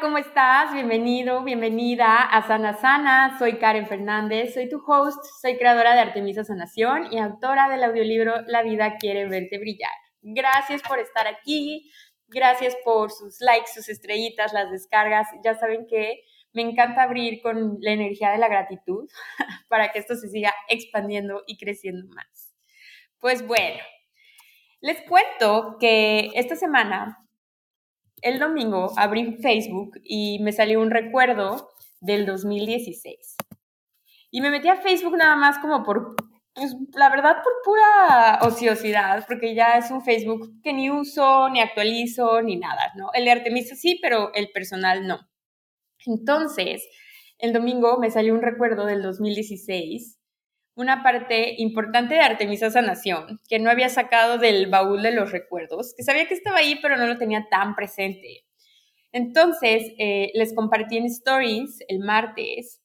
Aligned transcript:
¿Cómo 0.00 0.18
estás? 0.18 0.74
Bienvenido, 0.74 1.42
bienvenida 1.42 2.20
a 2.20 2.46
Sana 2.46 2.74
Sana. 2.74 3.38
Soy 3.38 3.58
Karen 3.58 3.86
Fernández, 3.86 4.52
soy 4.52 4.68
tu 4.68 4.82
host, 4.86 5.24
soy 5.40 5.56
creadora 5.56 5.94
de 5.94 6.00
Artemisa 6.00 6.44
Sanación 6.44 7.12
y 7.12 7.18
autora 7.18 7.68
del 7.68 7.82
audiolibro 7.84 8.42
La 8.46 8.62
vida 8.62 8.96
quiere 8.96 9.26
verte 9.26 9.58
brillar. 9.58 9.92
Gracias 10.20 10.82
por 10.82 10.98
estar 10.98 11.26
aquí, 11.26 11.90
gracias 12.26 12.76
por 12.84 13.10
sus 13.10 13.40
likes, 13.40 13.70
sus 13.72 13.88
estrellitas, 13.88 14.52
las 14.52 14.70
descargas. 14.70 15.28
Ya 15.42 15.54
saben 15.54 15.86
que 15.88 16.20
me 16.52 16.62
encanta 16.62 17.02
abrir 17.02 17.40
con 17.40 17.78
la 17.80 17.92
energía 17.92 18.30
de 18.32 18.38
la 18.38 18.48
gratitud 18.48 19.08
para 19.68 19.92
que 19.92 20.00
esto 20.00 20.14
se 20.16 20.28
siga 20.28 20.52
expandiendo 20.68 21.42
y 21.46 21.56
creciendo 21.56 22.06
más. 22.14 22.52
Pues 23.18 23.46
bueno, 23.46 23.82
les 24.80 25.00
cuento 25.02 25.76
que 25.80 26.30
esta 26.34 26.54
semana 26.54 27.25
el 28.22 28.38
domingo 28.38 28.92
abrí 28.96 29.36
Facebook 29.36 30.00
y 30.02 30.38
me 30.40 30.52
salió 30.52 30.80
un 30.80 30.90
recuerdo 30.90 31.68
del 32.00 32.26
2016. 32.26 33.36
Y 34.30 34.40
me 34.40 34.50
metí 34.50 34.68
a 34.68 34.76
Facebook 34.76 35.16
nada 35.16 35.36
más 35.36 35.58
como 35.58 35.82
por, 35.82 36.14
pues 36.54 36.74
la 36.94 37.08
verdad 37.08 37.36
por 37.42 37.52
pura 37.64 38.38
ociosidad, 38.42 39.24
porque 39.26 39.54
ya 39.54 39.78
es 39.78 39.90
un 39.90 40.02
Facebook 40.02 40.60
que 40.62 40.72
ni 40.72 40.90
uso, 40.90 41.48
ni 41.48 41.60
actualizo, 41.60 42.42
ni 42.42 42.56
nada, 42.56 42.92
¿no? 42.96 43.10
El 43.14 43.24
de 43.24 43.30
Artemisa 43.32 43.74
sí, 43.74 43.98
pero 44.02 44.32
el 44.34 44.50
personal 44.50 45.06
no. 45.06 45.20
Entonces, 46.04 46.86
el 47.38 47.52
domingo 47.52 47.98
me 47.98 48.10
salió 48.10 48.34
un 48.34 48.42
recuerdo 48.42 48.86
del 48.86 49.02
2016 49.02 50.15
una 50.76 51.02
parte 51.02 51.54
importante 51.56 52.14
de 52.14 52.20
Artemisa 52.20 52.70
Sanación, 52.70 53.40
que 53.48 53.58
no 53.58 53.70
había 53.70 53.88
sacado 53.88 54.38
del 54.38 54.66
baúl 54.66 55.02
de 55.02 55.10
los 55.10 55.32
recuerdos, 55.32 55.94
que 55.96 56.02
sabía 56.02 56.28
que 56.28 56.34
estaba 56.34 56.58
ahí, 56.58 56.78
pero 56.82 56.96
no 56.96 57.06
lo 57.06 57.16
tenía 57.16 57.48
tan 57.50 57.74
presente. 57.74 58.44
Entonces, 59.10 59.94
eh, 59.98 60.30
les 60.34 60.54
compartí 60.54 60.98
en 60.98 61.06
stories 61.06 61.78
el 61.88 62.00
martes 62.00 62.82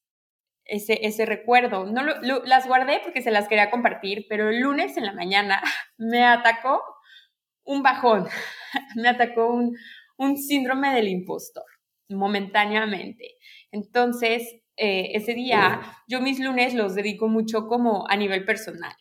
ese, 0.64 1.06
ese 1.06 1.26
recuerdo. 1.26 1.86
No 1.86 2.02
las 2.02 2.66
guardé 2.66 3.02
porque 3.04 3.22
se 3.22 3.32
las 3.32 3.50
quería 3.50 3.70
compartir, 3.70 4.26
pero 4.30 4.50
el 4.50 4.62
lunes 4.62 4.96
en 4.96 5.06
la 5.06 5.14
mañana 5.14 5.62
me 5.98 6.24
atacó 6.24 6.82
un 7.66 7.84
bajón, 7.84 8.28
me 8.96 9.10
atacó 9.10 9.48
un, 9.54 9.76
un 10.18 10.38
síndrome 10.38 10.94
del 10.96 11.10
impostor 11.10 11.66
momentáneamente. 12.08 13.36
Entonces, 13.72 14.61
eh, 14.78 15.12
ese 15.14 15.34
día, 15.34 15.82
yo 16.08 16.22
mis 16.22 16.40
lunes 16.40 16.74
los 16.74 16.96
dedico 16.96 17.28
mucho 17.28 17.68
como 17.68 18.06
a 18.10 18.16
nivel 18.16 18.46
personal, 18.46 18.96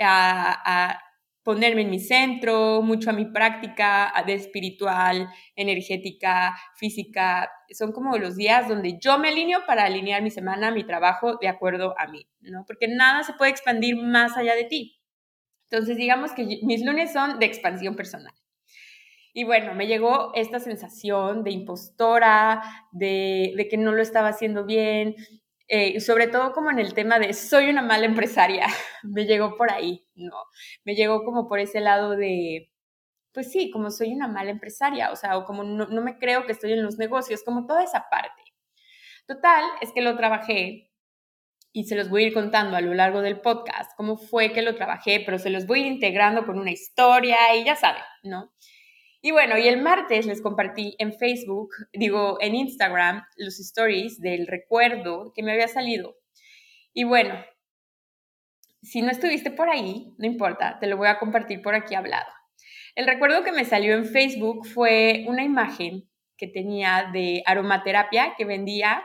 a, 0.00 0.98
ponerme 1.44 1.82
en 1.82 1.90
mi 1.90 1.98
centro, 1.98 2.82
mucho 2.82 3.10
a 3.10 3.12
mi 3.12 3.24
práctica 3.24 4.12
de 4.24 4.34
espiritual, 4.34 5.28
energética, 5.56 6.56
física. 6.76 7.50
Son 7.70 7.90
como 7.90 8.16
los 8.16 8.36
días 8.36 8.68
donde 8.68 8.96
yo 9.00 9.18
me 9.18 9.28
alineo 9.28 9.66
para 9.66 9.84
alinear 9.84 10.22
mi 10.22 10.30
semana, 10.30 10.70
mi 10.70 10.84
trabajo 10.84 11.38
de 11.38 11.48
acuerdo 11.48 11.98
a 11.98 12.06
mí, 12.06 12.28
¿no? 12.42 12.64
Porque 12.64 12.86
nada 12.86 13.24
se 13.24 13.32
puede 13.32 13.50
expandir 13.50 13.96
más 13.96 14.36
allá 14.36 14.54
de 14.54 14.64
ti. 14.64 15.00
Entonces, 15.68 15.96
digamos 15.96 16.30
que 16.32 16.60
mis 16.62 16.84
lunes 16.84 17.12
son 17.12 17.40
de 17.40 17.46
expansión 17.46 17.96
personal. 17.96 18.34
Y 19.32 19.44
bueno, 19.44 19.74
me 19.74 19.86
llegó 19.86 20.32
esta 20.34 20.60
sensación 20.60 21.42
de 21.42 21.50
impostora, 21.52 22.62
de, 22.92 23.66
que 23.70 23.78
no 23.78 23.92
lo 23.92 24.02
estaba 24.02 24.28
haciendo 24.28 24.66
bien, 24.66 25.16
eh, 25.68 26.00
sobre 26.00 26.26
todo 26.26 26.52
como 26.52 26.70
en 26.70 26.78
el 26.78 26.92
tema 26.92 27.18
de 27.18 27.32
soy 27.32 27.70
una 27.70 27.80
mala 27.82 28.04
empresaria, 28.04 28.66
me 29.02 29.24
llegó 29.24 29.56
por 29.56 29.72
ahí, 29.72 30.06
¿no? 30.14 30.36
Me 30.84 30.94
llegó 30.94 31.24
como 31.24 31.48
por 31.48 31.60
ese 31.60 31.80
lado 31.80 32.10
de, 32.10 32.70
pues 33.32 33.50
sí, 33.50 33.70
como 33.70 33.90
soy 33.90 34.12
una 34.12 34.28
mala 34.28 34.50
empresaria, 34.50 35.10
o 35.12 35.16
sea, 35.16 35.38
o 35.38 35.44
como 35.44 35.64
no, 35.64 35.86
no 35.86 36.02
me 36.02 36.18
creo 36.18 36.44
que 36.44 36.52
estoy 36.52 36.72
en 36.74 36.82
los 36.82 36.98
negocios, 36.98 37.42
como 37.42 37.66
toda 37.66 37.84
esa 37.84 38.06
parte. 38.10 38.42
Total, 39.26 39.64
es 39.80 39.92
que 39.92 40.02
lo 40.02 40.16
trabajé 40.16 40.90
y 41.72 41.84
se 41.84 41.96
los 41.96 42.10
voy 42.10 42.24
a 42.24 42.26
ir 42.28 42.34
contando 42.34 42.76
a 42.76 42.82
lo 42.82 42.92
largo 42.92 43.22
del 43.22 43.40
podcast, 43.40 43.92
cómo 43.96 44.16
fue 44.18 44.52
que 44.52 44.62
lo 44.62 44.74
trabajé, 44.74 45.22
pero 45.24 45.38
se 45.38 45.48
los 45.48 45.66
voy 45.66 45.80
a 45.80 45.86
ir 45.86 45.92
integrando 45.92 46.44
con 46.44 46.58
una 46.58 46.70
historia 46.70 47.38
y 47.56 47.64
ya 47.64 47.76
saben, 47.76 48.02
¿no? 48.24 48.52
Y 49.24 49.30
bueno, 49.30 49.56
y 49.56 49.68
el 49.68 49.80
martes 49.80 50.26
les 50.26 50.42
compartí 50.42 50.96
en 50.98 51.12
Facebook, 51.12 51.70
digo, 51.92 52.38
en 52.40 52.56
Instagram, 52.56 53.24
los 53.36 53.60
stories 53.60 54.20
del 54.20 54.48
recuerdo 54.48 55.32
que 55.32 55.44
me 55.44 55.52
había 55.52 55.68
salido. 55.68 56.16
Y 56.92 57.04
bueno, 57.04 57.34
si 58.82 59.00
no 59.00 59.12
estuviste 59.12 59.52
por 59.52 59.68
ahí, 59.70 60.12
no 60.18 60.26
importa, 60.26 60.78
te 60.80 60.88
lo 60.88 60.96
voy 60.96 61.06
a 61.06 61.20
compartir 61.20 61.62
por 61.62 61.76
aquí 61.76 61.94
hablado. 61.94 62.26
El 62.96 63.06
recuerdo 63.06 63.44
que 63.44 63.52
me 63.52 63.64
salió 63.64 63.94
en 63.94 64.06
Facebook 64.06 64.66
fue 64.66 65.24
una 65.28 65.44
imagen 65.44 66.10
que 66.36 66.48
tenía 66.48 67.08
de 67.12 67.44
aromaterapia 67.46 68.34
que 68.36 68.44
vendía 68.44 69.04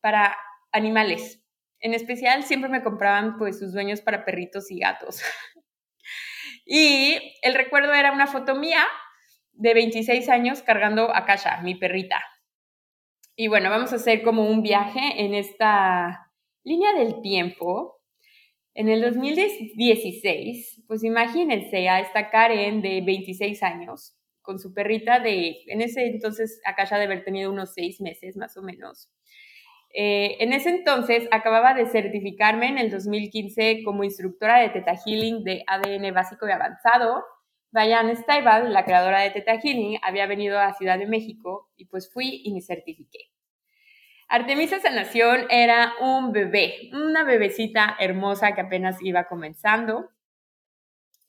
para 0.00 0.36
animales. 0.72 1.40
En 1.78 1.94
especial 1.94 2.42
siempre 2.42 2.68
me 2.68 2.82
compraban 2.82 3.38
pues 3.38 3.60
sus 3.60 3.72
dueños 3.72 4.00
para 4.00 4.24
perritos 4.24 4.72
y 4.72 4.80
gatos. 4.80 5.22
y 6.66 7.36
el 7.42 7.54
recuerdo 7.54 7.94
era 7.94 8.10
una 8.10 8.26
foto 8.26 8.56
mía 8.56 8.84
de 9.52 9.74
26 9.74 10.28
años 10.28 10.62
cargando 10.62 11.14
a 11.14 11.24
Kasha, 11.24 11.60
mi 11.62 11.74
perrita. 11.74 12.22
Y 13.36 13.48
bueno, 13.48 13.70
vamos 13.70 13.92
a 13.92 13.96
hacer 13.96 14.22
como 14.22 14.48
un 14.48 14.62
viaje 14.62 15.24
en 15.24 15.34
esta 15.34 16.30
línea 16.64 16.92
del 16.92 17.22
tiempo. 17.22 18.00
En 18.74 18.88
el 18.88 19.02
2016, 19.02 20.84
pues 20.86 21.04
imagínense 21.04 21.88
a 21.88 22.00
esta 22.00 22.30
Karen 22.30 22.82
de 22.82 23.00
26 23.02 23.62
años 23.62 24.16
con 24.42 24.58
su 24.58 24.74
perrita 24.74 25.20
de, 25.20 25.62
en 25.66 25.80
ese 25.80 26.06
entonces 26.06 26.60
Akasha 26.64 26.98
de 26.98 27.04
haber 27.04 27.24
tenido 27.24 27.50
unos 27.50 27.74
seis 27.74 28.00
meses 28.00 28.36
más 28.36 28.56
o 28.56 28.62
menos. 28.62 29.10
Eh, 29.94 30.36
en 30.40 30.52
ese 30.52 30.70
entonces 30.70 31.28
acababa 31.30 31.74
de 31.74 31.86
certificarme 31.86 32.68
en 32.68 32.78
el 32.78 32.90
2015 32.90 33.82
como 33.84 34.04
instructora 34.04 34.60
de 34.60 34.70
Teta 34.70 34.94
Healing 34.96 35.44
de 35.44 35.64
ADN 35.66 36.14
básico 36.14 36.48
y 36.48 36.50
avanzado 36.50 37.22
Diane 37.72 38.16
Steibal, 38.16 38.72
la 38.72 38.84
creadora 38.84 39.20
de 39.20 39.30
Teta 39.30 39.58
había 40.02 40.26
venido 40.26 40.58
a 40.60 40.74
Ciudad 40.74 40.98
de 40.98 41.06
México 41.06 41.70
y 41.76 41.86
pues 41.86 42.12
fui 42.12 42.42
y 42.44 42.52
me 42.52 42.60
certifiqué. 42.60 43.30
Artemisa 44.28 44.78
Sanación 44.78 45.46
era 45.50 45.94
un 46.00 46.32
bebé, 46.32 46.90
una 46.92 47.24
bebecita 47.24 47.96
hermosa 47.98 48.54
que 48.54 48.60
apenas 48.60 49.02
iba 49.02 49.24
comenzando. 49.24 50.10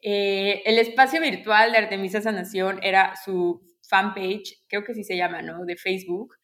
Eh, 0.02 0.62
el 0.66 0.78
espacio 0.80 1.22
virtual 1.22 1.72
de 1.72 1.78
Artemisa 1.78 2.22
Sanación 2.22 2.80
era 2.84 3.16
su 3.16 3.62
fanpage, 3.88 4.64
creo 4.68 4.84
que 4.84 4.94
sí 4.94 5.04
se 5.04 5.16
llama, 5.16 5.42
¿no? 5.42 5.66
De 5.66 5.78
Facebook. 5.78 6.36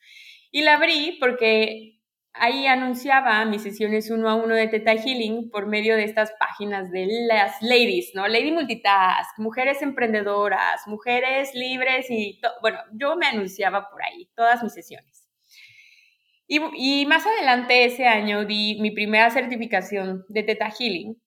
Y 0.52 0.62
la 0.62 0.76
abrí 0.76 1.18
porque 1.20 1.99
ahí 2.40 2.68
anunciaba 2.68 3.44
mis 3.46 3.64
sesiones 3.64 4.10
uno 4.10 4.30
a 4.30 4.36
uno 4.36 4.56
de 4.56 4.68
Teta 4.68 4.94
Healing 4.94 5.50
por 5.50 5.68
medio 5.68 5.96
de 5.96 6.04
estas 6.04 6.32
páginas 6.40 6.92
de 6.92 7.08
las 7.28 7.62
ladies, 7.62 8.12
¿no? 8.16 8.28
Lady 8.28 8.52
Multitask, 8.52 9.38
mujeres 9.38 9.82
emprendedoras, 9.82 10.88
mujeres 10.88 11.54
libres 11.54 12.10
y, 12.10 12.40
bueno, 12.62 12.80
yo 12.94 13.16
me 13.16 13.28
anunciaba 13.28 13.90
por 13.90 14.04
ahí, 14.04 14.30
todas 14.36 14.64
mis 14.64 14.74
sesiones. 14.74 15.28
Y, 16.48 16.62
y, 16.76 17.06
más 17.06 17.26
adelante 17.26 17.86
ese 17.86 18.08
año 18.08 18.46
di 18.46 18.80
mi 18.82 18.92
primera 18.92 19.30
certificación 19.30 20.26
de 20.30 20.44
Teta 20.44 20.72
Healing 20.72 21.22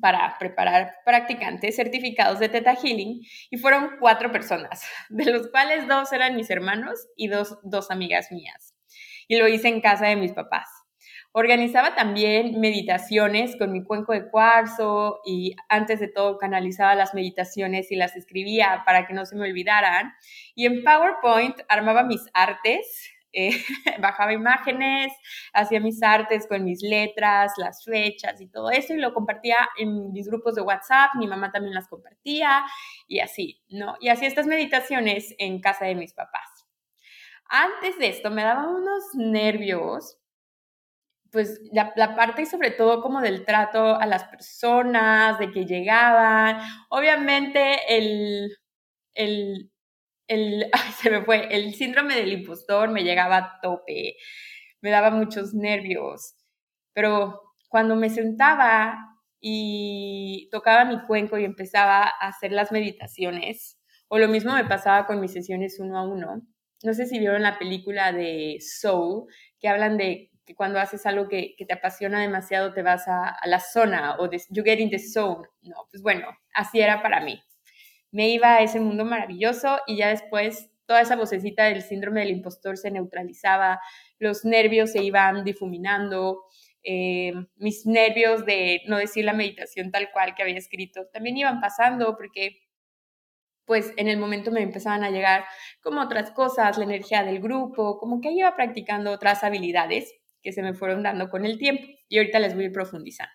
para 0.00 0.38
preparar 0.38 0.94
practicantes 1.04 1.76
certificados 1.76 2.38
de 2.38 2.48
Teta 2.48 2.74
Healing 2.74 3.20
y 3.50 3.56
fueron 3.58 3.90
cuatro 4.00 4.32
personas, 4.32 4.82
de 5.10 5.30
los 5.30 5.48
cuales 5.48 5.86
dos 5.88 6.12
eran 6.12 6.36
mis 6.36 6.48
hermanos 6.50 7.06
y 7.16 7.28
dos, 7.28 7.58
dos 7.64 7.90
amigas 7.90 8.32
mías 8.32 8.73
y 9.28 9.36
lo 9.36 9.48
hice 9.48 9.68
en 9.68 9.80
casa 9.80 10.06
de 10.06 10.16
mis 10.16 10.32
papás. 10.32 10.68
Organizaba 11.36 11.96
también 11.96 12.60
meditaciones 12.60 13.56
con 13.56 13.72
mi 13.72 13.82
cuenco 13.82 14.12
de 14.12 14.30
cuarzo 14.30 15.20
y 15.24 15.56
antes 15.68 15.98
de 15.98 16.06
todo 16.06 16.38
canalizaba 16.38 16.94
las 16.94 17.12
meditaciones 17.12 17.90
y 17.90 17.96
las 17.96 18.14
escribía 18.14 18.84
para 18.86 19.06
que 19.06 19.14
no 19.14 19.26
se 19.26 19.34
me 19.34 19.48
olvidaran. 19.48 20.12
Y 20.54 20.66
en 20.66 20.84
PowerPoint 20.84 21.56
armaba 21.68 22.04
mis 22.04 22.22
artes, 22.34 23.10
eh, 23.32 23.50
bajaba 24.00 24.32
imágenes, 24.32 25.12
hacía 25.52 25.80
mis 25.80 26.00
artes 26.04 26.46
con 26.46 26.64
mis 26.64 26.82
letras, 26.82 27.52
las 27.56 27.84
fechas 27.84 28.40
y 28.40 28.46
todo 28.46 28.70
eso 28.70 28.94
y 28.94 28.98
lo 28.98 29.12
compartía 29.12 29.56
en 29.76 30.12
mis 30.12 30.28
grupos 30.28 30.54
de 30.54 30.62
WhatsApp, 30.62 31.16
mi 31.16 31.26
mamá 31.26 31.50
también 31.50 31.74
las 31.74 31.88
compartía 31.88 32.62
y 33.08 33.18
así, 33.18 33.60
¿no? 33.68 33.96
Y 33.98 34.08
hacía 34.08 34.28
estas 34.28 34.46
meditaciones 34.46 35.34
en 35.38 35.60
casa 35.60 35.84
de 35.86 35.96
mis 35.96 36.14
papás. 36.14 36.53
Antes 37.48 37.98
de 37.98 38.08
esto 38.08 38.30
me 38.30 38.42
daban 38.42 38.68
unos 38.68 39.14
nervios, 39.14 40.18
pues 41.30 41.60
la, 41.72 41.92
la, 41.96 42.14
parte 42.14 42.46
sobre 42.46 42.70
todo 42.70 43.02
como 43.02 43.20
del 43.20 43.44
trato 43.44 43.96
a 43.96 44.06
las 44.06 44.24
personas, 44.24 45.38
de 45.38 45.50
que 45.50 45.66
llegaban. 45.66 46.60
Obviamente 46.90 47.78
el, 47.88 48.56
el, 49.14 49.72
el, 50.28 50.70
se 51.02 51.10
me 51.10 51.24
fue, 51.24 51.48
el 51.54 51.74
síndrome 51.74 52.14
del 52.14 52.32
impostor 52.32 52.90
me 52.90 53.04
llegaba 53.04 53.36
a 53.38 53.60
tope, 53.62 54.16
me 54.80 54.90
daba 54.90 55.10
muchos 55.10 55.54
nervios, 55.54 56.36
pero 56.94 57.42
cuando 57.68 57.96
me 57.96 58.10
sentaba 58.10 58.96
y 59.40 60.48
tocaba 60.52 60.84
mi 60.84 61.02
cuenco 61.06 61.38
y 61.38 61.44
empezaba 61.44 62.04
a 62.04 62.28
hacer 62.28 62.52
las 62.52 62.72
meditaciones, 62.72 63.78
o 64.08 64.18
lo 64.18 64.28
mismo 64.28 64.54
me 64.54 64.64
pasaba 64.64 65.06
con 65.06 65.20
mis 65.20 65.32
sesiones 65.32 65.80
uno 65.80 65.98
a 65.98 66.06
uno. 66.06 66.42
No 66.84 66.94
sé 66.94 67.06
si 67.06 67.18
vieron 67.18 67.42
la 67.42 67.58
película 67.58 68.12
de 68.12 68.58
Soul, 68.60 69.26
que 69.58 69.68
hablan 69.68 69.96
de 69.96 70.30
que 70.44 70.54
cuando 70.54 70.78
haces 70.78 71.06
algo 71.06 71.28
que, 71.28 71.56
te 71.66 71.72
apasiona 71.72 72.20
demasiado 72.20 72.74
te 72.74 72.82
vas 72.82 73.08
a, 73.08 73.36
la 73.46 73.58
zona 73.58 74.16
o 74.18 74.28
de, 74.28 74.40
you 74.50 74.62
get 74.62 74.78
in 74.78 74.90
the 74.90 74.98
zone. 74.98 75.48
No, 75.62 75.88
pues 75.90 76.02
bueno, 76.02 76.28
así 76.52 76.80
era 76.80 77.02
para 77.02 77.20
mí. 77.20 77.42
Me 78.10 78.28
iba 78.28 78.56
a 78.56 78.62
ese 78.62 78.80
mundo 78.80 79.04
maravilloso 79.04 79.80
y 79.86 79.96
ya 79.96 80.10
después 80.10 80.70
toda 80.86 81.00
esa 81.00 81.16
vocecita 81.16 81.64
del 81.64 81.80
síndrome 81.80 82.20
del 82.20 82.30
impostor 82.30 82.76
se 82.76 82.90
neutralizaba, 82.90 83.80
los 84.18 84.44
nervios 84.44 84.92
se 84.92 85.02
iban 85.02 85.42
difuminando, 85.42 86.44
eh, 86.82 87.32
mis 87.56 87.86
nervios 87.86 88.44
de 88.44 88.82
no 88.86 88.98
decir 88.98 89.24
la 89.24 89.32
meditación 89.32 89.90
tal 89.90 90.10
cual 90.12 90.34
que 90.34 90.42
había 90.42 90.58
escrito 90.58 91.06
también 91.10 91.38
iban 91.38 91.62
pasando 91.62 92.14
porque 92.14 92.63
pues 93.66 93.92
en 93.96 94.08
el 94.08 94.18
momento 94.18 94.50
me 94.50 94.62
empezaban 94.62 95.04
a 95.04 95.10
llegar 95.10 95.44
como 95.82 96.00
otras 96.00 96.30
cosas, 96.30 96.78
la 96.78 96.84
energía 96.84 97.22
del 97.22 97.40
grupo, 97.40 97.98
como 97.98 98.20
que 98.20 98.32
iba 98.32 98.54
practicando 98.56 99.10
otras 99.10 99.44
habilidades 99.44 100.12
que 100.42 100.52
se 100.52 100.62
me 100.62 100.74
fueron 100.74 101.02
dando 101.02 101.30
con 101.30 101.44
el 101.44 101.58
tiempo 101.58 101.84
y 102.08 102.18
ahorita 102.18 102.38
les 102.38 102.54
voy 102.54 102.66
a 102.66 102.72
profundizar. 102.72 103.28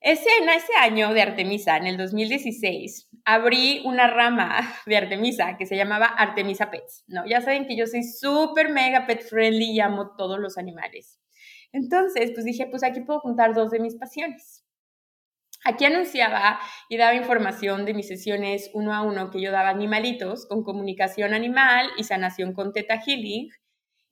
Ese, 0.00 0.28
en 0.40 0.48
ese 0.48 0.72
año 0.80 1.12
de 1.12 1.22
Artemisa, 1.22 1.76
en 1.76 1.86
el 1.86 1.96
2016, 1.96 3.08
abrí 3.24 3.82
una 3.84 4.06
rama 4.06 4.60
de 4.86 4.96
Artemisa 4.96 5.56
que 5.58 5.66
se 5.66 5.76
llamaba 5.76 6.06
Artemisa 6.06 6.70
Pets. 6.70 7.04
No, 7.08 7.26
ya 7.26 7.40
saben 7.40 7.66
que 7.66 7.76
yo 7.76 7.86
soy 7.86 8.04
súper 8.04 8.68
mega 8.68 9.06
pet 9.06 9.22
friendly 9.22 9.72
y 9.72 9.80
amo 9.80 10.14
todos 10.16 10.38
los 10.38 10.58
animales. 10.58 11.20
Entonces, 11.72 12.30
pues 12.32 12.44
dije, 12.44 12.66
pues 12.66 12.84
aquí 12.84 13.00
puedo 13.00 13.20
juntar 13.20 13.54
dos 13.54 13.70
de 13.70 13.80
mis 13.80 13.96
pasiones. 13.96 14.65
Aquí 15.66 15.84
anunciaba 15.84 16.60
y 16.88 16.96
daba 16.96 17.16
información 17.16 17.86
de 17.86 17.92
mis 17.92 18.06
sesiones 18.06 18.70
uno 18.72 18.94
a 18.94 19.02
uno 19.02 19.32
que 19.32 19.40
yo 19.40 19.50
daba 19.50 19.70
animalitos 19.70 20.46
con 20.46 20.62
comunicación 20.62 21.34
animal 21.34 21.90
y 21.96 22.04
sanación 22.04 22.52
con 22.52 22.72
Teta 22.72 23.00
Healing. 23.00 23.50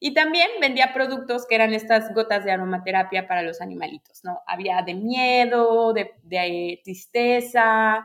Y 0.01 0.15
también 0.15 0.49
vendía 0.61 0.93
productos 0.93 1.47
que 1.47 1.55
eran 1.55 1.73
estas 1.73 2.13
gotas 2.13 2.45
de 2.45 2.51
aromaterapia 2.51 3.29
para 3.29 3.43
los 3.43 3.61
animalitos, 3.61 4.25
¿no? 4.25 4.41
Había 4.49 4.83
de 4.83 4.95
miedo, 4.95 5.93
de, 5.93 6.81
tristeza, 6.83 8.05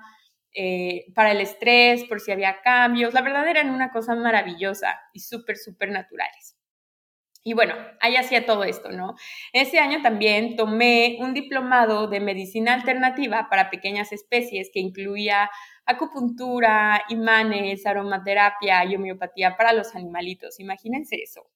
eh, 0.53 1.07
para 1.15 1.31
el 1.31 1.41
estrés, 1.41 2.03
por 2.03 2.19
si 2.19 2.31
había 2.31 2.61
cambios. 2.61 3.15
La 3.15 3.23
verdad 3.23 3.47
eran 3.47 3.71
una 3.71 3.91
cosa 3.91 4.13
maravillosa 4.15 4.95
y 5.11 5.21
súper, 5.21 5.57
súper 5.57 5.89
naturales. 5.89 6.58
Y 7.43 7.53
bueno, 7.53 7.73
ahí 8.01 8.17
hacía 8.17 8.45
todo 8.45 8.63
esto, 8.65 8.91
¿no? 8.91 9.15
Ese 9.53 9.79
año 9.79 10.01
también 10.01 10.57
tomé 10.57 11.17
un 11.21 11.33
diplomado 11.33 12.07
de 12.07 12.19
medicina 12.19 12.73
alternativa 12.73 13.47
para 13.49 13.69
pequeñas 13.69 14.11
especies 14.11 14.69
que 14.73 14.81
incluía 14.81 15.49
acupuntura, 15.85 17.01
imanes, 17.09 17.85
aromaterapia 17.85 18.83
y 18.85 18.95
homeopatía 18.95 19.55
para 19.55 19.73
los 19.73 19.95
animalitos. 19.95 20.59
Imagínense 20.59 21.15
eso. 21.15 21.49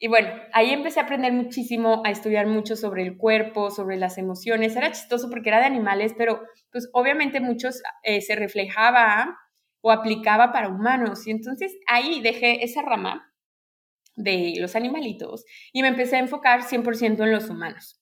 Y 0.00 0.08
bueno, 0.08 0.28
ahí 0.52 0.70
empecé 0.72 1.00
a 1.00 1.04
aprender 1.04 1.32
muchísimo, 1.32 2.02
a 2.04 2.10
estudiar 2.10 2.46
mucho 2.46 2.76
sobre 2.76 3.02
el 3.02 3.16
cuerpo, 3.16 3.70
sobre 3.70 3.96
las 3.96 4.18
emociones. 4.18 4.76
Era 4.76 4.90
chistoso 4.92 5.30
porque 5.30 5.48
era 5.50 5.60
de 5.60 5.66
animales, 5.66 6.12
pero 6.18 6.42
pues 6.72 6.90
obviamente 6.92 7.40
muchos 7.40 7.80
eh, 8.02 8.20
se 8.20 8.34
reflejaba 8.34 9.38
o 9.80 9.92
aplicaba 9.92 10.52
para 10.52 10.68
humanos. 10.68 11.26
Y 11.26 11.30
entonces 11.30 11.72
ahí 11.86 12.20
dejé 12.20 12.64
esa 12.64 12.82
rama 12.82 13.33
de 14.16 14.54
los 14.58 14.76
animalitos 14.76 15.44
y 15.72 15.82
me 15.82 15.88
empecé 15.88 16.16
a 16.16 16.20
enfocar 16.20 16.62
100% 16.62 17.24
en 17.24 17.32
los 17.32 17.50
humanos. 17.50 18.00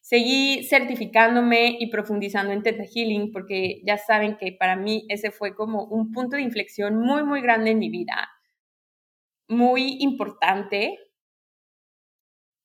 Seguí 0.00 0.64
certificándome 0.64 1.76
y 1.78 1.86
profundizando 1.86 2.52
en 2.52 2.62
Theta 2.62 2.84
Healing 2.84 3.30
porque 3.30 3.80
ya 3.84 3.98
saben 3.98 4.36
que 4.36 4.52
para 4.52 4.74
mí 4.74 5.04
ese 5.08 5.30
fue 5.30 5.54
como 5.54 5.84
un 5.84 6.10
punto 6.10 6.36
de 6.36 6.42
inflexión 6.42 6.96
muy, 6.96 7.22
muy 7.22 7.40
grande 7.40 7.70
en 7.70 7.78
mi 7.78 7.88
vida, 7.88 8.28
muy 9.48 9.98
importante. 10.00 10.98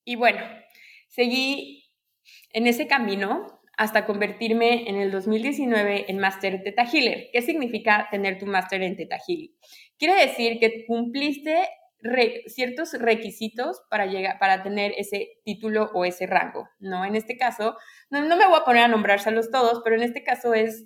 Y 0.04 0.16
bueno, 0.16 0.40
seguí 1.08 1.92
en 2.54 2.66
ese 2.66 2.88
camino 2.88 3.62
hasta 3.78 4.08
convertirme 4.08 4.90
en 4.90 4.96
el 4.96 5.12
2019 5.12 6.10
en 6.10 6.18
Master 6.18 6.64
Theta 6.64 6.86
Healer. 6.92 7.30
¿Qué 7.32 7.44
significa 7.44 8.08
tener 8.10 8.40
tu 8.40 8.48
Master 8.48 8.82
en 8.82 8.96
Theta 8.96 9.20
Healing? 9.20 9.56
Quiere 10.00 10.16
decir 10.26 10.60
que 10.60 10.86
cumpliste 10.88 11.68
ciertos 12.48 12.94
requisitos 12.94 13.82
para, 13.90 14.06
llegar, 14.06 14.40
para 14.40 14.64
tener 14.64 14.94
ese 14.98 15.40
título 15.44 15.92
o 15.94 16.06
ese 16.06 16.28
rango, 16.28 16.70
¿no? 16.80 17.06
En 17.06 17.16
este 17.16 17.38
caso, 17.38 17.76
no, 18.10 18.22
me 18.22 18.48
voy 18.48 18.60
a 18.60 18.66
poner 18.66 18.84
a 18.84 18.88
nombrárselos 18.88 19.50
todos, 19.52 19.82
pero 19.84 19.96
en 19.96 20.04
este 20.04 20.24
caso 20.24 20.54
es 20.54 20.86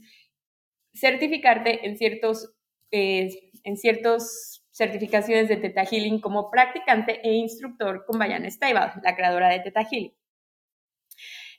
certificarte 0.94 1.86
en 1.86 1.98
ciertos, 1.98 2.54
eh, 2.92 3.52
en 3.64 3.78
ciertos 3.78 4.64
certificaciones 4.72 5.50
de 5.50 5.58
Teta 5.58 5.86
Healing 5.86 6.22
como 6.22 6.50
practicante 6.50 7.20
e 7.24 7.34
instructor 7.34 8.06
con 8.06 8.18
Bayana 8.18 8.50
Stable, 8.50 8.94
la 9.04 9.16
creadora 9.16 9.50
de 9.50 9.60
Teta 9.60 9.84
Healing. 9.84 10.14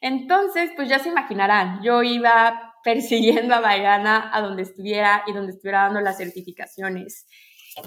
Entonces, 0.00 0.70
pues 0.74 0.88
ya 0.88 0.98
se 0.98 1.10
imaginarán, 1.10 1.82
yo 1.82 2.02
iba 2.02 2.74
persiguiendo 2.84 3.54
a 3.54 3.60
Bayana 3.60 4.30
a 4.34 4.40
donde 4.40 4.62
estuviera 4.62 5.22
y 5.26 5.32
donde 5.32 5.52
estuviera 5.52 5.82
dando 5.82 6.00
las 6.00 6.16
certificaciones. 6.16 7.26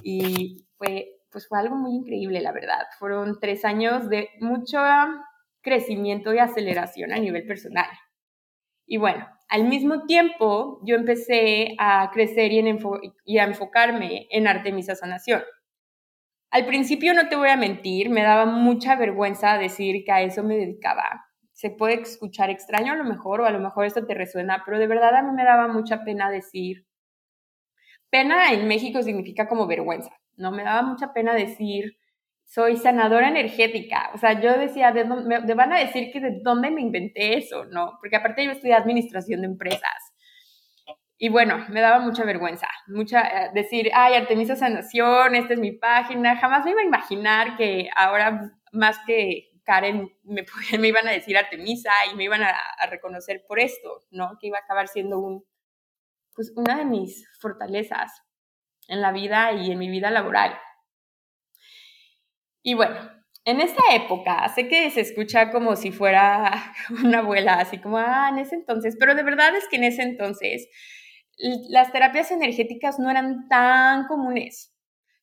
Y 0.01 0.65
fue 0.77 1.14
pues 1.35 1.49
fue 1.49 1.59
algo 1.59 1.75
muy 1.75 1.93
increíble, 1.93 2.39
la 2.39 2.53
verdad. 2.53 2.87
Fueron 2.97 3.41
tres 3.41 3.65
años 3.65 4.07
de 4.07 4.29
mucho 4.39 4.79
crecimiento 5.61 6.33
y 6.33 6.39
aceleración 6.39 7.11
a 7.11 7.17
nivel 7.17 7.45
personal. 7.45 7.89
Y 8.85 8.95
bueno, 8.95 9.27
al 9.49 9.65
mismo 9.65 10.05
tiempo 10.05 10.79
yo 10.85 10.95
empecé 10.95 11.75
a 11.77 12.09
crecer 12.13 12.53
y, 12.53 13.37
a 13.37 13.43
enfocarme 13.43 14.27
en 14.31 14.47
Artemisa 14.47 14.95
Sanación. 14.95 15.43
Al 16.51 16.65
principio, 16.65 17.13
no 17.13 17.27
te 17.27 17.35
voy 17.35 17.49
a 17.49 17.57
mentir, 17.57 18.09
me 18.09 18.23
daba 18.23 18.45
mucha 18.45 18.95
vergüenza 18.95 19.57
decir 19.57 20.05
que 20.05 20.13
a 20.13 20.21
eso 20.21 20.41
me 20.41 20.55
dedicaba. 20.55 21.25
Se 21.51 21.69
puede 21.69 21.95
escuchar 21.95 22.49
extraño 22.49 22.93
a 22.93 22.95
lo 22.95 23.03
mejor, 23.03 23.41
o 23.41 23.45
a 23.45 23.51
lo 23.51 23.59
mejor 23.59 23.85
esto 23.85 24.05
te 24.05 24.13
resuena, 24.13 24.63
pero 24.65 24.79
de 24.79 24.87
verdad 24.87 25.13
a 25.13 25.21
mí 25.21 25.33
me 25.35 25.43
daba 25.43 25.67
mucha 25.67 26.05
pena 26.05 26.31
decir. 26.31 26.85
Pena 28.09 28.53
en 28.53 28.69
México 28.69 29.03
significa 29.03 29.49
como 29.49 29.67
vergüenza. 29.67 30.17
¿No? 30.37 30.51
Me 30.51 30.63
daba 30.63 30.81
mucha 30.81 31.13
pena 31.13 31.33
decir, 31.33 31.97
soy 32.45 32.77
sanadora 32.77 33.29
energética. 33.29 34.11
O 34.13 34.17
sea, 34.17 34.39
yo 34.39 34.57
decía, 34.57 34.91
¿de 34.91 35.03
dónde, 35.03 35.39
me 35.41 35.53
van 35.53 35.73
a 35.73 35.79
decir 35.79 36.11
que 36.11 36.19
de 36.19 36.39
dónde 36.43 36.71
me 36.71 36.81
inventé 36.81 37.37
eso, 37.37 37.65
¿no? 37.65 37.97
Porque 37.99 38.15
aparte 38.15 38.45
yo 38.45 38.51
estudié 38.51 38.73
administración 38.73 39.41
de 39.41 39.47
empresas. 39.47 40.15
Y 41.17 41.29
bueno, 41.29 41.65
me 41.69 41.81
daba 41.81 41.99
mucha 41.99 42.25
vergüenza, 42.25 42.67
mucha 42.87 43.45
eh, 43.45 43.51
decir, 43.53 43.89
ay, 43.93 44.15
Artemisa 44.15 44.55
Sanación, 44.55 45.35
esta 45.35 45.53
es 45.53 45.59
mi 45.59 45.71
página. 45.71 46.37
Jamás 46.37 46.65
me 46.65 46.71
iba 46.71 46.81
a 46.81 46.85
imaginar 46.85 47.55
que 47.55 47.89
ahora 47.95 48.51
más 48.73 48.97
que 49.07 49.49
Karen 49.63 50.09
me, 50.23 50.45
me 50.79 50.87
iban 50.87 51.07
a 51.07 51.11
decir 51.11 51.37
Artemisa 51.37 51.91
y 52.11 52.15
me 52.15 52.25
iban 52.25 52.43
a, 52.43 52.53
reconocer 52.89 53.43
por 53.47 53.59
esto, 53.59 54.03
¿no? 54.11 54.37
Que 54.39 54.47
iba 54.47 54.57
a 54.57 54.61
acabar 54.61 54.87
siendo 54.89 55.19
un, 55.19 55.45
pues 56.35 56.51
una 56.55 56.77
de 56.77 56.85
mis 56.85 57.27
fortalezas 57.39 58.24
en 58.87 59.01
la 59.01 59.11
vida 59.11 59.53
y 59.53 59.71
en 59.71 59.79
mi 59.79 59.89
vida 59.89 60.11
laboral. 60.11 60.57
Y 62.63 62.73
bueno, 62.73 62.97
en 63.45 63.61
esta 63.61 63.81
época, 63.93 64.47
sé 64.49 64.67
que 64.67 64.89
se 64.91 65.01
escucha 65.01 65.51
como 65.51 65.75
si 65.75 65.91
fuera 65.91 66.73
una 67.03 67.19
abuela, 67.19 67.55
así 67.55 67.77
como, 67.79 67.97
ah, 67.97 68.29
en 68.31 68.39
ese 68.39 68.55
entonces, 68.55 68.97
pero 68.99 69.15
de 69.15 69.23
verdad 69.23 69.55
es 69.55 69.67
que 69.67 69.77
en 69.77 69.83
ese 69.85 70.01
entonces 70.01 70.67
las 71.69 71.91
terapias 71.91 72.31
energéticas 72.31 72.97
no 72.97 73.09
eran 73.11 73.47
tan 73.49 74.07
comunes 74.07 74.74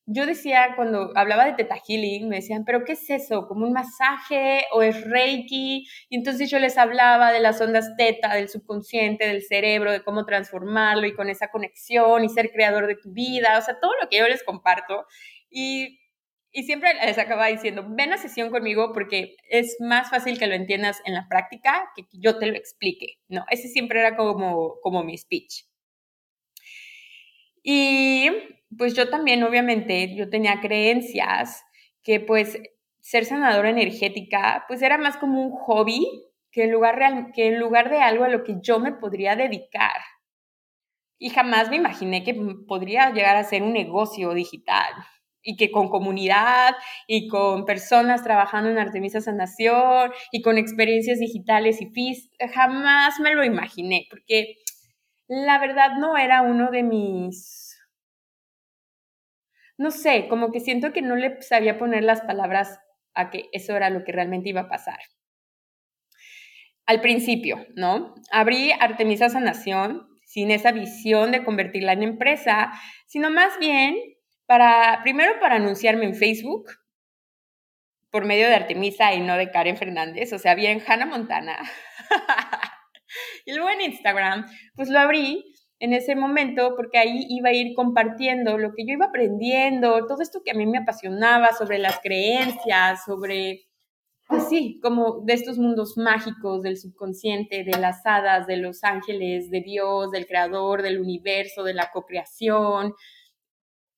yo 0.05 0.25
decía, 0.25 0.73
cuando 0.75 1.11
hablaba 1.15 1.45
de 1.45 1.53
Teta 1.53 1.75
Healing, 1.75 2.27
me 2.27 2.37
decían, 2.37 2.65
¿pero 2.65 2.83
qué 2.83 2.93
es 2.93 3.09
eso? 3.09 3.47
¿Como 3.47 3.65
un 3.65 3.73
masaje 3.73 4.65
o 4.73 4.81
es 4.81 5.01
Reiki? 5.09 5.87
Y 6.09 6.15
entonces 6.17 6.49
yo 6.49 6.59
les 6.59 6.77
hablaba 6.77 7.31
de 7.31 7.39
las 7.39 7.61
ondas 7.61 7.95
Teta, 7.97 8.35
del 8.35 8.49
subconsciente, 8.49 9.27
del 9.27 9.43
cerebro, 9.43 9.91
de 9.91 10.03
cómo 10.03 10.25
transformarlo 10.25 11.07
y 11.07 11.15
con 11.15 11.29
esa 11.29 11.49
conexión 11.49 12.23
y 12.25 12.29
ser 12.29 12.51
creador 12.51 12.87
de 12.87 12.95
tu 12.95 13.13
vida, 13.13 13.57
o 13.57 13.61
sea, 13.61 13.79
todo 13.79 13.93
lo 14.01 14.09
que 14.09 14.17
yo 14.17 14.27
les 14.27 14.43
comparto. 14.43 15.05
Y, 15.49 15.99
y 16.51 16.63
siempre 16.63 16.93
les 16.95 17.17
acababa 17.17 17.47
diciendo, 17.47 17.85
ven 17.87 18.11
a 18.13 18.17
sesión 18.17 18.51
conmigo 18.51 18.91
porque 18.93 19.37
es 19.49 19.77
más 19.79 20.09
fácil 20.09 20.37
que 20.37 20.47
lo 20.47 20.55
entiendas 20.55 21.01
en 21.05 21.13
la 21.13 21.27
práctica 21.29 21.91
que 21.95 22.03
yo 22.11 22.37
te 22.39 22.47
lo 22.47 22.55
explique, 22.55 23.19
¿no? 23.29 23.45
Ese 23.49 23.69
siempre 23.69 24.01
era 24.01 24.17
como, 24.17 24.75
como 24.81 25.03
mi 25.03 25.17
speech. 25.17 25.63
Y 27.63 28.29
pues 28.77 28.93
yo 28.93 29.09
también, 29.09 29.43
obviamente, 29.43 30.15
yo 30.15 30.29
tenía 30.29 30.59
creencias 30.61 31.63
que 32.03 32.19
pues 32.19 32.59
ser 32.99 33.25
sanadora 33.25 33.69
energética, 33.69 34.65
pues 34.67 34.81
era 34.81 34.97
más 34.97 35.17
como 35.17 35.41
un 35.41 35.51
hobby 35.51 36.05
que 36.51 36.63
en 36.65 36.71
lugar, 36.71 37.31
que 37.33 37.47
en 37.47 37.59
lugar 37.59 37.89
de 37.89 37.99
algo 37.99 38.25
a 38.25 38.29
lo 38.29 38.43
que 38.43 38.57
yo 38.61 38.79
me 38.79 38.91
podría 38.93 39.35
dedicar. 39.35 39.95
Y 41.17 41.29
jamás 41.29 41.69
me 41.69 41.77
imaginé 41.77 42.23
que 42.23 42.35
podría 42.67 43.11
llegar 43.11 43.37
a 43.37 43.43
ser 43.43 43.63
un 43.63 43.73
negocio 43.73 44.33
digital 44.33 44.93
y 45.41 45.57
que 45.57 45.71
con 45.71 45.89
comunidad 45.89 46.75
y 47.07 47.27
con 47.27 47.65
personas 47.65 48.23
trabajando 48.23 48.69
en 48.69 48.77
Artemisa 48.77 49.21
Sanación 49.21 50.11
y 50.31 50.41
con 50.41 50.57
experiencias 50.57 51.19
digitales 51.19 51.81
y 51.81 51.87
físicas, 51.87 52.51
jamás 52.53 53.19
me 53.19 53.35
lo 53.35 53.43
imaginé, 53.43 54.07
porque 54.09 54.55
la 55.33 55.57
verdad 55.57 55.97
no 55.97 56.15
era 56.15 56.43
uno 56.43 56.69
de 56.69 56.83
mis, 56.83 57.75
no 59.77 59.89
sé, 59.89 60.27
como 60.29 60.51
que 60.51 60.59
siento 60.59 60.93
que 60.93 61.01
no 61.01 61.15
le 61.15 61.41
sabía 61.41 61.79
poner 61.79 62.03
las 62.03 62.21
palabras 62.21 62.79
a 63.15 63.31
que 63.31 63.49
eso 63.51 63.75
era 63.75 63.89
lo 63.89 64.03
que 64.03 64.11
realmente 64.11 64.49
iba 64.49 64.61
a 64.61 64.69
pasar. 64.69 64.99
Al 66.85 67.01
principio, 67.01 67.65
¿no? 67.75 68.13
Abrí 68.31 68.71
Artemisa 68.79 69.29
Sanación 69.29 70.07
sin 70.23 70.51
esa 70.51 70.71
visión 70.71 71.31
de 71.31 71.43
convertirla 71.43 71.93
en 71.93 72.03
empresa, 72.03 72.71
sino 73.07 73.31
más 73.31 73.57
bien 73.59 73.95
para, 74.45 74.99
primero 75.01 75.39
para 75.39 75.55
anunciarme 75.55 76.05
en 76.05 76.15
Facebook 76.15 76.65
por 78.11 78.25
medio 78.25 78.47
de 78.47 78.55
Artemisa 78.55 79.13
y 79.13 79.21
no 79.21 79.35
de 79.35 79.49
Karen 79.49 79.77
Fernández, 79.77 80.31
o 80.33 80.37
sea, 80.37 80.53
bien 80.53 80.83
Hannah 80.85 81.07
Montana. 81.07 81.57
y 83.45 83.53
luego 83.53 83.69
en 83.69 83.81
Instagram, 83.81 84.45
pues 84.75 84.89
lo 84.89 84.99
abrí 84.99 85.53
en 85.79 85.93
ese 85.93 86.15
momento 86.15 86.75
porque 86.77 86.97
ahí 86.97 87.25
iba 87.29 87.49
a 87.49 87.53
ir 87.53 87.73
compartiendo 87.75 88.57
lo 88.57 88.73
que 88.73 88.85
yo 88.85 88.93
iba 88.93 89.07
aprendiendo, 89.07 90.07
todo 90.07 90.21
esto 90.21 90.41
que 90.43 90.51
a 90.51 90.53
mí 90.53 90.65
me 90.65 90.77
apasionaba 90.77 91.49
sobre 91.51 91.77
las 91.77 91.99
creencias, 91.99 93.03
sobre, 93.05 93.67
pues 94.27 94.47
sí, 94.47 94.79
como 94.81 95.21
de 95.25 95.33
estos 95.33 95.57
mundos 95.57 95.97
mágicos 95.97 96.61
del 96.63 96.77
subconsciente, 96.77 97.65
de 97.65 97.77
las 97.77 98.05
hadas, 98.05 98.47
de 98.47 98.57
los 98.57 98.85
ángeles, 98.85 99.49
de 99.49 99.59
Dios, 99.59 100.11
del 100.11 100.25
creador, 100.25 100.83
del 100.83 101.01
universo, 101.01 101.63
de 101.63 101.73
la 101.73 101.91
cocreación, 101.91 102.93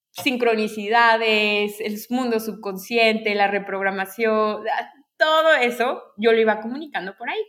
sincronicidades, 0.09 1.79
el 1.81 1.97
mundo 2.09 2.39
subconsciente, 2.39 3.35
la 3.35 3.47
reprogramación, 3.47 4.63
todo 5.17 5.53
eso 5.53 6.01
yo 6.17 6.31
lo 6.31 6.39
iba 6.39 6.61
comunicando 6.61 7.15
por 7.17 7.29
ahí. 7.29 7.43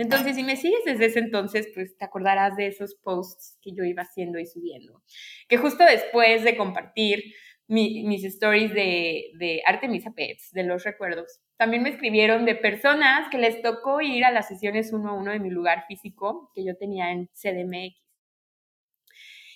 Entonces, 0.00 0.34
si 0.34 0.42
me 0.42 0.56
sigues 0.56 0.80
desde 0.86 1.06
ese 1.06 1.18
entonces, 1.18 1.68
pues 1.74 1.96
te 1.96 2.04
acordarás 2.04 2.56
de 2.56 2.66
esos 2.66 2.94
posts 2.94 3.58
que 3.60 3.72
yo 3.74 3.84
iba 3.84 4.02
haciendo 4.02 4.38
y 4.38 4.46
subiendo. 4.46 5.02
Que 5.48 5.58
justo 5.58 5.84
después 5.84 6.42
de 6.42 6.56
compartir 6.56 7.22
mis 7.68 8.24
stories 8.24 8.72
de, 8.74 9.30
de 9.38 9.62
Artemisa 9.64 10.10
Pets, 10.12 10.50
de 10.52 10.64
los 10.64 10.82
recuerdos, 10.84 11.40
también 11.56 11.82
me 11.82 11.90
escribieron 11.90 12.46
de 12.46 12.54
personas 12.54 13.28
que 13.30 13.38
les 13.38 13.60
tocó 13.62 14.00
ir 14.00 14.24
a 14.24 14.32
las 14.32 14.48
sesiones 14.48 14.92
uno 14.92 15.10
a 15.10 15.12
uno 15.12 15.30
de 15.30 15.38
mi 15.38 15.50
lugar 15.50 15.84
físico 15.86 16.50
que 16.54 16.64
yo 16.64 16.76
tenía 16.76 17.12
en 17.12 17.28
CDMX. 17.34 18.00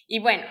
Y 0.07 0.19
bueno, 0.19 0.45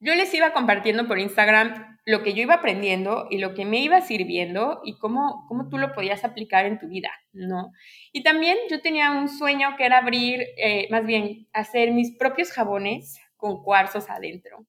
yo 0.00 0.14
les 0.14 0.32
iba 0.34 0.52
compartiendo 0.52 1.06
por 1.06 1.18
Instagram 1.18 1.98
lo 2.06 2.22
que 2.22 2.32
yo 2.32 2.42
iba 2.42 2.54
aprendiendo 2.54 3.26
y 3.30 3.38
lo 3.38 3.54
que 3.54 3.64
me 3.64 3.78
iba 3.80 4.00
sirviendo 4.00 4.80
y 4.84 4.98
cómo, 4.98 5.44
cómo 5.48 5.68
tú 5.68 5.78
lo 5.78 5.92
podías 5.92 6.24
aplicar 6.24 6.64
en 6.66 6.78
tu 6.78 6.88
vida, 6.88 7.10
¿no? 7.32 7.72
Y 8.12 8.22
también 8.22 8.56
yo 8.70 8.80
tenía 8.80 9.12
un 9.12 9.28
sueño 9.28 9.76
que 9.76 9.84
era 9.84 9.98
abrir, 9.98 10.40
eh, 10.56 10.88
más 10.90 11.04
bien, 11.04 11.48
hacer 11.52 11.92
mis 11.92 12.16
propios 12.16 12.50
jabones 12.52 13.20
con 13.36 13.62
cuarzos 13.62 14.08
adentro. 14.08 14.66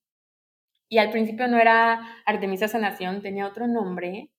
Y 0.88 0.98
al 0.98 1.10
principio 1.10 1.48
no 1.48 1.58
era 1.58 2.00
Artemisa 2.26 2.68
Sanación, 2.68 3.22
tenía 3.22 3.46
otro 3.46 3.66
nombre, 3.66 4.30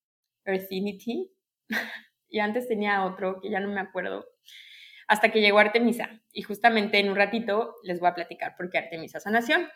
Earthinity, 0.46 1.32
y 2.30 2.40
antes 2.40 2.68
tenía 2.68 3.04
otro 3.06 3.42
que 3.42 3.50
ya 3.50 3.60
no 3.60 3.70
me 3.70 3.82
acuerdo, 3.82 4.28
hasta 5.08 5.32
que 5.32 5.42
llegó 5.42 5.58
Artemisa. 5.58 6.22
Y 6.32 6.44
justamente 6.44 7.00
en 7.00 7.10
un 7.10 7.16
ratito 7.16 7.76
les 7.84 8.00
voy 8.00 8.10
a 8.10 8.16
platicar 8.16 8.56
por 8.56 8.70
qué 8.70 8.78
Artemisa 8.78 9.20
Sanación. 9.20 9.68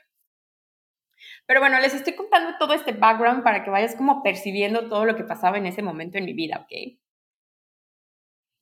Pero 1.46 1.60
bueno, 1.60 1.80
les 1.80 1.94
estoy 1.94 2.14
contando 2.14 2.58
todo 2.58 2.74
este 2.74 2.92
background 2.92 3.44
para 3.44 3.64
que 3.64 3.70
vayas 3.70 3.96
como 3.96 4.24
percibiendo 4.24 4.90
todo 4.90 5.06
lo 5.06 5.16
que 5.16 5.24
pasaba 5.24 5.58
en 5.58 5.66
ese 5.66 5.82
momento 5.82 6.18
en 6.18 6.26
mi 6.26 6.34
vida, 6.34 6.60
¿ok? 6.66 6.98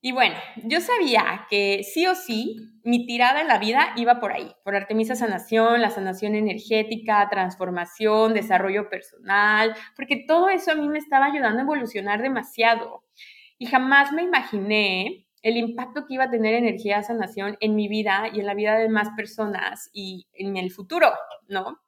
Y 0.05 0.11
bueno, 0.11 0.35
yo 0.63 0.81
sabía 0.81 1.47
que 1.49 1.81
sí 1.81 2.05
o 2.05 2.13
sí 2.13 2.57
mi 2.83 3.07
tirada 3.07 3.41
en 3.41 3.47
la 3.47 3.57
vida 3.57 3.91
iba 3.95 4.19
por 4.19 4.33
ahí, 4.33 4.51
por 4.63 4.75
Artemisa 4.75 5.15
Sanación, 5.15 5.81
la 5.81 5.89
sanación 5.89 6.35
energética, 6.35 7.27
transformación, 7.27 8.35
desarrollo 8.35 8.87
personal, 8.87 9.75
porque 9.95 10.23
todo 10.27 10.49
eso 10.49 10.71
a 10.71 10.75
mí 10.75 10.87
me 10.89 10.99
estaba 10.99 11.25
ayudando 11.25 11.57
a 11.57 11.63
evolucionar 11.63 12.21
demasiado. 12.21 13.03
Y 13.57 13.65
jamás 13.65 14.11
me 14.11 14.21
imaginé 14.21 15.25
el 15.41 15.57
impacto 15.57 16.05
que 16.05 16.13
iba 16.13 16.25
a 16.25 16.29
tener 16.29 16.53
energía 16.53 17.01
sanación 17.01 17.57
en 17.59 17.73
mi 17.75 17.87
vida 17.87 18.29
y 18.31 18.41
en 18.41 18.45
la 18.45 18.53
vida 18.53 18.77
de 18.77 18.89
más 18.89 19.09
personas 19.15 19.89
y 19.91 20.27
en 20.33 20.55
el 20.57 20.69
futuro, 20.71 21.13
¿no? 21.47 21.79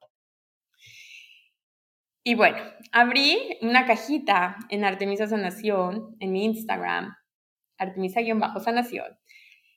Y 2.27 2.35
bueno, 2.35 2.57
abrí 2.91 3.57
una 3.61 3.85
cajita 3.85 4.57
en 4.67 4.83
Artemisa 4.83 5.27
Sanación, 5.27 6.17
en 6.19 6.33
mi 6.33 6.43
Instagram, 6.43 7.15
Artemisa-Sanación, 7.77 9.17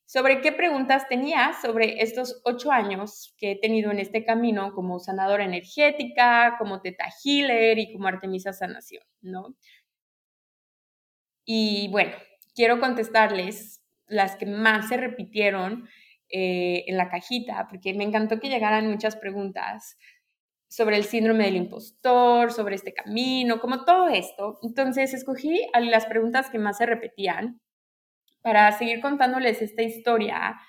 sobre 0.04 0.40
qué 0.40 0.50
preguntas 0.50 1.06
tenía 1.08 1.52
sobre 1.62 2.02
estos 2.02 2.42
ocho 2.44 2.72
años 2.72 3.36
que 3.38 3.52
he 3.52 3.60
tenido 3.60 3.92
en 3.92 4.00
este 4.00 4.24
camino 4.24 4.72
como 4.74 4.98
sanadora 4.98 5.44
energética, 5.44 6.56
como 6.58 6.80
Teta 6.80 7.04
Healer 7.24 7.78
y 7.78 7.92
como 7.92 8.08
Artemisa 8.08 8.52
Sanación, 8.52 9.04
¿no? 9.20 9.54
Y 11.44 11.86
bueno, 11.92 12.16
quiero 12.56 12.80
contestarles 12.80 13.80
las 14.08 14.34
que 14.34 14.46
más 14.46 14.88
se 14.88 14.96
repitieron 14.96 15.88
eh, 16.28 16.82
en 16.88 16.96
la 16.96 17.10
cajita, 17.10 17.68
porque 17.70 17.94
me 17.94 18.02
encantó 18.02 18.40
que 18.40 18.48
llegaran 18.48 18.90
muchas 18.90 19.14
preguntas 19.14 19.96
sobre 20.70 20.96
el 20.96 21.04
síndrome 21.04 21.46
del 21.46 21.56
impostor, 21.56 22.52
sobre 22.52 22.76
este 22.76 22.94
camino, 22.94 23.60
como 23.60 23.84
todo 23.84 24.08
esto. 24.08 24.60
Entonces 24.62 25.12
escogí 25.12 25.66
las 25.80 26.06
preguntas 26.06 26.48
que 26.48 26.60
más 26.60 26.78
se 26.78 26.86
repetían 26.86 27.60
para 28.40 28.70
seguir 28.70 29.00
contándoles 29.00 29.60
esta 29.62 29.82
historia 29.82 30.60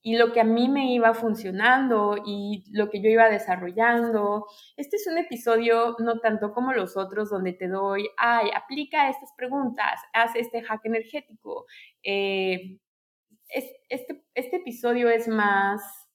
y 0.00 0.16
lo 0.16 0.32
que 0.32 0.40
a 0.40 0.44
mí 0.44 0.70
me 0.70 0.94
iba 0.94 1.12
funcionando 1.12 2.16
y 2.24 2.64
lo 2.72 2.88
que 2.88 3.02
yo 3.02 3.10
iba 3.10 3.28
desarrollando. 3.28 4.46
Este 4.78 4.96
es 4.96 5.06
un 5.06 5.18
episodio 5.18 5.96
no 5.98 6.20
tanto 6.20 6.54
como 6.54 6.72
los 6.72 6.96
otros 6.96 7.28
donde 7.28 7.52
te 7.52 7.68
doy, 7.68 8.08
ay, 8.16 8.48
aplica 8.56 9.10
estas 9.10 9.30
preguntas, 9.36 10.00
haz 10.14 10.34
este 10.36 10.62
hack 10.62 10.86
energético. 10.86 11.66
Eh, 12.02 12.78
este, 13.50 14.24
este 14.34 14.56
episodio 14.56 15.10
es 15.10 15.28
más 15.28 16.07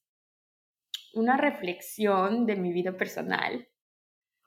una 1.14 1.36
reflexión 1.36 2.46
de 2.46 2.56
mi 2.56 2.72
vida 2.72 2.96
personal, 2.96 3.68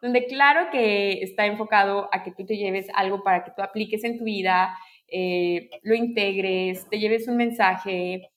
donde 0.01 0.25
claro 0.25 0.69
que 0.71 1.23
está 1.23 1.45
enfocado 1.45 2.09
a 2.11 2.23
que 2.23 2.31
tú 2.31 2.45
te 2.45 2.57
lleves 2.57 2.87
algo 2.93 3.23
para 3.23 3.43
que 3.43 3.51
tú 3.55 3.61
apliques 3.61 4.03
en 4.03 4.17
tu 4.17 4.25
vida, 4.25 4.77
eh, 5.07 5.69
lo 5.83 5.95
integres, 5.95 6.87
te 6.89 6.99
lleves 6.99 7.27
un 7.27 7.37
mensaje, 7.37 8.29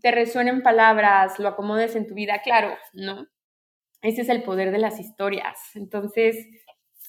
te 0.00 0.10
resuenen 0.10 0.62
palabras, 0.62 1.38
lo 1.38 1.48
acomodes 1.48 1.96
en 1.96 2.06
tu 2.06 2.14
vida, 2.14 2.40
claro, 2.42 2.76
¿no? 2.92 3.26
Ese 4.02 4.20
es 4.22 4.28
el 4.28 4.42
poder 4.42 4.70
de 4.70 4.78
las 4.78 5.00
historias. 5.00 5.58
Entonces, 5.74 6.36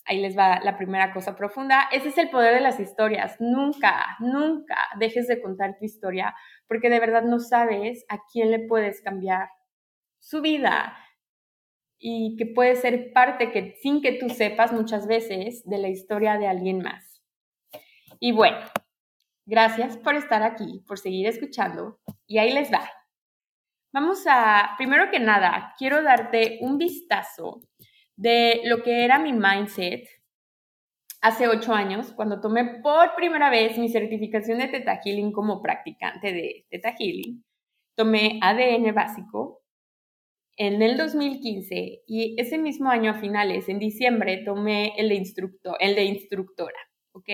ahí 0.05 0.21
les 0.21 0.37
va 0.37 0.61
la 0.61 0.77
primera 0.77 1.13
cosa 1.13 1.35
profunda. 1.35 1.89
Ese 1.91 2.09
es 2.09 2.17
el 2.17 2.29
poder 2.29 2.53
de 2.53 2.61
las 2.61 2.79
historias. 2.79 3.35
Nunca, 3.39 4.15
nunca 4.19 4.77
dejes 4.97 5.27
de 5.27 5.41
contar 5.41 5.77
tu 5.77 5.85
historia 5.85 6.33
porque 6.67 6.89
de 6.89 6.99
verdad 6.99 7.23
no 7.23 7.39
sabes 7.39 8.05
a 8.07 8.19
quién 8.31 8.51
le 8.51 8.59
puedes 8.59 9.01
cambiar 9.01 9.49
su 10.25 10.41
vida 10.41 10.97
y 11.99 12.35
que 12.35 12.47
puede 12.47 12.75
ser 12.75 13.13
parte 13.13 13.51
que 13.51 13.77
sin 13.81 14.01
que 14.01 14.13
tú 14.13 14.29
sepas 14.29 14.73
muchas 14.73 15.05
veces 15.05 15.63
de 15.65 15.77
la 15.77 15.87
historia 15.87 16.39
de 16.39 16.47
alguien 16.47 16.81
más. 16.81 17.21
Y 18.19 18.31
bueno, 18.31 18.57
gracias 19.45 19.97
por 19.97 20.15
estar 20.15 20.41
aquí, 20.41 20.83
por 20.87 20.97
seguir 20.97 21.27
escuchando 21.27 21.99
y 22.25 22.39
ahí 22.39 22.51
les 22.51 22.73
va. 22.73 22.89
Vamos 23.93 24.25
a, 24.27 24.71
primero 24.77 25.11
que 25.11 25.19
nada, 25.19 25.75
quiero 25.77 26.01
darte 26.01 26.57
un 26.61 26.79
vistazo 26.79 27.61
de 28.15 28.61
lo 28.65 28.81
que 28.81 29.05
era 29.05 29.19
mi 29.19 29.31
mindset 29.31 30.07
hace 31.21 31.47
ocho 31.47 31.73
años, 31.73 32.11
cuando 32.13 32.41
tomé 32.41 32.81
por 32.81 33.15
primera 33.15 33.51
vez 33.51 33.77
mi 33.77 33.89
certificación 33.89 34.57
de 34.57 34.69
Teta 34.69 34.99
Healing 35.03 35.31
como 35.31 35.61
practicante 35.61 36.33
de 36.33 36.65
Teta 36.69 36.95
Healing. 36.97 37.43
Tomé 37.95 38.39
ADN 38.41 38.93
básico, 38.93 39.64
en 40.57 40.81
el 40.81 40.97
2015 40.97 42.03
y 42.07 42.35
ese 42.39 42.57
mismo 42.57 42.89
año 42.89 43.11
a 43.11 43.19
finales, 43.19 43.67
en 43.69 43.79
diciembre, 43.79 44.43
tomé 44.45 44.93
el 44.97 45.09
de, 45.09 45.15
instructor, 45.15 45.75
el 45.79 45.97
instructora, 45.99 46.79
¿ok? 47.11 47.29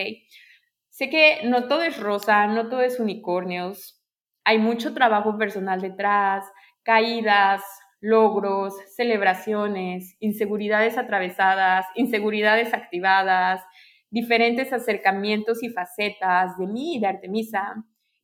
Sé 0.90 1.10
que 1.10 1.42
no 1.46 1.68
todo 1.68 1.84
es 1.84 2.00
rosa, 2.00 2.48
no 2.48 2.70
todo 2.70 2.82
es 2.82 3.00
unicornios, 3.00 4.02
hay 4.44 4.58
mucho 4.58 4.94
trabajo 4.94 5.38
personal 5.38 5.82
detrás, 5.82 6.46
caídas, 6.84 7.62
logros, 8.00 8.74
celebraciones, 8.96 10.16
inseguridades 10.20 10.98
atravesadas, 10.98 11.86
inseguridades 11.96 12.74
activadas, 12.74 13.62
diferentes 14.10 14.74
acercamientos 14.74 15.64
y 15.64 15.70
facetas 15.70 16.58
de 16.58 16.68
mí 16.68 16.96
y 16.96 17.00
de 17.00 17.08
Artemisa, 17.08 17.76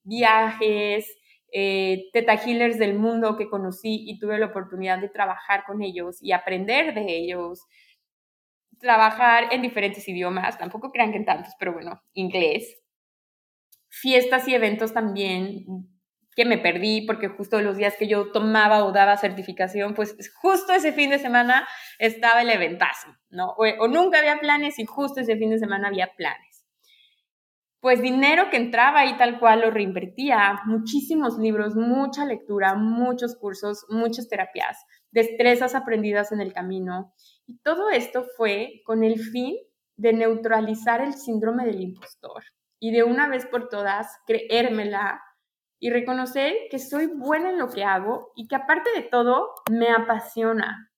viajes, 0.03 1.05
eh, 1.59 2.11
teta 2.13 2.35
healers 2.35 2.77
del 2.77 2.93
mundo 2.93 3.35
que 3.35 3.49
conocí 3.49 4.03
y 4.07 4.19
tuve 4.19 4.37
la 4.37 4.45
oportunidad 4.45 4.99
de 4.99 5.09
trabajar 5.09 5.63
con 5.65 5.81
ellos 5.81 6.17
y 6.21 6.31
aprender 6.31 6.93
de 6.93 7.17
ellos, 7.17 7.65
trabajar 8.79 9.51
en 9.51 9.63
diferentes 9.63 10.07
idiomas, 10.07 10.59
tampoco 10.59 10.91
crean 10.91 11.09
que 11.09 11.17
en 11.17 11.25
tantos, 11.25 11.55
pero 11.57 11.73
bueno, 11.73 11.99
inglés, 12.13 12.79
fiestas 13.89 14.47
y 14.47 14.53
eventos 14.53 14.93
también 14.93 15.65
que 16.35 16.45
me 16.45 16.59
perdí 16.59 17.01
porque 17.07 17.27
justo 17.27 17.59
los 17.59 17.75
días 17.75 17.95
que 17.97 18.07
yo 18.07 18.31
tomaba 18.31 18.85
o 18.85 18.91
daba 18.91 19.17
certificación, 19.17 19.95
pues 19.95 20.15
justo 20.39 20.73
ese 20.73 20.93
fin 20.93 21.09
de 21.09 21.17
semana 21.17 21.67
estaba 21.97 22.43
el 22.43 22.51
eventazo, 22.51 23.07
¿no? 23.31 23.55
O, 23.57 23.87
nunca 23.87 24.19
había 24.19 24.39
planes 24.39 24.77
y 24.77 24.85
justo 24.85 25.21
ese 25.21 25.37
fin 25.37 25.49
de 25.49 25.57
semana 25.57 25.87
había 25.87 26.13
planes. 26.15 26.46
Pues 27.87 28.01
dinero 28.01 28.49
que 28.49 28.57
entraba 28.57 28.99
ahí 28.99 29.15
tal 29.15 29.39
cual 29.39 29.61
lo 29.61 29.71
reinvertía, 29.71 30.59
muchísimos 30.65 31.37
libros, 31.37 31.73
mucha 31.77 32.25
lectura, 32.25 32.75
muchos 32.75 33.37
cursos, 33.37 33.85
muchas 33.87 34.27
terapias, 34.27 34.85
destrezas 35.11 35.73
aprendidas 35.73 36.33
en 36.33 36.41
el 36.41 36.51
camino. 36.51 37.13
Y 37.45 37.59
todo 37.59 37.89
esto 37.89 38.25
fue 38.35 38.81
con 38.83 39.05
el 39.05 39.17
fin 39.17 39.55
de 39.95 40.11
neutralizar 40.11 40.99
el 40.99 41.13
síndrome 41.13 41.65
del 41.65 41.79
impostor 41.79 42.43
y 42.77 42.91
de 42.91 43.05
una 43.05 43.29
vez 43.29 43.45
por 43.45 43.69
todas 43.69 44.19
creérmela 44.27 45.21
y 45.79 45.89
reconocer 45.89 46.55
que 46.69 46.79
soy 46.79 47.05
buena 47.05 47.51
en 47.51 47.57
lo 47.57 47.69
que 47.69 47.85
hago 47.85 48.33
y 48.35 48.49
que 48.49 48.57
aparte 48.57 48.89
de 48.97 49.03
todo 49.03 49.53
me 49.71 49.91
apasiona. 49.91 50.91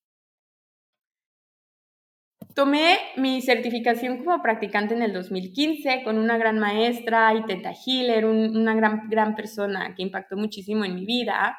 Tomé 2.59 2.97
mi 3.15 3.41
certificación 3.41 4.17
como 4.17 4.41
practicante 4.41 4.93
en 4.93 5.01
el 5.01 5.13
2015 5.13 6.03
con 6.03 6.17
una 6.17 6.37
gran 6.37 6.59
maestra 6.59 7.33
y 7.33 7.45
teta 7.45 7.71
healer, 7.71 8.25
una 8.25 8.75
gran, 8.75 9.07
gran 9.07 9.33
persona 9.33 9.95
que 9.95 10.03
impactó 10.03 10.35
muchísimo 10.35 10.83
en 10.83 10.93
mi 10.93 11.05
vida. 11.05 11.57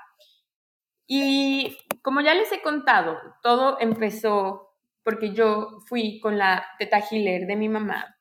Y 1.06 1.74
como 2.02 2.20
ya 2.20 2.34
les 2.34 2.52
he 2.52 2.60
contado, 2.60 3.16
todo 3.42 3.78
empezó 3.80 4.74
porque 5.02 5.32
yo 5.32 5.78
fui 5.86 6.20
con 6.20 6.36
la 6.36 6.66
teta 6.78 6.98
healer 6.98 7.46
de 7.46 7.56
mi 7.56 7.70
mamá 7.70 8.18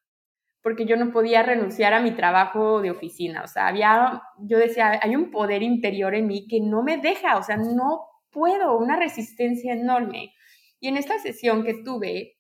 porque 0.62 0.86
yo 0.86 0.96
no 0.96 1.12
podía 1.12 1.44
renunciar 1.44 1.94
a 1.94 2.02
mi 2.02 2.12
trabajo 2.12 2.82
de 2.82 2.92
oficina. 2.92 3.44
O 3.44 3.48
sea, 3.48 3.68
había, 3.68 4.22
yo 4.38 4.58
decía, 4.58 4.98
hay 5.02 5.18
un 5.18 5.32
poder 5.32 5.64
interior 5.64 6.16
en 6.16 6.28
mí 6.28 6.48
que 6.48 6.62
no 6.62 6.82
me 6.82 6.96
deja, 6.98 7.38
o 7.38 7.44
sea, 7.44 7.58
no 7.58 8.06
puedo, 8.30 8.78
una 8.78 8.96
resistencia 8.96 9.74
enorme. 9.74 10.34
Y 10.80 10.88
en 10.88 10.96
esta 10.96 11.20
sesión 11.20 11.66
que 11.66 11.84
tuve, 11.84 12.39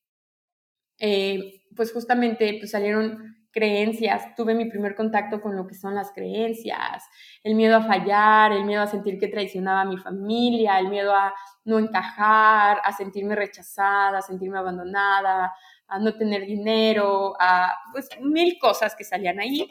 eh, 0.99 1.61
pues 1.75 1.91
justamente 1.93 2.57
pues 2.59 2.71
salieron 2.71 3.35
creencias, 3.51 4.35
tuve 4.35 4.53
mi 4.53 4.65
primer 4.65 4.95
contacto 4.95 5.41
con 5.41 5.55
lo 5.55 5.65
que 5.65 5.73
son 5.73 5.95
las 5.95 6.11
creencias, 6.11 7.03
el 7.43 7.55
miedo 7.55 7.77
a 7.77 7.83
fallar, 7.83 8.51
el 8.51 8.65
miedo 8.65 8.81
a 8.83 8.87
sentir 8.87 9.17
que 9.17 9.27
traicionaba 9.27 9.81
a 9.81 9.85
mi 9.85 9.97
familia, 9.97 10.79
el 10.79 10.89
miedo 10.89 11.15
a 11.15 11.33
no 11.65 11.79
encajar, 11.79 12.79
a 12.83 12.91
sentirme 12.93 13.35
rechazada, 13.35 14.19
a 14.19 14.21
sentirme 14.21 14.59
abandonada, 14.59 15.51
a 15.87 15.99
no 15.99 16.15
tener 16.15 16.45
dinero, 16.45 17.35
a 17.39 17.75
pues 17.91 18.07
mil 18.21 18.59
cosas 18.59 18.95
que 18.95 19.03
salían 19.03 19.39
ahí. 19.39 19.67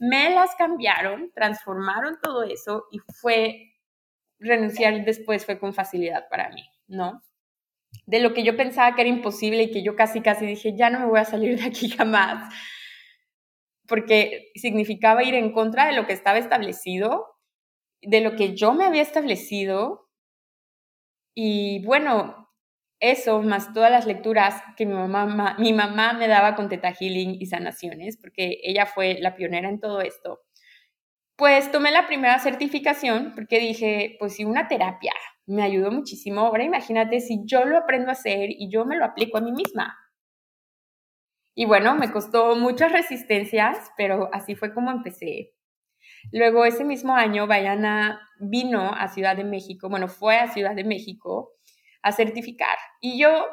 Me 0.00 0.30
las 0.34 0.54
cambiaron, 0.56 1.32
transformaron 1.34 2.18
todo 2.22 2.42
eso 2.42 2.84
y 2.90 2.98
fue 2.98 3.72
renunciar 4.38 5.04
después 5.04 5.46
fue 5.46 5.58
con 5.58 5.72
facilidad 5.72 6.28
para 6.28 6.50
mí, 6.50 6.68
¿no? 6.88 7.22
De 8.06 8.20
lo 8.20 8.34
que 8.34 8.42
yo 8.42 8.56
pensaba 8.56 8.94
que 8.94 9.02
era 9.02 9.10
imposible 9.10 9.64
y 9.64 9.70
que 9.70 9.82
yo 9.82 9.96
casi 9.96 10.20
casi 10.20 10.46
dije, 10.46 10.74
ya 10.76 10.90
no 10.90 11.00
me 11.00 11.06
voy 11.06 11.20
a 11.20 11.24
salir 11.24 11.58
de 11.58 11.66
aquí 11.66 11.88
jamás, 11.96 12.52
porque 13.86 14.50
significaba 14.54 15.22
ir 15.22 15.34
en 15.34 15.52
contra 15.52 15.86
de 15.86 15.92
lo 15.92 16.06
que 16.06 16.12
estaba 16.12 16.38
establecido, 16.38 17.36
de 18.00 18.20
lo 18.20 18.36
que 18.36 18.54
yo 18.54 18.72
me 18.74 18.84
había 18.84 19.02
establecido. 19.02 20.08
Y 21.34 21.84
bueno, 21.84 22.50
eso, 23.00 23.42
más 23.42 23.72
todas 23.72 23.90
las 23.90 24.06
lecturas 24.06 24.62
que 24.76 24.86
mi 24.86 24.94
mamá, 24.94 25.56
mi 25.58 25.72
mamá 25.72 26.12
me 26.12 26.28
daba 26.28 26.54
con 26.54 26.68
Teta 26.68 26.92
Healing 26.92 27.36
y 27.40 27.46
sanaciones, 27.46 28.16
porque 28.16 28.60
ella 28.62 28.86
fue 28.86 29.18
la 29.20 29.34
pionera 29.34 29.68
en 29.68 29.80
todo 29.80 30.00
esto, 30.00 30.40
pues 31.36 31.72
tomé 31.72 31.90
la 31.90 32.06
primera 32.06 32.38
certificación 32.38 33.32
porque 33.34 33.58
dije, 33.58 34.16
pues 34.20 34.34
si 34.36 34.44
una 34.44 34.68
terapia 34.68 35.12
me 35.46 35.62
ayudó 35.62 35.90
muchísimo, 35.90 36.40
ahora 36.40 36.64
imagínate 36.64 37.20
si 37.20 37.42
yo 37.44 37.64
lo 37.64 37.78
aprendo 37.78 38.10
a 38.10 38.12
hacer 38.12 38.50
y 38.50 38.70
yo 38.70 38.84
me 38.84 38.96
lo 38.96 39.04
aplico 39.04 39.38
a 39.38 39.40
mí 39.40 39.52
misma. 39.52 39.96
Y 41.54 41.66
bueno, 41.66 41.94
me 41.94 42.10
costó 42.10 42.56
muchas 42.56 42.92
resistencias, 42.92 43.90
pero 43.96 44.30
así 44.32 44.54
fue 44.54 44.72
como 44.72 44.90
empecé. 44.90 45.52
Luego 46.30 46.64
ese 46.64 46.84
mismo 46.84 47.14
año, 47.14 47.46
Bayana 47.46 48.20
vino 48.40 48.92
a 48.94 49.08
Ciudad 49.08 49.36
de 49.36 49.44
México, 49.44 49.88
bueno, 49.88 50.08
fue 50.08 50.38
a 50.38 50.48
Ciudad 50.48 50.74
de 50.74 50.84
México 50.84 51.52
a 52.02 52.12
certificar. 52.12 52.76
Y 53.00 53.18
yo 53.20 53.46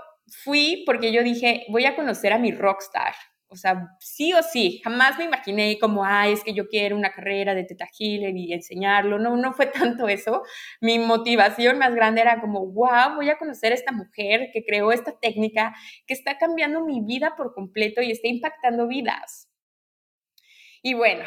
fui 0.43 0.83
porque 0.85 1.11
yo 1.11 1.23
dije, 1.23 1.65
voy 1.69 1.85
a 1.85 1.95
conocer 1.95 2.33
a 2.33 2.39
mi 2.39 2.51
rockstar. 2.51 3.13
O 3.51 3.55
sea, 3.55 3.97
sí 3.99 4.31
o 4.33 4.43
sí, 4.43 4.79
jamás 4.83 5.17
me 5.17 5.23
imaginé 5.25 5.79
como, 5.79 6.05
ah, 6.05 6.27
es 6.27 6.43
que 6.43 6.53
yo 6.53 6.67
quiero 6.67 6.95
una 6.95 7.11
carrera 7.11 7.55
de 7.55 7.63
Teta 7.63 7.87
Healer 7.97 8.35
y 8.37 8.53
enseñarlo. 8.53 9.17
No, 9.17 9.35
no 9.37 9.53
fue 9.53 9.65
tanto 9.97 10.07
eso. 10.07 10.43
Mi 10.81 10.99
motivación 10.99 11.79
más 11.79 11.95
grande 11.95 12.21
era 12.21 12.39
como, 12.41 12.67
wow, 12.67 13.15
voy 13.15 13.29
a 13.29 13.37
conocer 13.39 13.71
a 13.71 13.75
esta 13.75 13.91
mujer 13.91 14.49
que 14.53 14.63
creó 14.63 14.91
esta 14.91 15.19
técnica 15.19 15.75
que 16.05 16.13
está 16.13 16.37
cambiando 16.37 16.85
mi 16.85 17.01
vida 17.01 17.35
por 17.35 17.53
completo 17.55 18.01
y 18.01 18.11
está 18.11 18.27
impactando 18.27 18.87
vidas. 18.87 19.49
Y 20.83 20.93
bueno, 20.93 21.25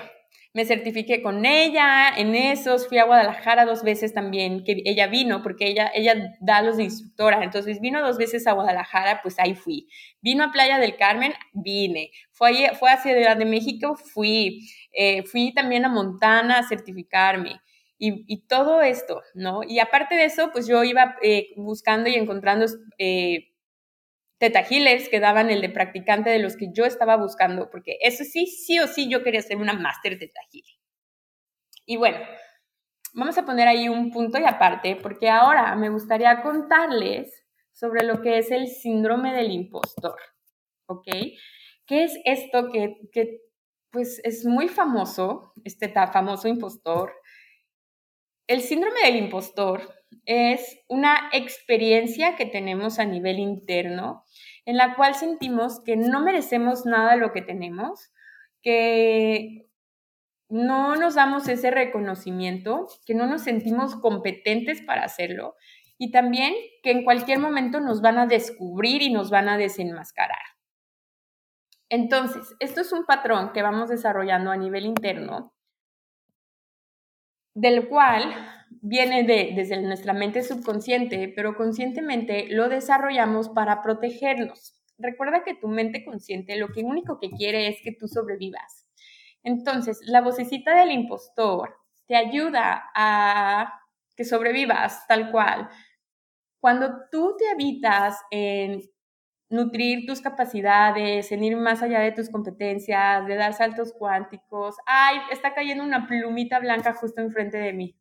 me 0.54 0.66
certifiqué 0.66 1.22
con 1.22 1.46
ella 1.46 2.10
en 2.14 2.34
esos, 2.34 2.86
fui 2.86 2.98
a 2.98 3.04
Guadalajara 3.04 3.64
dos 3.64 3.82
veces 3.82 4.12
también, 4.12 4.64
que 4.64 4.82
ella 4.84 5.06
vino, 5.06 5.42
porque 5.42 5.66
ella, 5.66 5.90
ella 5.94 6.36
da 6.40 6.60
los 6.60 6.76
de 6.76 6.84
instructora, 6.84 7.42
entonces 7.42 7.80
vino 7.80 8.02
dos 8.02 8.18
veces 8.18 8.46
a 8.46 8.52
Guadalajara, 8.52 9.20
pues 9.22 9.38
ahí 9.38 9.54
fui. 9.54 9.88
Vino 10.20 10.44
a 10.44 10.52
Playa 10.52 10.78
del 10.78 10.96
Carmen, 10.96 11.32
vine. 11.54 12.10
Fue, 12.32 12.72
fue 12.78 12.90
a 12.90 12.98
Ciudad 12.98 13.36
de 13.36 13.46
México, 13.46 13.96
fui. 13.96 14.68
Eh, 14.92 15.22
fui 15.24 15.54
también 15.54 15.86
a 15.86 15.88
Montana 15.88 16.58
a 16.58 16.68
certificarme. 16.68 17.60
Y, 18.04 18.46
todo 18.48 18.82
esto, 18.82 19.22
¿no? 19.32 19.60
Y 19.62 19.78
aparte 19.78 20.16
de 20.16 20.24
eso, 20.24 20.50
pues 20.52 20.66
yo 20.66 20.82
iba 20.82 21.14
eh, 21.22 21.50
buscando 21.56 22.10
y 22.10 22.16
encontrando 22.16 22.66
eh, 22.98 23.51
teta 24.42 24.64
healers 24.68 25.08
que 25.08 25.20
daban 25.20 25.50
el 25.50 25.60
de 25.60 25.68
practicante 25.68 26.28
de 26.28 26.40
los 26.40 26.56
que 26.56 26.72
yo 26.72 26.84
estaba 26.84 27.16
buscando, 27.16 27.70
porque 27.70 27.98
eso 28.00 28.24
sí, 28.24 28.46
sí 28.46 28.80
o 28.80 28.88
sí 28.88 29.08
yo 29.08 29.22
quería 29.22 29.40
ser 29.40 29.58
una 29.58 29.72
máster 29.72 30.18
teta 30.18 30.40
healing. 30.50 30.80
Y 31.86 31.96
bueno, 31.96 32.18
vamos 33.14 33.38
a 33.38 33.44
poner 33.44 33.68
ahí 33.68 33.88
un 33.88 34.10
punto 34.10 34.40
y 34.40 34.44
aparte, 34.44 34.96
porque 34.96 35.30
ahora 35.30 35.76
me 35.76 35.90
gustaría 35.90 36.42
contarles 36.42 37.44
sobre 37.70 38.04
lo 38.04 38.20
que 38.20 38.38
es 38.38 38.50
el 38.50 38.66
síndrome 38.66 39.32
del 39.32 39.52
impostor, 39.52 40.18
¿ok? 40.86 41.06
¿Qué 41.86 42.02
es 42.02 42.18
esto 42.24 42.72
que, 42.72 42.96
que 43.12 43.42
pues 43.92 44.20
es 44.24 44.44
muy 44.44 44.66
famoso, 44.66 45.52
este 45.62 45.88
famoso 45.88 46.48
impostor? 46.48 47.12
El 48.48 48.60
síndrome 48.60 49.02
del 49.04 49.14
impostor 49.14 50.02
es 50.24 50.80
una 50.88 51.30
experiencia 51.32 52.36
que 52.36 52.46
tenemos 52.46 52.98
a 52.98 53.04
nivel 53.04 53.38
interno 53.38 54.24
en 54.64 54.76
la 54.76 54.94
cual 54.94 55.14
sentimos 55.14 55.80
que 55.80 55.96
no 55.96 56.20
merecemos 56.20 56.86
nada 56.86 57.12
de 57.12 57.18
lo 57.18 57.32
que 57.32 57.42
tenemos, 57.42 58.12
que 58.62 59.68
no 60.48 60.96
nos 60.96 61.14
damos 61.14 61.48
ese 61.48 61.70
reconocimiento, 61.70 62.86
que 63.06 63.14
no 63.14 63.26
nos 63.26 63.42
sentimos 63.42 63.96
competentes 63.96 64.82
para 64.82 65.04
hacerlo 65.04 65.56
y 65.98 66.10
también 66.10 66.54
que 66.82 66.90
en 66.90 67.04
cualquier 67.04 67.38
momento 67.38 67.80
nos 67.80 68.02
van 68.02 68.18
a 68.18 68.26
descubrir 68.26 69.02
y 69.02 69.12
nos 69.12 69.30
van 69.30 69.48
a 69.48 69.56
desenmascarar. 69.56 70.42
Entonces, 71.88 72.54
esto 72.58 72.80
es 72.80 72.92
un 72.92 73.04
patrón 73.04 73.52
que 73.52 73.62
vamos 73.62 73.88
desarrollando 73.88 74.50
a 74.50 74.56
nivel 74.56 74.86
interno, 74.86 75.54
del 77.54 77.88
cual 77.88 78.34
viene 78.80 79.24
de, 79.24 79.52
desde 79.54 79.80
nuestra 79.82 80.12
mente 80.12 80.42
subconsciente, 80.42 81.32
pero 81.34 81.56
conscientemente 81.56 82.46
lo 82.48 82.68
desarrollamos 82.68 83.48
para 83.48 83.82
protegernos. 83.82 84.80
Recuerda 84.98 85.44
que 85.44 85.54
tu 85.54 85.68
mente 85.68 86.04
consciente 86.04 86.56
lo 86.56 86.68
que 86.68 86.82
único 86.82 87.18
que 87.18 87.30
quiere 87.30 87.68
es 87.68 87.76
que 87.82 87.92
tú 87.92 88.08
sobrevivas. 88.08 88.86
Entonces, 89.42 90.00
la 90.04 90.20
vocecita 90.20 90.74
del 90.74 90.92
impostor 90.92 91.76
te 92.06 92.16
ayuda 92.16 92.90
a 92.94 93.80
que 94.16 94.24
sobrevivas 94.24 95.06
tal 95.08 95.30
cual. 95.30 95.68
Cuando 96.60 97.08
tú 97.10 97.34
te 97.36 97.48
habitas 97.48 98.20
en 98.30 98.82
nutrir 99.52 100.06
tus 100.06 100.20
capacidades, 100.20 101.30
en 101.30 101.44
ir 101.44 101.56
más 101.56 101.82
allá 101.82 102.00
de 102.00 102.12
tus 102.12 102.30
competencias, 102.30 103.26
de 103.26 103.36
dar 103.36 103.52
saltos 103.52 103.92
cuánticos. 103.92 104.76
Ay, 104.86 105.18
está 105.30 105.54
cayendo 105.54 105.84
una 105.84 106.06
plumita 106.06 106.58
blanca 106.58 106.94
justo 106.94 107.20
enfrente 107.20 107.58
de 107.58 107.72
mí. 107.72 107.96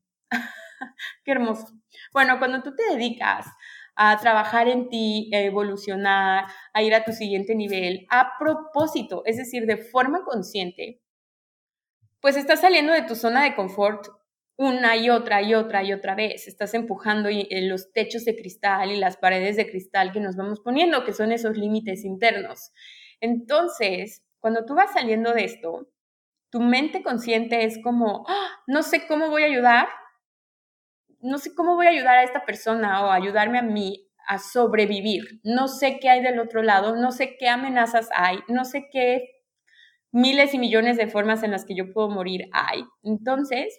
Qué 1.24 1.32
hermoso. 1.32 1.68
Bueno, 2.14 2.40
cuando 2.40 2.62
tú 2.64 2.76
te 2.76 2.84
dedicas 2.94 3.48
a 3.96 4.18
trabajar 4.20 4.68
en 4.68 4.90
ti, 4.90 5.30
a 5.34 5.40
evolucionar, 5.40 6.46
a 6.74 6.82
ir 6.82 6.96
a 6.96 7.04
tu 7.04 7.12
siguiente 7.12 7.56
nivel, 7.56 8.06
a 8.10 8.34
propósito, 8.40 9.24
es 9.26 9.38
decir, 9.38 9.66
de 9.66 9.78
forma 9.78 10.24
consciente, 10.24 11.02
pues 12.22 12.38
estás 12.38 12.62
saliendo 12.62 12.94
de 12.94 13.02
tu 13.02 13.16
zona 13.16 13.44
de 13.44 13.56
confort 13.56 14.08
una 14.58 14.96
y 14.96 15.10
otra 15.10 15.42
y 15.42 15.56
otra 15.56 15.84
y 15.84 15.92
otra 15.92 16.14
vez. 16.14 16.48
Estás 16.48 16.76
empujando 16.76 17.30
en 17.32 17.68
los 17.68 17.92
techos 17.94 18.26
de 18.26 18.36
cristal 18.36 18.92
y 18.92 18.98
las 18.98 19.18
paredes 19.18 19.56
de 19.56 19.68
cristal 19.68 20.12
que 20.12 20.20
nos 20.20 20.36
vamos 20.36 20.60
poniendo, 20.60 21.04
que 21.04 21.14
son 21.14 21.32
esos 21.32 21.58
límites 21.58 22.06
internos. 22.06 22.72
Entonces, 23.22 24.24
cuando 24.40 24.64
tú 24.66 24.76
vas 24.76 24.94
saliendo 24.94 25.34
de 25.34 25.46
esto, 25.46 25.88
tu 26.52 26.60
mente 26.60 27.02
consciente 27.02 27.66
es 27.66 27.82
como, 27.82 28.24
¡Ah! 28.28 28.50
no 28.68 28.84
sé 28.84 29.08
cómo 29.08 29.30
voy 29.30 29.44
a 29.44 29.48
ayudar, 29.48 29.88
no 31.22 31.38
sé 31.38 31.54
cómo 31.56 31.76
voy 31.76 31.88
a 31.88 31.90
ayudar 31.92 32.18
a 32.18 32.24
esta 32.24 32.46
persona 32.46 33.06
o 33.06 33.12
ayudarme 33.12 33.60
a 33.60 33.64
mí 33.64 34.08
a 34.28 34.40
sobrevivir. 34.40 35.42
No 35.44 35.68
sé 35.68 36.00
qué 36.00 36.10
hay 36.10 36.22
del 36.22 36.40
otro 36.40 36.64
lado, 36.64 36.96
no 36.96 37.12
sé 37.12 37.36
qué 37.38 37.50
amenazas 37.50 38.10
hay, 38.16 38.40
no 38.48 38.66
sé 38.66 38.88
qué 38.92 39.30
miles 40.12 40.54
y 40.54 40.60
millones 40.60 40.98
de 40.98 41.08
formas 41.08 41.44
en 41.44 41.52
las 41.52 41.66
que 41.66 41.76
yo 41.76 41.94
puedo 41.94 42.10
morir 42.10 42.50
hay. 42.54 42.84
Entonces, 43.04 43.78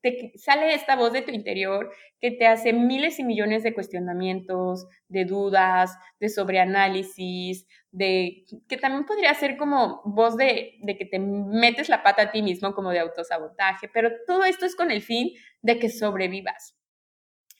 te 0.00 0.32
sale 0.36 0.74
esta 0.74 0.96
voz 0.96 1.12
de 1.12 1.22
tu 1.22 1.30
interior 1.30 1.90
que 2.20 2.30
te 2.30 2.46
hace 2.46 2.72
miles 2.72 3.18
y 3.18 3.24
millones 3.24 3.62
de 3.62 3.74
cuestionamientos, 3.74 4.86
de 5.08 5.24
dudas, 5.24 5.96
de 6.20 6.28
sobreanálisis, 6.28 7.66
de 7.90 8.44
que 8.68 8.76
también 8.76 9.04
podría 9.04 9.34
ser 9.34 9.56
como 9.56 10.02
voz 10.04 10.36
de, 10.36 10.78
de 10.82 10.96
que 10.96 11.04
te 11.04 11.18
metes 11.18 11.88
la 11.88 12.02
pata 12.02 12.22
a 12.22 12.30
ti 12.30 12.42
mismo 12.42 12.74
como 12.74 12.90
de 12.90 13.00
autosabotaje, 13.00 13.88
pero 13.88 14.10
todo 14.26 14.44
esto 14.44 14.66
es 14.66 14.76
con 14.76 14.90
el 14.90 15.02
fin 15.02 15.30
de 15.62 15.78
que 15.78 15.88
sobrevivas. 15.88 16.76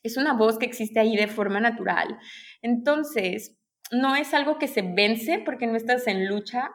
Es 0.03 0.17
una 0.17 0.35
voz 0.35 0.59
que 0.59 0.67
existe 0.67 1.01
ahí 1.01 1.17
de 1.17 1.27
forma 1.27 1.61
natural. 1.61 2.19
Entonces, 2.63 3.59
no 3.91 4.15
es 4.15 4.33
algo 4.33 4.59
que 4.59 4.69
se 4.69 4.83
vence 4.83 5.41
porque 5.45 5.67
no 5.67 5.77
estás 5.77 6.07
en 6.07 6.29
lucha, 6.29 6.71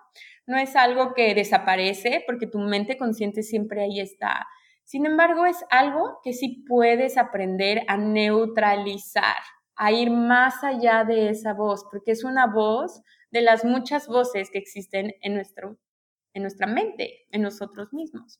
no 0.46 0.58
es 0.58 0.76
algo 0.76 1.14
que 1.14 1.34
desaparece 1.34 2.24
porque 2.26 2.48
tu 2.48 2.60
mente 2.60 2.98
consciente 2.98 3.44
siempre 3.44 3.82
ahí 3.84 4.02
está 4.02 4.46
sin 4.84 5.06
embargo, 5.06 5.46
es 5.46 5.64
algo 5.70 6.20
que 6.24 6.34
sí 6.34 6.64
puedes 6.68 7.18
aprender 7.18 7.84
a 7.88 7.98
neutralizar, 7.98 9.38
a 9.76 9.92
ir 9.92 10.12
más 10.12 10.64
allá 10.64 11.04
de 11.04 11.30
esa 11.30 11.54
voz, 11.54 11.86
porque 11.90 12.12
es 12.12 12.24
una 12.24 12.48
voz 12.48 13.02
de 13.32 13.42
las 13.42 13.66
muchas 13.66 14.08
voces 14.08 14.50
que 14.52 14.60
existen 14.60 15.14
en, 15.22 15.34
nuestro, 15.36 15.78
en 16.34 16.44
nuestra 16.44 16.68
mente, 16.68 17.26
en 17.32 17.42
nosotros 17.42 17.94
mismos. 17.94 18.40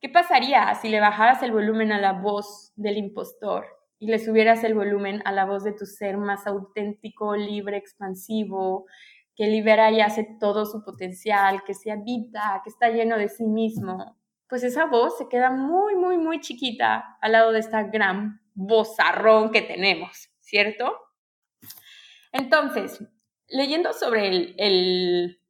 ¿Qué 0.00 0.08
pasaría 0.08 0.74
si 0.74 0.88
le 0.88 1.00
bajaras 1.00 1.42
el 1.42 1.52
volumen 1.52 1.90
a 1.92 2.00
la 2.00 2.12
voz 2.12 2.72
del 2.76 2.98
impostor 2.98 3.66
y 3.98 4.08
le 4.08 4.18
subieras 4.18 4.62
el 4.64 4.74
volumen 4.74 5.22
a 5.24 5.32
la 5.32 5.46
voz 5.46 5.64
de 5.64 5.72
tu 5.72 5.86
ser 5.86 6.18
más 6.18 6.46
auténtico, 6.46 7.34
libre, 7.34 7.78
expansivo, 7.78 8.84
que 9.34 9.46
libera 9.46 9.90
y 9.90 10.00
hace 10.00 10.28
todo 10.38 10.66
su 10.66 10.84
potencial, 10.84 11.62
que 11.64 11.72
se 11.72 11.90
habita, 11.90 12.60
que 12.62 12.70
está 12.70 12.90
lleno 12.90 13.16
de 13.16 13.28
sí 13.28 13.46
mismo, 13.46 14.18
pues 14.48 14.62
esa 14.62 14.86
voz 14.86 15.18
se 15.18 15.28
queda 15.28 15.50
muy, 15.50 15.96
muy, 15.96 16.18
muy 16.18 16.40
chiquita 16.40 17.16
al 17.20 17.32
lado 17.32 17.52
de 17.52 17.60
esta 17.60 17.82
gran 17.84 18.40
vozarrón 18.54 19.50
que 19.50 19.62
tenemos, 19.62 20.30
¿cierto? 20.40 20.96
Entonces, 22.32 23.02
leyendo 23.48 23.92
sobre 23.92 24.54
el, 24.56 25.40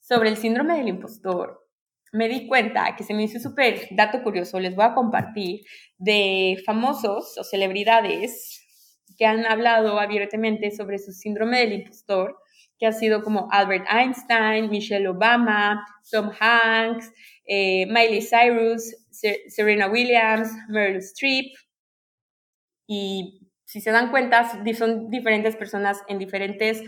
sobre 0.00 0.30
el 0.30 0.36
síndrome 0.36 0.76
del 0.76 0.88
impostor, 0.88 1.66
me 2.12 2.28
di 2.28 2.46
cuenta 2.46 2.94
que 2.96 3.04
se 3.04 3.14
me 3.14 3.24
hizo 3.24 3.38
súper 3.38 3.88
dato 3.90 4.22
curioso, 4.22 4.58
les 4.60 4.74
voy 4.74 4.84
a 4.84 4.94
compartir, 4.94 5.60
de 5.98 6.62
famosos 6.64 7.36
o 7.38 7.44
celebridades 7.44 8.62
que 9.16 9.26
han 9.26 9.46
hablado 9.46 9.98
abiertamente 9.98 10.70
sobre 10.70 10.98
su 10.98 11.12
síndrome 11.12 11.60
del 11.60 11.72
impostor, 11.72 12.38
que 12.78 12.86
ha 12.86 12.92
sido 12.92 13.22
como 13.22 13.48
Albert 13.50 13.86
Einstein, 13.90 14.70
Michelle 14.70 15.08
Obama, 15.08 15.84
Tom 16.10 16.30
Hanks, 16.38 17.12
eh, 17.46 17.86
Miley 17.86 18.20
Cyrus, 18.20 18.94
Serena 19.48 19.88
Williams, 19.88 20.50
Meryl 20.68 20.98
Streep. 20.98 21.52
Y 22.86 23.50
si 23.64 23.80
se 23.80 23.90
dan 23.90 24.10
cuenta, 24.10 24.62
son 24.74 25.10
diferentes 25.10 25.56
personas 25.56 26.02
en 26.08 26.18
diferentes 26.18 26.82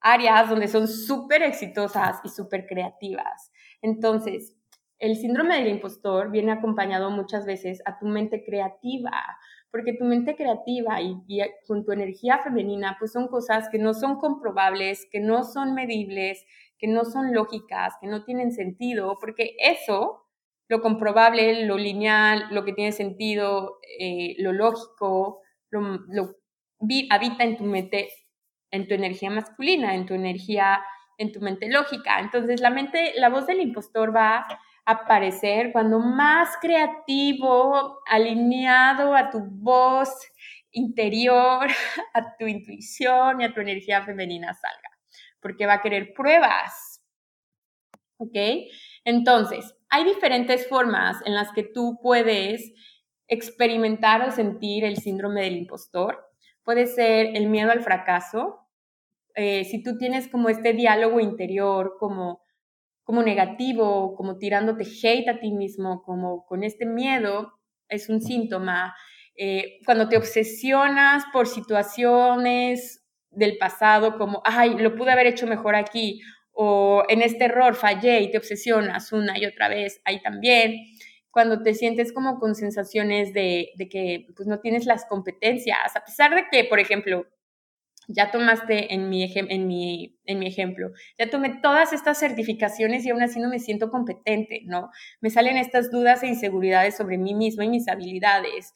áreas 0.00 0.48
donde 0.48 0.68
son 0.68 0.88
súper 0.88 1.42
exitosas 1.42 2.20
y 2.24 2.28
súper 2.28 2.66
creativas. 2.66 3.52
Entonces, 3.82 4.56
el 4.98 5.16
síndrome 5.16 5.56
del 5.56 5.68
impostor 5.68 6.30
viene 6.30 6.52
acompañado 6.52 7.10
muchas 7.10 7.46
veces 7.46 7.82
a 7.86 7.98
tu 7.98 8.06
mente 8.06 8.44
creativa, 8.44 9.12
porque 9.70 9.92
tu 9.92 10.04
mente 10.04 10.36
creativa 10.36 11.00
y, 11.00 11.16
y, 11.28 11.40
con 11.66 11.84
tu 11.84 11.92
energía 11.92 12.38
femenina, 12.38 12.96
pues 12.98 13.12
son 13.12 13.28
cosas 13.28 13.68
que 13.70 13.78
no 13.78 13.94
son 13.94 14.18
comprobables, 14.18 15.06
que 15.10 15.20
no 15.20 15.44
son 15.44 15.74
medibles, 15.74 16.44
que 16.80 16.88
no 16.88 17.04
son 17.04 17.34
lógicas, 17.34 17.94
que 18.00 18.06
no 18.08 18.24
tienen 18.24 18.52
sentido, 18.52 19.18
porque 19.20 19.54
eso, 19.58 20.26
lo 20.68 20.80
comprobable, 20.80 21.66
lo 21.66 21.76
lineal, 21.76 22.46
lo 22.50 22.64
que 22.64 22.72
tiene 22.72 22.92
sentido, 22.92 23.78
eh, 23.98 24.34
lo 24.38 24.52
lógico, 24.52 25.40
lo, 25.70 26.36
habita 27.10 27.44
en 27.44 27.58
tu 27.58 27.64
mente, 27.64 28.08
en 28.70 28.88
tu 28.88 28.94
energía 28.94 29.30
masculina, 29.30 29.94
en 29.94 30.06
tu 30.06 30.14
energía, 30.14 30.82
en 31.18 31.32
tu 31.32 31.40
mente 31.40 31.68
lógica. 31.68 32.18
Entonces 32.20 32.60
la 32.60 32.70
mente, 32.70 33.12
la 33.16 33.28
voz 33.28 33.46
del 33.46 33.60
impostor 33.60 34.14
va 34.16 34.46
aparecer 34.90 35.72
cuando 35.72 35.98
más 35.98 36.56
creativo, 36.60 38.00
alineado 38.06 39.14
a 39.14 39.30
tu 39.30 39.40
voz 39.40 40.10
interior, 40.72 41.68
a 42.14 42.36
tu 42.38 42.46
intuición 42.46 43.40
y 43.40 43.44
a 43.44 43.52
tu 43.52 43.60
energía 43.60 44.02
femenina 44.02 44.54
salga 44.54 44.90
porque 45.40 45.66
va 45.66 45.74
a 45.74 45.82
querer 45.82 46.12
pruebas. 46.14 47.02
¿Ok? 48.18 48.36
Entonces, 49.04 49.74
hay 49.88 50.04
diferentes 50.04 50.68
formas 50.68 51.16
en 51.24 51.34
las 51.34 51.52
que 51.52 51.62
tú 51.62 51.98
puedes 52.02 52.72
experimentar 53.28 54.22
o 54.22 54.30
sentir 54.30 54.84
el 54.84 54.98
síndrome 54.98 55.42
del 55.42 55.56
impostor. 55.56 56.26
Puede 56.62 56.86
ser 56.86 57.34
el 57.34 57.48
miedo 57.48 57.70
al 57.70 57.82
fracaso. 57.82 58.68
Eh, 59.34 59.64
si 59.64 59.82
tú 59.82 59.96
tienes 59.96 60.28
como 60.28 60.50
este 60.50 60.74
diálogo 60.74 61.20
interior, 61.20 61.96
como, 61.98 62.42
como 63.10 63.24
negativo, 63.24 64.14
como 64.14 64.38
tirándote 64.38 64.84
hate 64.84 65.30
a 65.30 65.40
ti 65.40 65.50
mismo, 65.50 66.00
como 66.04 66.46
con 66.46 66.62
este 66.62 66.86
miedo, 66.86 67.54
es 67.88 68.08
un 68.08 68.20
síntoma. 68.20 68.94
Eh, 69.34 69.80
cuando 69.84 70.08
te 70.08 70.16
obsesionas 70.16 71.24
por 71.32 71.48
situaciones 71.48 73.04
del 73.32 73.58
pasado 73.58 74.16
como, 74.16 74.42
ay, 74.44 74.76
lo 74.78 74.94
pude 74.94 75.10
haber 75.10 75.26
hecho 75.26 75.48
mejor 75.48 75.74
aquí, 75.74 76.20
o 76.52 77.02
en 77.08 77.22
este 77.22 77.46
error 77.46 77.74
fallé 77.74 78.20
y 78.20 78.30
te 78.30 78.38
obsesionas 78.38 79.10
una 79.10 79.36
y 79.36 79.44
otra 79.44 79.66
vez, 79.66 80.00
ahí 80.04 80.22
también. 80.22 80.76
Cuando 81.32 81.64
te 81.64 81.74
sientes 81.74 82.12
como 82.12 82.38
con 82.38 82.54
sensaciones 82.54 83.32
de, 83.32 83.72
que 83.90 84.28
pues, 84.36 84.46
no 84.46 84.60
tienes 84.60 84.86
las 84.86 85.04
competencias, 85.06 85.96
a 85.96 86.04
pesar 86.04 86.32
de 86.36 86.44
que, 86.48 86.62
por 86.62 86.78
ejemplo, 86.78 87.26
ya 88.12 88.30
tomaste 88.30 88.92
en 88.94 89.08
mi, 89.08 89.22
ejemplo, 90.26 90.90
ya 91.18 91.30
tomé 91.30 91.60
todas 91.62 91.92
estas 91.92 92.18
certificaciones 92.18 93.04
y 93.04 93.10
aún 93.10 93.22
así 93.22 93.40
no 93.40 93.48
me 93.48 93.58
siento 93.58 93.90
competente, 93.90 94.62
¿no? 94.66 94.90
Me 95.20 95.30
salen 95.30 95.56
estas 95.56 95.90
dudas 95.90 96.22
e 96.22 96.28
inseguridades 96.28 96.96
sobre 96.96 97.18
mí 97.18 97.34
misma 97.34 97.64
y 97.64 97.68
mis 97.68 97.88
habilidades. 97.88 98.74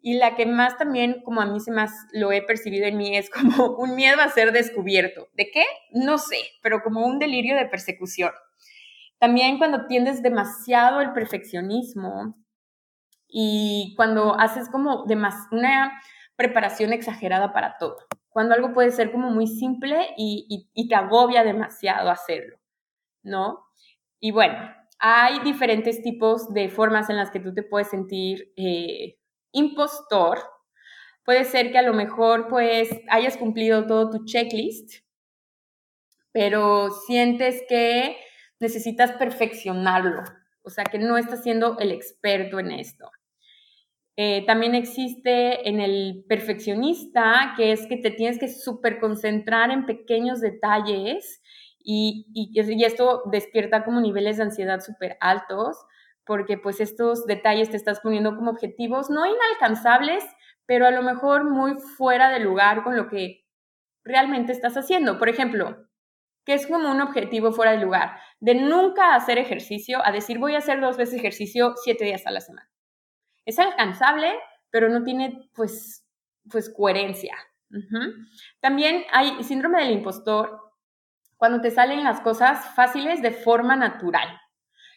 Y 0.00 0.14
la 0.14 0.34
que 0.34 0.46
más 0.46 0.76
también, 0.78 1.22
como 1.22 1.40
a 1.40 1.46
mí 1.46 1.60
se 1.60 1.70
más 1.70 1.92
lo 2.12 2.32
he 2.32 2.42
percibido 2.42 2.86
en 2.86 2.96
mí, 2.96 3.16
es 3.16 3.30
como 3.30 3.76
un 3.76 3.94
miedo 3.94 4.20
a 4.20 4.28
ser 4.28 4.52
descubierto. 4.52 5.28
¿De 5.34 5.50
qué? 5.50 5.64
No 5.92 6.18
sé, 6.18 6.38
pero 6.62 6.82
como 6.82 7.06
un 7.06 7.18
delirio 7.18 7.56
de 7.56 7.66
persecución. 7.66 8.32
También 9.18 9.58
cuando 9.58 9.86
tiendes 9.86 10.22
demasiado 10.22 11.00
el 11.00 11.12
perfeccionismo 11.12 12.36
y 13.28 13.94
cuando 13.96 14.38
haces 14.38 14.68
como 14.68 15.04
una 15.04 16.02
preparación 16.34 16.92
exagerada 16.92 17.52
para 17.52 17.76
todo. 17.78 17.96
Cuando 18.32 18.54
algo 18.54 18.72
puede 18.72 18.90
ser 18.90 19.12
como 19.12 19.30
muy 19.30 19.46
simple 19.46 20.14
y, 20.16 20.68
te 20.88 20.94
agobia 20.94 21.44
demasiado 21.44 22.10
hacerlo, 22.10 22.58
¿no? 23.22 23.66
Y 24.20 24.30
bueno, 24.32 24.58
hay 24.98 25.40
diferentes 25.40 26.02
tipos 26.02 26.52
de 26.52 26.68
formas 26.70 27.10
en 27.10 27.16
las 27.16 27.30
que 27.30 27.40
tú 27.40 27.52
te 27.52 27.62
puedes 27.62 27.90
sentir 27.90 28.52
eh, 28.56 29.18
impostor, 29.52 30.38
puede 31.24 31.44
ser 31.44 31.72
que 31.72 31.78
a 31.78 31.82
lo 31.82 31.92
mejor 31.92 32.48
pues 32.48 32.88
hayas 33.08 33.36
cumplido 33.36 33.86
todo 33.86 34.10
tu 34.10 34.24
checklist, 34.24 35.04
pero 36.32 36.90
sientes 37.06 37.62
que 37.68 38.16
necesitas 38.60 39.12
perfeccionarlo, 39.12 40.22
o 40.62 40.70
sea, 40.70 40.84
que 40.84 40.98
no 40.98 41.18
estás 41.18 41.42
siendo 41.42 41.78
el 41.78 41.92
experto 41.92 42.58
en 42.58 42.72
esto. 42.72 43.10
Eh, 44.16 44.44
también 44.46 44.74
existe 44.74 45.68
en 45.68 45.80
el 45.80 46.24
perfeccionista, 46.28 47.54
que 47.56 47.72
es 47.72 47.86
que 47.86 47.96
te 47.96 48.10
tienes 48.10 48.38
que 48.38 48.48
súper 48.48 49.00
concentrar 49.00 49.70
en 49.70 49.86
pequeños 49.86 50.40
detalles 50.40 51.42
y, 51.82 52.26
y, 52.34 52.50
y, 52.54 52.84
esto 52.84 53.22
despierta 53.32 53.84
como 53.84 54.00
niveles 54.00 54.36
de 54.36 54.44
ansiedad 54.44 54.80
súper 54.80 55.16
altos 55.20 55.78
porque 56.24 56.58
pues 56.58 56.80
estos 56.80 57.26
detalles 57.26 57.70
te 57.70 57.76
estás 57.76 58.00
poniendo 58.00 58.36
como 58.36 58.50
objetivos 58.50 59.10
no 59.10 59.24
inalcanzables, 59.26 60.24
pero 60.66 60.86
a 60.86 60.90
lo 60.90 61.02
mejor 61.02 61.44
muy 61.50 61.74
fuera 61.80 62.30
de 62.30 62.40
lugar 62.40 62.84
con 62.84 62.96
lo 62.96 63.08
que 63.08 63.44
realmente 64.04 64.52
estás 64.52 64.76
haciendo. 64.76 65.18
Por 65.18 65.28
ejemplo, 65.28 65.88
que 66.44 66.54
es 66.54 66.66
como 66.66 66.90
un 66.90 67.00
objetivo 67.00 67.52
fuera 67.52 67.72
de 67.72 67.78
lugar, 67.78 68.16
de 68.40 68.54
nunca 68.54 69.14
hacer 69.14 69.38
ejercicio 69.38 70.04
a 70.04 70.12
decir 70.12 70.38
voy 70.38 70.54
a 70.54 70.58
hacer 70.58 70.80
dos 70.80 70.96
veces 70.96 71.18
ejercicio 71.18 71.74
siete 71.82 72.04
días 72.04 72.26
a 72.26 72.30
la 72.30 72.40
semana. 72.40 72.71
Es 73.46 73.58
alcanzable, 73.58 74.32
pero 74.70 74.88
no 74.88 75.02
tiene 75.02 75.48
pues, 75.54 76.06
pues 76.50 76.70
coherencia. 76.70 77.34
También 78.60 79.04
hay 79.12 79.42
síndrome 79.44 79.80
del 79.80 79.92
impostor 79.92 80.60
cuando 81.36 81.60
te 81.60 81.70
salen 81.70 82.04
las 82.04 82.20
cosas 82.20 82.74
fáciles 82.74 83.22
de 83.22 83.32
forma 83.32 83.76
natural. 83.76 84.28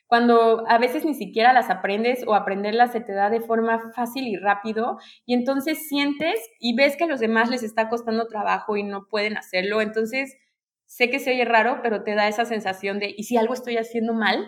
Cuando 0.07 0.65
a 0.69 0.77
veces 0.77 1.05
ni 1.05 1.15
siquiera 1.15 1.53
las 1.53 1.69
aprendes 1.69 2.23
o 2.27 2.35
aprenderlas 2.35 2.91
se 2.91 3.01
te 3.01 3.13
da 3.13 3.29
de 3.29 3.41
forma 3.41 3.91
fácil 3.93 4.27
y 4.27 4.37
rápido 4.37 4.99
y 5.25 5.33
entonces 5.33 5.87
sientes 5.87 6.39
y 6.59 6.75
ves 6.75 6.95
que 6.97 7.05
a 7.05 7.07
los 7.07 7.19
demás 7.19 7.49
les 7.49 7.63
está 7.63 7.89
costando 7.89 8.27
trabajo 8.27 8.77
y 8.77 8.83
no 8.83 9.07
pueden 9.07 9.37
hacerlo, 9.37 9.81
entonces 9.81 10.37
sé 10.85 11.09
que 11.09 11.19
se 11.19 11.31
oye 11.31 11.45
raro, 11.45 11.79
pero 11.81 12.03
te 12.03 12.13
da 12.15 12.27
esa 12.27 12.45
sensación 12.45 12.99
de, 12.99 13.13
¿y 13.17 13.23
si 13.23 13.37
algo 13.37 13.53
estoy 13.55 13.77
haciendo 13.77 14.13
mal? 14.13 14.47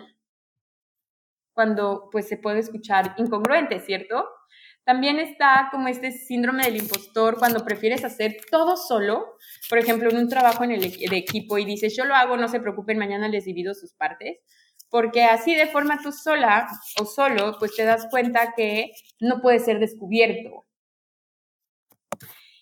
Cuando 1.58 2.08
pues 2.12 2.28
se 2.28 2.36
puede 2.36 2.60
escuchar 2.60 3.16
incongruente, 3.16 3.80
¿cierto? 3.80 4.28
También 4.84 5.18
está 5.18 5.70
como 5.72 5.88
este 5.88 6.12
síndrome 6.12 6.62
del 6.62 6.76
impostor 6.76 7.36
cuando 7.36 7.64
prefieres 7.64 8.04
hacer 8.04 8.36
todo 8.48 8.76
solo, 8.76 9.36
por 9.68 9.78
ejemplo, 9.78 10.08
en 10.08 10.18
un 10.18 10.28
trabajo 10.28 10.62
en 10.62 10.70
el 10.70 10.82
de 10.82 11.16
equipo 11.16 11.58
y 11.58 11.64
dices, 11.64 11.96
yo 11.96 12.04
lo 12.04 12.14
hago, 12.14 12.36
no 12.36 12.46
se 12.46 12.60
preocupen, 12.60 12.96
mañana 12.96 13.26
les 13.26 13.44
divido 13.44 13.74
sus 13.74 13.92
partes, 13.92 14.38
porque 14.88 15.24
así 15.24 15.52
de 15.56 15.66
forma 15.66 15.98
tú 16.00 16.12
sola 16.12 16.68
o 17.00 17.04
solo, 17.04 17.56
pues 17.58 17.74
te 17.74 17.84
das 17.84 18.06
cuenta 18.08 18.54
que 18.56 18.92
no 19.18 19.40
puede 19.40 19.58
ser 19.58 19.80
descubierto. 19.80 20.64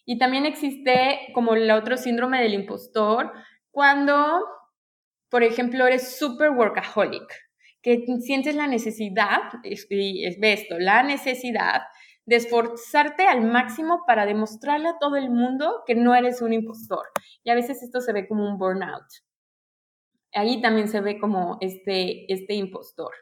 Y 0.06 0.16
también 0.16 0.46
existe 0.46 1.28
como 1.34 1.54
el 1.54 1.70
otro 1.70 1.98
síndrome 1.98 2.40
del 2.40 2.54
impostor, 2.54 3.30
cuando, 3.70 4.42
por 5.28 5.42
ejemplo, 5.42 5.86
eres 5.86 6.16
super 6.16 6.48
workaholic, 6.48 7.45
que 7.86 8.04
sientes 8.20 8.56
la 8.56 8.66
necesidad, 8.66 9.42
y 9.62 10.24
es 10.24 10.38
esto, 10.42 10.76
la 10.76 11.04
necesidad 11.04 11.82
de 12.24 12.34
esforzarte 12.34 13.28
al 13.28 13.42
máximo 13.42 14.02
para 14.04 14.26
demostrarle 14.26 14.88
a 14.88 14.98
todo 14.98 15.14
el 15.14 15.30
mundo 15.30 15.84
que 15.86 15.94
no 15.94 16.12
eres 16.16 16.42
un 16.42 16.52
impostor. 16.52 17.06
Y 17.44 17.50
a 17.50 17.54
veces 17.54 17.84
esto 17.84 18.00
se 18.00 18.12
ve 18.12 18.26
como 18.26 18.44
un 18.44 18.58
burnout. 18.58 19.06
Ahí 20.32 20.60
también 20.60 20.88
se 20.88 21.00
ve 21.00 21.20
como 21.20 21.58
este, 21.60 22.30
este 22.32 22.54
impostor. 22.54 23.12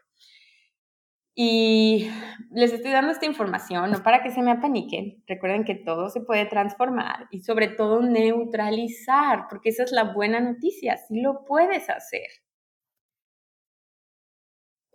Y 1.35 2.09
les 2.49 2.73
estoy 2.73 2.89
dando 2.89 3.11
esta 3.11 3.27
información 3.27 3.91
no 3.91 4.01
para 4.01 4.23
que 4.23 4.31
se 4.31 4.41
me 4.41 4.49
apaniquen. 4.49 5.23
Recuerden 5.27 5.63
que 5.63 5.75
todo 5.75 6.09
se 6.09 6.21
puede 6.21 6.47
transformar 6.47 7.27
y 7.29 7.41
sobre 7.41 7.67
todo 7.67 8.01
neutralizar, 8.01 9.45
porque 9.47 9.69
esa 9.69 9.83
es 9.83 9.91
la 9.91 10.05
buena 10.05 10.39
noticia, 10.39 10.97
sí 10.97 11.21
lo 11.21 11.45
puedes 11.45 11.87
hacer. 11.87 12.44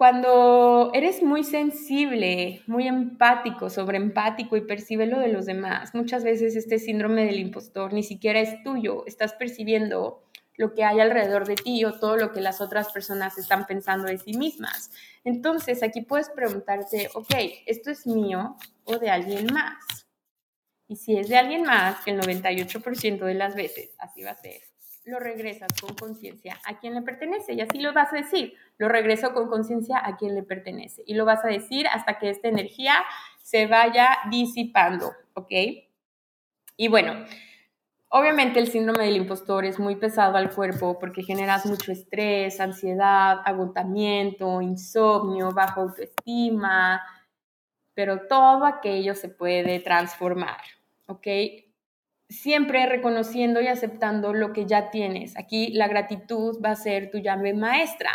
Cuando 0.01 0.93
eres 0.95 1.23
muy 1.23 1.45
sensible, 1.45 2.63
muy 2.67 2.89
empático, 2.89 3.69
sobre 3.69 3.99
empático 3.99 4.57
y 4.57 4.63
percibe 4.63 5.05
lo 5.05 5.19
de 5.19 5.29
los 5.29 5.45
demás, 5.45 5.95
muchas 5.95 6.25
veces 6.25 6.57
este 6.57 6.79
síndrome 6.79 7.27
del 7.27 7.39
impostor 7.39 7.93
ni 7.93 8.03
siquiera 8.03 8.41
es 8.41 8.63
tuyo, 8.63 9.05
estás 9.07 9.35
percibiendo 9.35 10.25
lo 10.57 10.73
que 10.73 10.85
hay 10.85 11.01
alrededor 11.01 11.47
de 11.47 11.57
ti 11.57 11.85
o 11.85 12.01
todo 12.01 12.17
lo 12.17 12.33
que 12.33 12.41
las 12.41 12.63
otras 12.63 12.91
personas 12.91 13.37
están 13.37 13.67
pensando 13.67 14.07
de 14.07 14.17
sí 14.17 14.33
mismas. 14.33 14.91
Entonces, 15.23 15.83
aquí 15.83 16.01
puedes 16.01 16.31
preguntarte, 16.31 17.11
ok, 17.13 17.35
¿esto 17.67 17.91
es 17.91 18.07
mío 18.07 18.57
o 18.85 18.97
de 18.97 19.11
alguien 19.11 19.53
más? 19.53 20.07
Y 20.89 20.97
si 20.97 21.19
es 21.19 21.29
de 21.29 21.37
alguien 21.37 21.65
más, 21.65 22.03
que 22.03 22.13
el 22.13 22.21
98% 22.23 23.19
de 23.19 23.35
las 23.35 23.55
veces 23.55 23.91
así 23.99 24.23
va 24.23 24.31
a 24.31 24.37
ser, 24.37 24.63
lo 25.05 25.19
regresas 25.19 25.69
con 25.81 25.95
conciencia 25.95 26.59
a 26.65 26.79
quien 26.79 26.95
le 26.95 27.03
pertenece. 27.03 27.55
Y 27.55 27.61
así 27.61 27.81
lo 27.81 27.93
vas 27.93 28.13
a 28.13 28.17
decir, 28.17 28.55
lo 28.79 28.89
regreso 28.89 29.33
con 29.33 29.49
conciencia 29.49 30.01
a 30.05 30.17
quien 30.17 30.35
le 30.35 30.43
pertenece. 30.43 31.03
Y 31.07 31.15
lo 31.15 31.25
vas 31.25 31.45
a 31.45 31.49
decir 31.49 31.87
hasta 31.89 32.19
que 32.19 32.31
esta 32.31 32.49
energía 32.49 32.95
se 33.43 33.67
vaya 33.67 34.19
disipando, 34.31 35.13
¿ok? 35.35 35.53
Y 36.77 36.89
bueno, 36.89 37.25
Obviamente 38.13 38.59
el 38.59 38.67
síndrome 38.67 39.05
del 39.05 39.19
impostor 39.19 39.65
es 39.65 39.79
muy 39.79 39.95
pesado 39.95 40.37
al 40.37 40.53
cuerpo 40.53 40.99
porque 40.99 41.23
generas 41.23 41.65
mucho 41.65 41.93
estrés, 41.93 42.59
ansiedad, 42.59 43.39
agotamiento, 43.45 44.61
insomnio, 44.61 45.53
baja 45.53 45.83
autoestima, 45.83 47.01
pero 47.95 48.27
todo 48.27 48.67
aquello 48.67 49.15
se 49.15 49.29
puede 49.29 49.79
transformar, 49.79 50.61
¿ok? 51.07 51.27
Siempre 52.31 52.87
reconociendo 52.87 53.61
y 53.61 53.67
aceptando 53.67 54.33
lo 54.33 54.55
que 54.55 54.65
ya 54.65 54.91
tienes. 54.91 55.37
Aquí 55.37 55.69
la 55.73 55.89
gratitud 55.89 56.59
va 56.65 56.71
a 56.71 56.77
ser 56.77 57.11
tu 57.11 57.19
llave 57.19 57.53
maestra. 57.53 58.11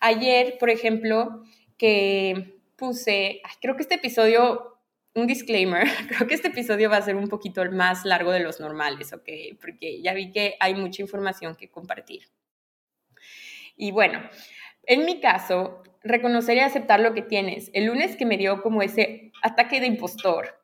Ayer, 0.00 0.56
por 0.58 0.70
ejemplo, 0.70 1.44
que 1.78 2.58
puse, 2.76 3.40
creo 3.60 3.76
que 3.76 3.82
este 3.82 3.94
episodio 3.94 4.70
un 5.14 5.26
disclaimer, 5.26 5.86
creo 6.08 6.26
que 6.26 6.34
este 6.34 6.48
episodio 6.48 6.90
va 6.90 6.96
a 6.96 7.02
ser 7.02 7.16
un 7.16 7.28
poquito 7.28 7.64
más 7.70 8.04
largo 8.04 8.32
de 8.32 8.40
los 8.40 8.60
normales, 8.60 9.12
¿ok? 9.12 9.28
Porque 9.60 10.02
ya 10.02 10.14
vi 10.14 10.32
que 10.32 10.56
hay 10.60 10.74
mucha 10.74 11.02
información 11.02 11.56
que 11.56 11.70
compartir. 11.70 12.28
Y 13.76 13.92
bueno, 13.92 14.20
en 14.84 15.04
mi 15.04 15.20
caso, 15.20 15.82
reconocer 16.02 16.56
y 16.56 16.60
aceptar 16.60 17.00
lo 17.00 17.14
que 17.14 17.22
tienes. 17.22 17.70
El 17.74 17.86
lunes 17.86 18.16
que 18.16 18.26
me 18.26 18.36
dio 18.36 18.62
como 18.62 18.82
ese 18.82 19.32
ataque 19.42 19.80
de 19.80 19.86
impostor, 19.86 20.60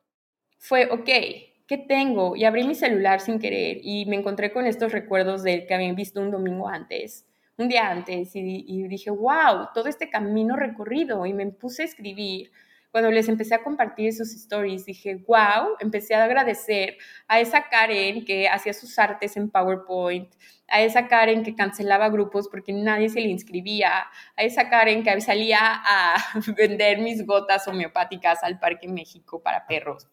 fue, 0.59 0.87
ok, 0.91 1.09
¿qué 1.67 1.77
tengo? 1.77 2.35
Y 2.35 2.45
abrí 2.45 2.65
mi 2.65 2.75
celular 2.75 3.19
sin 3.19 3.39
querer 3.39 3.79
y 3.83 4.05
me 4.05 4.15
encontré 4.15 4.51
con 4.51 4.65
estos 4.65 4.91
recuerdos 4.93 5.43
del 5.43 5.67
que 5.67 5.73
habían 5.73 5.95
visto 5.95 6.21
un 6.21 6.31
domingo 6.31 6.67
antes, 6.69 7.25
un 7.57 7.67
día 7.67 7.89
antes, 7.89 8.31
y, 8.35 8.87
dije, 8.87 9.09
wow, 9.09 9.69
todo 9.73 9.89
este 9.89 10.09
camino 10.09 10.55
recorrido, 10.55 11.25
y 11.25 11.33
me 11.33 11.47
puse 11.47 11.83
a 11.83 11.85
escribir 11.85 12.51
cuando 12.91 13.11
les 13.11 13.27
empecé 13.27 13.55
a 13.55 13.63
compartir 13.63 14.13
sus 14.13 14.33
stories, 14.33 14.85
dije, 14.85 15.15
wow, 15.27 15.75
empecé 15.79 16.15
a 16.15 16.23
agradecer 16.23 16.97
a 17.27 17.39
esa 17.39 17.67
Karen 17.69 18.23
que 18.25 18.47
hacía 18.47 18.73
sus 18.73 18.97
artes 18.97 19.35
en 19.37 19.49
PowerPoint, 19.49 20.33
a 20.69 20.81
esa 20.81 21.07
Karen 21.07 21.43
que 21.43 21.55
cancelaba 21.55 22.09
grupos 22.09 22.47
porque 22.47 22.73
nadie 22.73 23.09
se 23.09 23.19
le 23.21 23.27
inscribía, 23.27 24.07
a 24.37 24.43
esa 24.43 24.69
Karen 24.69 25.03
que 25.03 25.19
salía 25.21 25.59
a 25.61 26.15
vender 26.57 26.99
mis 26.99 27.25
gotas 27.25 27.67
homeopáticas 27.67 28.43
al 28.43 28.59
Parque 28.59 28.87
México 28.87 29.41
para 29.41 29.67
perros. 29.67 30.07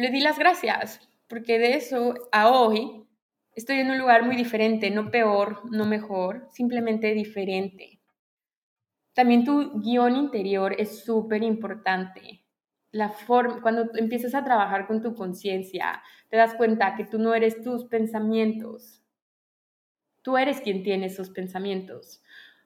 Le 0.00 0.08
di 0.10 0.20
las 0.20 0.38
gracias, 0.38 1.06
porque 1.28 1.58
de 1.58 1.74
eso 1.74 2.14
a 2.32 2.48
hoy 2.48 3.06
estoy 3.54 3.80
en 3.80 3.90
un 3.90 3.98
lugar 3.98 4.24
muy 4.24 4.34
diferente, 4.34 4.90
no 4.90 5.10
peor, 5.10 5.60
no 5.70 5.84
mejor, 5.84 6.48
simplemente 6.52 7.12
diferente. 7.12 8.00
También 9.12 9.44
tu 9.44 9.78
guion 9.82 10.16
interior 10.16 10.74
es 10.78 11.04
súper 11.04 11.42
importante. 11.42 12.46
La 12.92 13.10
forma, 13.10 13.60
cuando 13.60 13.90
empiezas 13.94 14.34
a 14.34 14.42
trabajar 14.42 14.86
con 14.86 15.02
tu 15.02 15.14
conciencia, 15.14 16.02
te 16.30 16.38
das 16.38 16.54
cuenta 16.54 16.94
que 16.94 17.04
tú 17.04 17.18
no 17.18 17.34
eres 17.34 17.60
tus 17.60 17.84
pensamientos. 17.84 19.02
Tú 20.22 20.38
eres 20.38 20.62
quien 20.62 20.82
tiene 20.82 21.08
esos 21.08 21.28
pensamientos. 21.28 22.22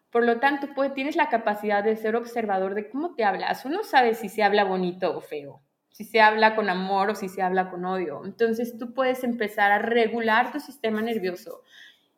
Por 0.08 0.24
lo 0.24 0.38
tanto, 0.38 0.68
pues, 0.72 0.94
tienes 0.94 1.16
la 1.16 1.30
capacidad 1.30 1.82
de 1.82 1.96
ser 1.96 2.14
observador 2.14 2.76
de 2.76 2.88
cómo 2.88 3.16
te 3.16 3.24
hablas. 3.24 3.64
Uno 3.64 3.82
sabe 3.82 4.14
si 4.14 4.28
se 4.28 4.44
habla 4.44 4.62
bonito 4.62 5.16
o 5.16 5.20
feo, 5.20 5.63
si 5.94 6.02
se 6.02 6.20
habla 6.20 6.56
con 6.56 6.68
amor 6.68 7.10
o 7.10 7.14
si 7.14 7.28
se 7.28 7.40
habla 7.40 7.70
con 7.70 7.84
odio. 7.84 8.22
Entonces, 8.24 8.76
tú 8.76 8.92
puedes 8.94 9.22
empezar 9.22 9.70
a 9.70 9.78
regular 9.78 10.50
tu 10.50 10.58
sistema 10.58 11.00
nervioso 11.00 11.62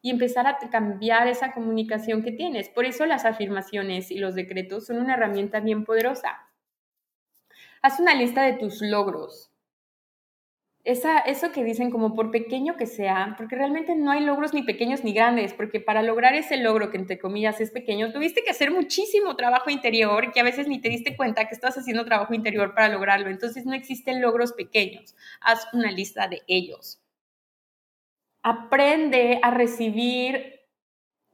y 0.00 0.08
empezar 0.08 0.46
a 0.46 0.56
cambiar 0.70 1.28
esa 1.28 1.52
comunicación 1.52 2.22
que 2.22 2.32
tienes. 2.32 2.70
Por 2.70 2.86
eso 2.86 3.04
las 3.04 3.26
afirmaciones 3.26 4.10
y 4.10 4.16
los 4.16 4.34
decretos 4.34 4.86
son 4.86 4.96
una 4.96 5.12
herramienta 5.12 5.60
bien 5.60 5.84
poderosa. 5.84 6.48
Haz 7.82 8.00
una 8.00 8.14
lista 8.14 8.44
de 8.44 8.54
tus 8.54 8.80
logros. 8.80 9.50
Esa, 10.86 11.18
eso 11.18 11.52
que 11.52 11.64
dicen 11.64 11.90
como 11.90 12.14
por 12.14 12.30
pequeño 12.30 12.76
que 12.76 12.86
sea, 12.86 13.34
porque 13.36 13.56
realmente 13.56 13.94
no 13.96 14.12
hay 14.12 14.20
logros 14.24 14.54
ni 14.54 14.62
pequeños 14.62 15.04
ni 15.04 15.12
grandes, 15.12 15.52
porque 15.52 15.80
para 15.80 16.02
lograr 16.02 16.34
ese 16.34 16.56
logro 16.56 16.90
que 16.90 16.96
entre 16.96 17.18
comillas 17.18 17.60
es 17.60 17.70
pequeño, 17.70 18.12
tuviste 18.12 18.42
que 18.44 18.50
hacer 18.50 18.70
muchísimo 18.70 19.36
trabajo 19.36 19.68
interior 19.68 20.32
que 20.32 20.40
a 20.40 20.44
veces 20.44 20.68
ni 20.68 20.80
te 20.80 20.88
diste 20.88 21.16
cuenta 21.16 21.48
que 21.48 21.54
estás 21.54 21.76
haciendo 21.76 22.04
trabajo 22.04 22.34
interior 22.34 22.72
para 22.74 22.88
lograrlo. 22.88 23.28
Entonces 23.28 23.66
no 23.66 23.74
existen 23.74 24.22
logros 24.22 24.52
pequeños. 24.52 25.16
Haz 25.40 25.66
una 25.72 25.90
lista 25.90 26.28
de 26.28 26.42
ellos 26.46 27.00
aprende 28.46 29.40
a 29.42 29.50
recibir, 29.50 30.60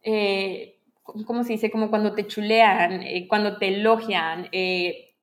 eh, 0.03 0.81
¿cómo 1.03 1.45
se 1.45 1.53
dice? 1.53 1.71
Como 1.71 1.91
cuando 1.91 2.15
te 2.15 2.27
chulean, 2.27 3.03
eh, 3.03 3.29
cuando 3.29 3.59
te 3.59 3.69
elogian, 3.69 4.49
eh, 4.51 5.15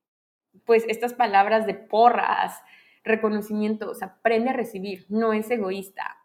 pues 0.64 0.84
estas 0.86 1.14
palabras 1.14 1.66
de 1.66 1.74
porras, 1.74 2.62
reconocimientos, 3.04 4.02
aprende 4.02 4.50
a 4.50 4.54
recibir, 4.54 5.06
no 5.08 5.32
es 5.32 5.50
egoísta. 5.50 6.16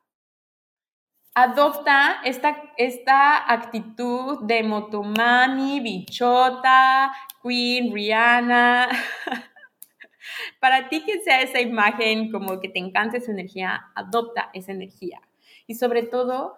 adopta 1.33 2.21
esta, 2.23 2.73
esta 2.77 3.51
actitud 3.51 4.43
de 4.43 4.63
motomami, 4.63 5.81
bichota, 5.81 7.11
queen, 7.43 7.93
Rihanna. 7.93 8.87
Para 10.61 10.87
ti 10.87 11.03
que 11.03 11.19
sea 11.21 11.41
esa 11.41 11.59
imagen 11.59 12.31
como 12.31 12.59
que 12.61 12.69
te 12.69 12.79
encanta 12.79 13.17
esa 13.17 13.31
energía, 13.31 13.91
adopta 13.95 14.49
esa 14.53 14.71
energía. 14.71 15.21
Y 15.67 15.75
sobre 15.75 16.03
todo, 16.03 16.57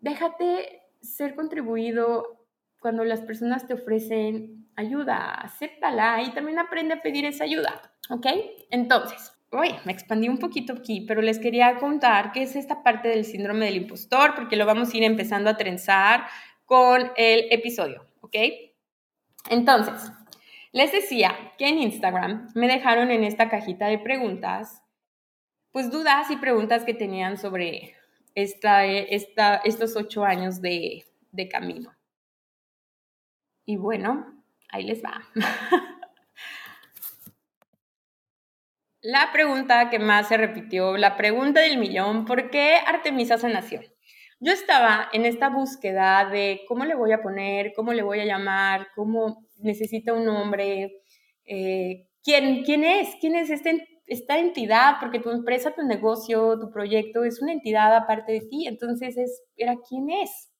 déjate 0.00 0.82
ser 1.00 1.34
contribuido 1.34 2.46
cuando 2.80 3.04
las 3.04 3.20
personas 3.20 3.66
te 3.66 3.74
ofrecen 3.74 4.68
ayuda, 4.76 5.34
acéptala 5.34 6.22
y 6.22 6.30
también 6.32 6.58
aprende 6.58 6.94
a 6.94 7.02
pedir 7.02 7.24
esa 7.24 7.44
ayuda, 7.44 7.82
¿ok? 8.10 8.26
Entonces, 8.70 9.35
Uy, 9.58 9.74
me 9.86 9.92
expandí 9.92 10.28
un 10.28 10.36
poquito 10.36 10.74
aquí, 10.74 11.00
pero 11.08 11.22
les 11.22 11.38
quería 11.38 11.78
contar 11.78 12.30
qué 12.32 12.42
es 12.42 12.56
esta 12.56 12.82
parte 12.82 13.08
del 13.08 13.24
síndrome 13.24 13.64
del 13.64 13.76
impostor, 13.76 14.34
porque 14.34 14.54
lo 14.54 14.66
vamos 14.66 14.92
a 14.92 14.96
ir 14.98 15.02
empezando 15.02 15.48
a 15.48 15.56
trenzar 15.56 16.26
con 16.66 17.10
el 17.16 17.46
episodio, 17.50 18.06
¿ok? 18.20 18.36
Entonces, 19.48 20.12
les 20.72 20.92
decía 20.92 21.34
que 21.56 21.68
en 21.68 21.78
Instagram 21.78 22.50
me 22.54 22.68
dejaron 22.68 23.10
en 23.10 23.24
esta 23.24 23.48
cajita 23.48 23.86
de 23.86 23.98
preguntas, 23.98 24.82
pues 25.70 25.90
dudas 25.90 26.30
y 26.30 26.36
preguntas 26.36 26.84
que 26.84 26.92
tenían 26.92 27.38
sobre 27.38 27.96
esta, 28.34 28.84
esta, 28.84 29.56
estos 29.64 29.96
ocho 29.96 30.24
años 30.24 30.60
de, 30.60 31.06
de 31.32 31.48
camino. 31.48 31.96
Y 33.64 33.76
bueno, 33.76 34.44
ahí 34.68 34.84
les 34.84 35.02
va. 35.02 35.22
La 39.08 39.30
pregunta 39.32 39.88
que 39.88 40.00
más 40.00 40.26
se 40.26 40.36
repitió, 40.36 40.96
la 40.96 41.16
pregunta 41.16 41.60
del 41.60 41.78
millón, 41.78 42.24
¿por 42.24 42.50
qué 42.50 42.74
Artemisa 42.84 43.38
Sanación? 43.38 43.84
Yo 44.40 44.52
estaba 44.52 45.08
en 45.12 45.24
esta 45.24 45.48
búsqueda 45.48 46.28
de 46.28 46.62
cómo 46.66 46.84
le 46.84 46.96
voy 46.96 47.12
a 47.12 47.22
poner, 47.22 47.72
cómo 47.76 47.92
le 47.92 48.02
voy 48.02 48.18
a 48.18 48.24
llamar, 48.24 48.88
cómo 48.96 49.46
necesita 49.58 50.12
un 50.12 50.24
nombre, 50.24 51.02
eh, 51.44 52.08
¿quién, 52.24 52.64
quién 52.64 52.82
es, 52.82 53.14
quién 53.20 53.36
es 53.36 53.48
esta 54.08 54.38
entidad, 54.40 54.96
porque 54.98 55.20
tu 55.20 55.30
empresa, 55.30 55.72
tu 55.72 55.84
negocio, 55.84 56.58
tu 56.58 56.72
proyecto 56.72 57.22
es 57.22 57.40
una 57.40 57.52
entidad 57.52 57.94
aparte 57.94 58.32
de 58.32 58.40
ti, 58.40 58.66
entonces 58.66 59.16
es, 59.16 59.44
era 59.56 59.76
quién 59.88 60.10
es. 60.10 60.50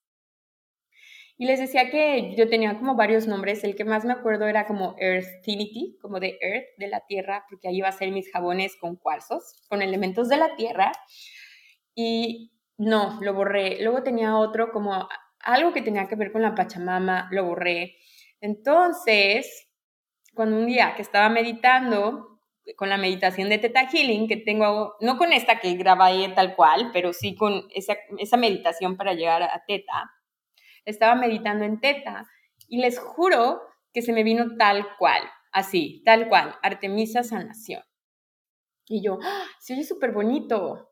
Y 1.39 1.45
les 1.45 1.59
decía 1.59 1.91
que 1.91 2.33
yo 2.35 2.49
tenía 2.49 2.77
como 2.77 2.95
varios 2.95 3.27
nombres. 3.27 3.63
El 3.63 3.75
que 3.75 3.85
más 3.85 4.05
me 4.05 4.13
acuerdo 4.13 4.47
era 4.47 4.65
como 4.65 4.95
Earthinity, 4.97 5.97
como 6.01 6.19
de 6.19 6.37
Earth, 6.41 6.65
de 6.77 6.87
la 6.87 7.01
Tierra, 7.05 7.45
porque 7.49 7.67
ahí 7.67 7.77
iba 7.77 7.87
a 7.87 7.91
ser 7.91 8.11
mis 8.11 8.31
jabones 8.31 8.75
con 8.75 8.95
cuarzos, 8.95 9.55
con 9.69 9.81
elementos 9.83 10.29
de 10.29 10.37
la 10.37 10.55
Tierra. 10.55 10.91
Y 11.93 12.51
no, 12.77 13.19
lo 13.21 13.33
borré. 13.35 13.81
Luego 13.83 14.01
tenía 14.01 14.35
otro 14.35 14.71
como 14.71 15.07
algo 15.39 15.73
que 15.73 15.83
tenía 15.83 16.07
que 16.07 16.15
ver 16.15 16.31
con 16.31 16.41
la 16.41 16.55
Pachamama, 16.55 17.27
lo 17.31 17.45
borré. 17.45 17.97
Entonces, 18.41 19.67
cuando 20.33 20.57
un 20.57 20.65
día 20.65 20.93
que 20.95 21.03
estaba 21.03 21.29
meditando, 21.29 22.37
con 22.75 22.89
la 22.89 22.97
meditación 22.97 23.49
de 23.49 23.59
Teta 23.59 23.87
Healing, 23.87 24.27
que 24.27 24.37
tengo, 24.37 24.95
no 24.99 25.17
con 25.17 25.31
esta 25.31 25.59
que 25.59 25.73
grabé 25.75 26.27
tal 26.29 26.55
cual, 26.55 26.89
pero 26.91 27.13
sí 27.13 27.35
con 27.35 27.67
esa, 27.73 27.95
esa 28.17 28.37
meditación 28.37 28.97
para 28.97 29.13
llegar 29.13 29.43
a 29.43 29.63
Teta, 29.65 30.11
estaba 30.87 31.15
meditando 31.15 31.65
en 31.65 31.79
teta 31.79 32.25
y 32.67 32.79
les 32.79 32.97
juro 32.97 33.61
que 33.93 34.01
se 34.01 34.13
me 34.13 34.23
vino 34.23 34.57
tal 34.57 34.87
cual, 34.97 35.21
así, 35.51 36.01
tal 36.05 36.29
cual, 36.29 36.55
Artemisa 36.63 37.23
Sanación. 37.23 37.83
Y 38.87 39.03
yo, 39.03 39.19
¡Ah! 39.21 39.45
se 39.59 39.73
oye 39.73 39.83
súper 39.83 40.11
bonito. 40.11 40.91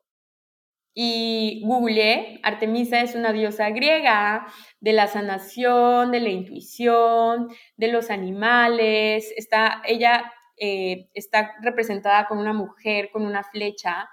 Y 0.94 1.62
googleé, 1.66 2.40
Artemisa 2.44 3.02
es 3.02 3.16
una 3.16 3.34
diosa 3.34 3.70
griega 3.70 4.48
de 4.80 4.94
la 4.94 5.08
sanación, 5.08 6.12
de 6.12 6.22
la 6.22 6.30
intuición, 6.30 7.50
de 7.76 7.90
los 7.90 8.10
animales. 8.10 9.34
Está, 9.36 9.82
ella 9.86 10.32
eh, 10.58 11.10
está 11.14 11.56
representada 11.62 12.28
con 12.28 12.38
una 12.38 12.54
mujer, 12.54 13.10
con 13.12 13.26
una 13.26 13.44
flecha, 13.44 14.10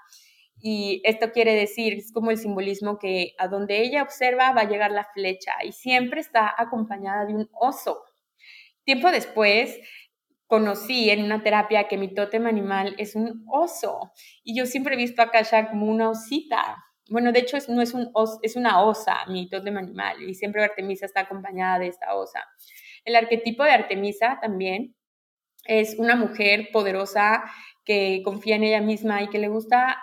y 0.65 1.01
esto 1.03 1.33
quiere 1.33 1.55
decir, 1.55 1.91
es 1.95 2.13
como 2.13 2.31
el 2.31 2.37
simbolismo 2.37 2.97
que 2.97 3.33
a 3.37 3.49
donde 3.49 3.81
ella 3.81 4.01
observa 4.01 4.53
va 4.53 4.61
a 4.61 4.69
llegar 4.69 4.91
la 4.91 5.03
flecha 5.13 5.51
y 5.61 5.73
siempre 5.73 6.21
está 6.21 6.55
acompañada 6.57 7.25
de 7.25 7.35
un 7.35 7.49
oso. 7.51 8.01
Tiempo 8.85 9.11
después 9.11 9.77
conocí 10.47 11.09
en 11.09 11.21
una 11.21 11.43
terapia 11.43 11.89
que 11.89 11.97
mi 11.97 12.13
tótem 12.13 12.47
animal 12.47 12.95
es 12.97 13.13
un 13.13 13.43
oso 13.45 14.13
y 14.41 14.57
yo 14.57 14.65
siempre 14.65 14.93
he 14.93 14.97
visto 14.97 15.21
a 15.21 15.31
Kasha 15.31 15.69
como 15.69 15.85
una 15.85 16.09
osita. 16.09 16.77
Bueno, 17.09 17.33
de 17.33 17.39
hecho 17.39 17.57
no 17.67 17.81
es, 17.81 17.93
un 17.93 18.13
es 18.41 18.55
una 18.55 18.83
osa, 18.83 19.17
mi 19.27 19.49
tótem 19.49 19.75
animal, 19.75 20.23
y 20.23 20.33
siempre 20.33 20.63
Artemisa 20.63 21.05
está 21.05 21.21
acompañada 21.21 21.79
de 21.79 21.87
esta 21.87 22.15
osa. 22.15 22.39
El 23.03 23.17
arquetipo 23.17 23.65
de 23.65 23.71
Artemisa 23.71 24.39
también 24.41 24.95
es 25.65 25.99
una 25.99 26.15
mujer 26.15 26.69
poderosa 26.71 27.43
que 27.83 28.21
confía 28.23 28.55
en 28.55 28.63
ella 28.63 28.79
misma 28.79 29.21
y 29.21 29.27
que 29.27 29.39
le 29.39 29.49
gusta 29.49 29.97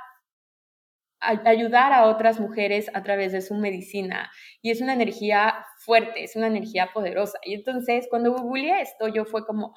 ayudar 1.20 1.92
a 1.92 2.06
otras 2.06 2.40
mujeres 2.40 2.90
a 2.94 3.02
través 3.02 3.32
de 3.32 3.42
su 3.42 3.54
medicina. 3.54 4.30
Y 4.62 4.70
es 4.70 4.80
una 4.80 4.94
energía 4.94 5.66
fuerte, 5.78 6.24
es 6.24 6.36
una 6.36 6.46
energía 6.46 6.90
poderosa. 6.92 7.38
Y 7.44 7.54
entonces 7.54 8.06
cuando 8.08 8.32
googleé 8.32 8.80
esto, 8.80 9.08
yo 9.08 9.24
fue 9.24 9.46
como, 9.46 9.74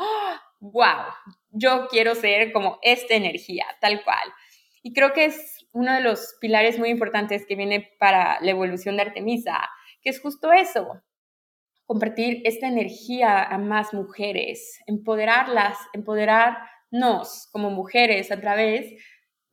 wow, 0.59 0.83
¡Ah! 0.83 1.15
yo 1.51 1.87
quiero 1.89 2.15
ser 2.15 2.51
como 2.51 2.79
esta 2.81 3.15
energía, 3.15 3.65
tal 3.81 4.03
cual. 4.03 4.33
Y 4.81 4.93
creo 4.93 5.13
que 5.13 5.25
es 5.25 5.67
uno 5.71 5.93
de 5.93 6.01
los 6.01 6.35
pilares 6.39 6.77
muy 6.79 6.89
importantes 6.89 7.45
que 7.45 7.55
viene 7.55 7.91
para 7.99 8.39
la 8.41 8.51
evolución 8.51 8.95
de 8.95 9.03
Artemisa, 9.03 9.69
que 10.01 10.09
es 10.09 10.21
justo 10.21 10.51
eso, 10.51 11.01
compartir 11.85 12.41
esta 12.45 12.67
energía 12.67 13.43
a 13.43 13.57
más 13.57 13.93
mujeres, 13.93 14.79
empoderarlas, 14.87 15.77
empoderarnos 15.93 17.49
como 17.51 17.69
mujeres 17.69 18.31
a 18.31 18.39
través 18.39 18.93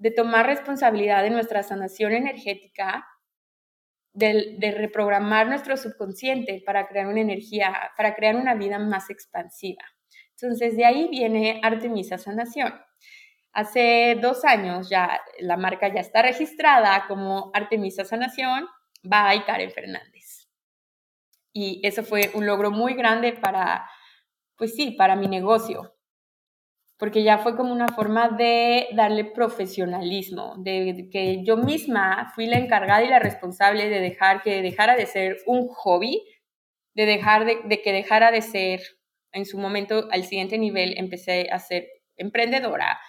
de 0.01 0.11
tomar 0.11 0.47
responsabilidad 0.47 1.23
de 1.23 1.29
nuestra 1.29 1.63
sanación 1.63 2.13
energética, 2.13 3.07
de, 4.15 4.75
reprogramar 4.75 5.47
nuestro 5.47 5.77
subconsciente 5.77 6.63
para 6.65 6.89
crear 6.89 7.07
una 7.07 7.21
energía, 7.21 7.93
para 7.99 8.15
crear 8.15 8.35
una 8.35 8.55
vida 8.55 8.79
más 8.79 9.11
expansiva. 9.11 9.85
Entonces, 10.31 10.75
de 10.75 10.87
ahí 10.87 11.07
viene 11.11 11.61
Artemisa 11.63 12.17
Sanación. 12.17 12.73
Hace 13.53 14.17
dos 14.23 14.47
años 14.47 14.89
ya 14.89 15.21
la 15.39 15.59
marca 15.59 15.93
ya 15.93 16.01
está 16.01 16.23
registrada 16.23 17.05
como 17.07 17.51
Artemisa 17.53 18.07
Sanación 18.07 18.67
by 19.03 19.45
Karen 19.45 19.71
Fernández. 19.71 20.49
Y 21.53 21.87
eso 21.87 22.05
fue 22.05 22.31
un 22.33 22.47
logro 22.47 22.71
muy 22.71 22.95
grande 22.95 23.35
para, 23.35 23.87
pues 24.57 24.75
sí, 24.75 24.93
para 24.93 25.15
mi 25.15 25.29
negocio, 25.29 25.95
porque 27.01 27.23
ya 27.23 27.39
fue 27.39 27.57
como 27.57 27.73
una 27.73 27.89
forma 27.89 28.29
de 28.29 28.89
darle 28.93 29.25
profesionalismo, 29.25 30.55
de, 30.59 31.09
que 31.11 31.43
yo 31.43 31.57
misma 31.57 32.31
fui 32.35 32.47
la 32.47 32.59
encargada 32.59 33.03
y 33.03 33.09
la 33.09 33.19
responsable 33.19 33.89
de 33.89 34.01
dejar 34.01 34.43
que 34.43 34.61
dejara 34.61 34.95
de 34.97 35.07
ser 35.07 35.39
un 35.47 35.67
hobby, 35.69 36.23
de 36.95 37.07
dejar 37.07 37.47
de, 37.47 37.81
que 37.81 37.93
dejara 37.93 38.31
de 38.31 38.43
ser, 38.43 38.83
en 39.33 39.47
su 39.47 39.57
momento 39.57 40.09
al 40.11 40.25
siguiente 40.25 40.59
nivel 40.59 40.93
empecé 40.99 41.49
a 41.51 41.59
ser 41.59 41.89
emprendedora 42.17 43.01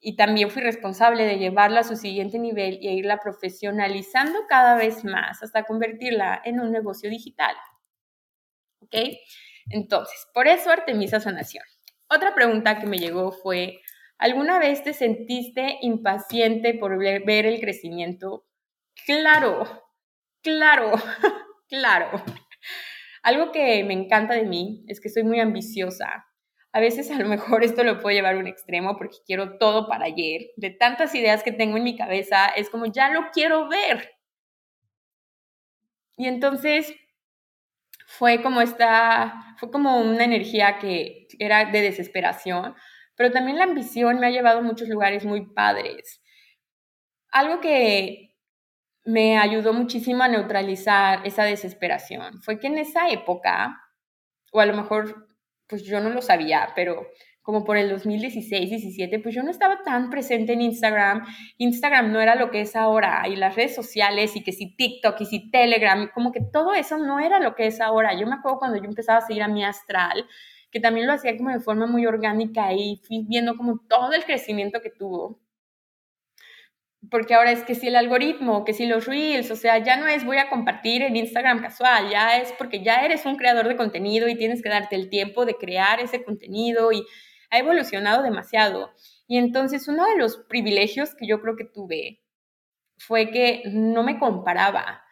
y 0.00 0.16
también 0.16 0.48
fui 0.48 0.62
responsable 0.62 1.24
de 1.24 1.38
llevarla 1.38 1.80
a 1.80 1.84
su 1.84 1.96
siguiente 1.96 2.38
nivel 2.38 2.78
y 2.80 2.88
irla 2.88 3.18
profesionalizando 3.18 4.46
cada 4.48 4.76
vez 4.76 5.04
más 5.04 5.42
hasta 5.42 5.64
convertirla 5.64 6.40
en 6.42 6.58
un 6.58 6.72
negocio 6.72 7.10
digital. 7.10 7.54
¿Ok? 8.80 8.96
Entonces, 9.68 10.26
por 10.32 10.48
eso 10.48 10.70
Artemisa 10.70 11.20
Sanación. 11.20 11.64
Otra 12.12 12.34
pregunta 12.34 12.80
que 12.80 12.86
me 12.88 12.98
llegó 12.98 13.30
fue, 13.30 13.82
¿alguna 14.18 14.58
vez 14.58 14.82
te 14.82 14.92
sentiste 14.92 15.78
impaciente 15.80 16.74
por 16.74 16.98
ver 16.98 17.46
el 17.46 17.60
crecimiento? 17.60 18.46
Claro, 19.06 19.64
claro, 20.42 20.90
claro. 21.68 22.10
Algo 23.22 23.52
que 23.52 23.84
me 23.84 23.94
encanta 23.94 24.34
de 24.34 24.42
mí 24.42 24.84
es 24.88 25.00
que 25.00 25.08
soy 25.08 25.22
muy 25.22 25.38
ambiciosa. 25.38 26.26
A 26.72 26.80
veces 26.80 27.12
a 27.12 27.18
lo 27.18 27.28
mejor 27.28 27.62
esto 27.62 27.84
lo 27.84 28.00
puedo 28.00 28.12
llevar 28.16 28.34
a 28.34 28.38
un 28.38 28.48
extremo 28.48 28.96
porque 28.96 29.18
quiero 29.24 29.58
todo 29.58 29.86
para 29.86 30.06
ayer. 30.06 30.50
De 30.56 30.70
tantas 30.70 31.14
ideas 31.14 31.44
que 31.44 31.52
tengo 31.52 31.76
en 31.76 31.84
mi 31.84 31.96
cabeza, 31.96 32.46
es 32.48 32.70
como 32.70 32.86
ya 32.86 33.10
lo 33.10 33.30
quiero 33.32 33.68
ver. 33.68 34.10
Y 36.16 36.26
entonces 36.26 36.92
fue 38.12 38.42
como 38.42 38.60
esta, 38.60 39.54
fue 39.58 39.70
como 39.70 40.00
una 40.00 40.24
energía 40.24 40.78
que 40.78 41.28
era 41.38 41.66
de 41.66 41.80
desesperación, 41.80 42.74
pero 43.14 43.30
también 43.30 43.56
la 43.56 43.64
ambición 43.64 44.18
me 44.18 44.26
ha 44.26 44.30
llevado 44.30 44.58
a 44.58 44.62
muchos 44.62 44.88
lugares 44.88 45.24
muy 45.24 45.46
padres. 45.54 46.20
Algo 47.30 47.60
que 47.60 48.34
me 49.04 49.38
ayudó 49.38 49.72
muchísimo 49.72 50.24
a 50.24 50.28
neutralizar 50.28 51.24
esa 51.24 51.44
desesperación 51.44 52.42
fue 52.42 52.58
que 52.58 52.66
en 52.66 52.78
esa 52.78 53.08
época, 53.10 53.80
o 54.50 54.60
a 54.60 54.66
lo 54.66 54.74
mejor 54.74 55.28
pues 55.68 55.84
yo 55.84 56.00
no 56.00 56.10
lo 56.10 56.20
sabía, 56.20 56.72
pero 56.74 57.06
como 57.42 57.64
por 57.64 57.76
el 57.76 57.90
2016, 57.90 58.70
17, 58.70 59.18
pues 59.20 59.34
yo 59.34 59.42
no 59.42 59.50
estaba 59.50 59.82
tan 59.82 60.10
presente 60.10 60.52
en 60.52 60.60
Instagram. 60.62 61.24
Instagram 61.58 62.12
no 62.12 62.20
era 62.20 62.34
lo 62.34 62.50
que 62.50 62.60
es 62.62 62.76
ahora, 62.76 63.26
y 63.28 63.36
las 63.36 63.56
redes 63.56 63.74
sociales, 63.74 64.36
y 64.36 64.42
que 64.42 64.52
si 64.52 64.76
TikTok, 64.76 65.20
y 65.20 65.26
si 65.26 65.50
Telegram, 65.50 66.10
como 66.14 66.32
que 66.32 66.40
todo 66.40 66.74
eso 66.74 66.98
no 66.98 67.20
era 67.20 67.40
lo 67.40 67.54
que 67.54 67.66
es 67.66 67.80
ahora. 67.80 68.18
Yo 68.18 68.26
me 68.26 68.34
acuerdo 68.34 68.58
cuando 68.58 68.78
yo 68.78 68.84
empezaba 68.84 69.18
a 69.18 69.26
seguir 69.26 69.42
a 69.42 69.48
mi 69.48 69.64
astral, 69.64 70.26
que 70.70 70.80
también 70.80 71.06
lo 71.06 71.14
hacía 71.14 71.36
como 71.36 71.50
de 71.50 71.60
forma 71.60 71.86
muy 71.86 72.06
orgánica 72.06 72.72
y 72.72 73.00
fui 73.06 73.24
viendo 73.28 73.56
como 73.56 73.80
todo 73.88 74.12
el 74.12 74.24
crecimiento 74.24 74.80
que 74.80 74.90
tuvo 74.90 75.40
porque 77.08 77.34
ahora 77.34 77.52
es 77.52 77.62
que 77.62 77.74
si 77.74 77.88
el 77.88 77.96
algoritmo, 77.96 78.64
que 78.64 78.74
si 78.74 78.86
los 78.86 79.06
reels, 79.06 79.50
o 79.50 79.56
sea, 79.56 79.78
ya 79.78 79.96
no 79.96 80.06
es 80.06 80.24
voy 80.24 80.36
a 80.36 80.50
compartir 80.50 81.02
en 81.02 81.16
Instagram 81.16 81.62
casual, 81.62 82.10
ya 82.10 82.38
es 82.38 82.52
porque 82.52 82.82
ya 82.82 82.96
eres 83.04 83.24
un 83.24 83.36
creador 83.36 83.68
de 83.68 83.76
contenido 83.76 84.28
y 84.28 84.36
tienes 84.36 84.62
que 84.62 84.68
darte 84.68 84.96
el 84.96 85.08
tiempo 85.08 85.46
de 85.46 85.54
crear 85.54 86.00
ese 86.00 86.22
contenido 86.22 86.92
y 86.92 87.04
ha 87.50 87.58
evolucionado 87.58 88.22
demasiado. 88.22 88.92
Y 89.26 89.38
entonces 89.38 89.88
uno 89.88 90.04
de 90.06 90.16
los 90.16 90.38
privilegios 90.48 91.14
que 91.14 91.26
yo 91.26 91.40
creo 91.40 91.56
que 91.56 91.64
tuve 91.64 92.22
fue 92.98 93.30
que 93.30 93.62
no 93.66 94.02
me 94.02 94.18
comparaba. 94.18 95.02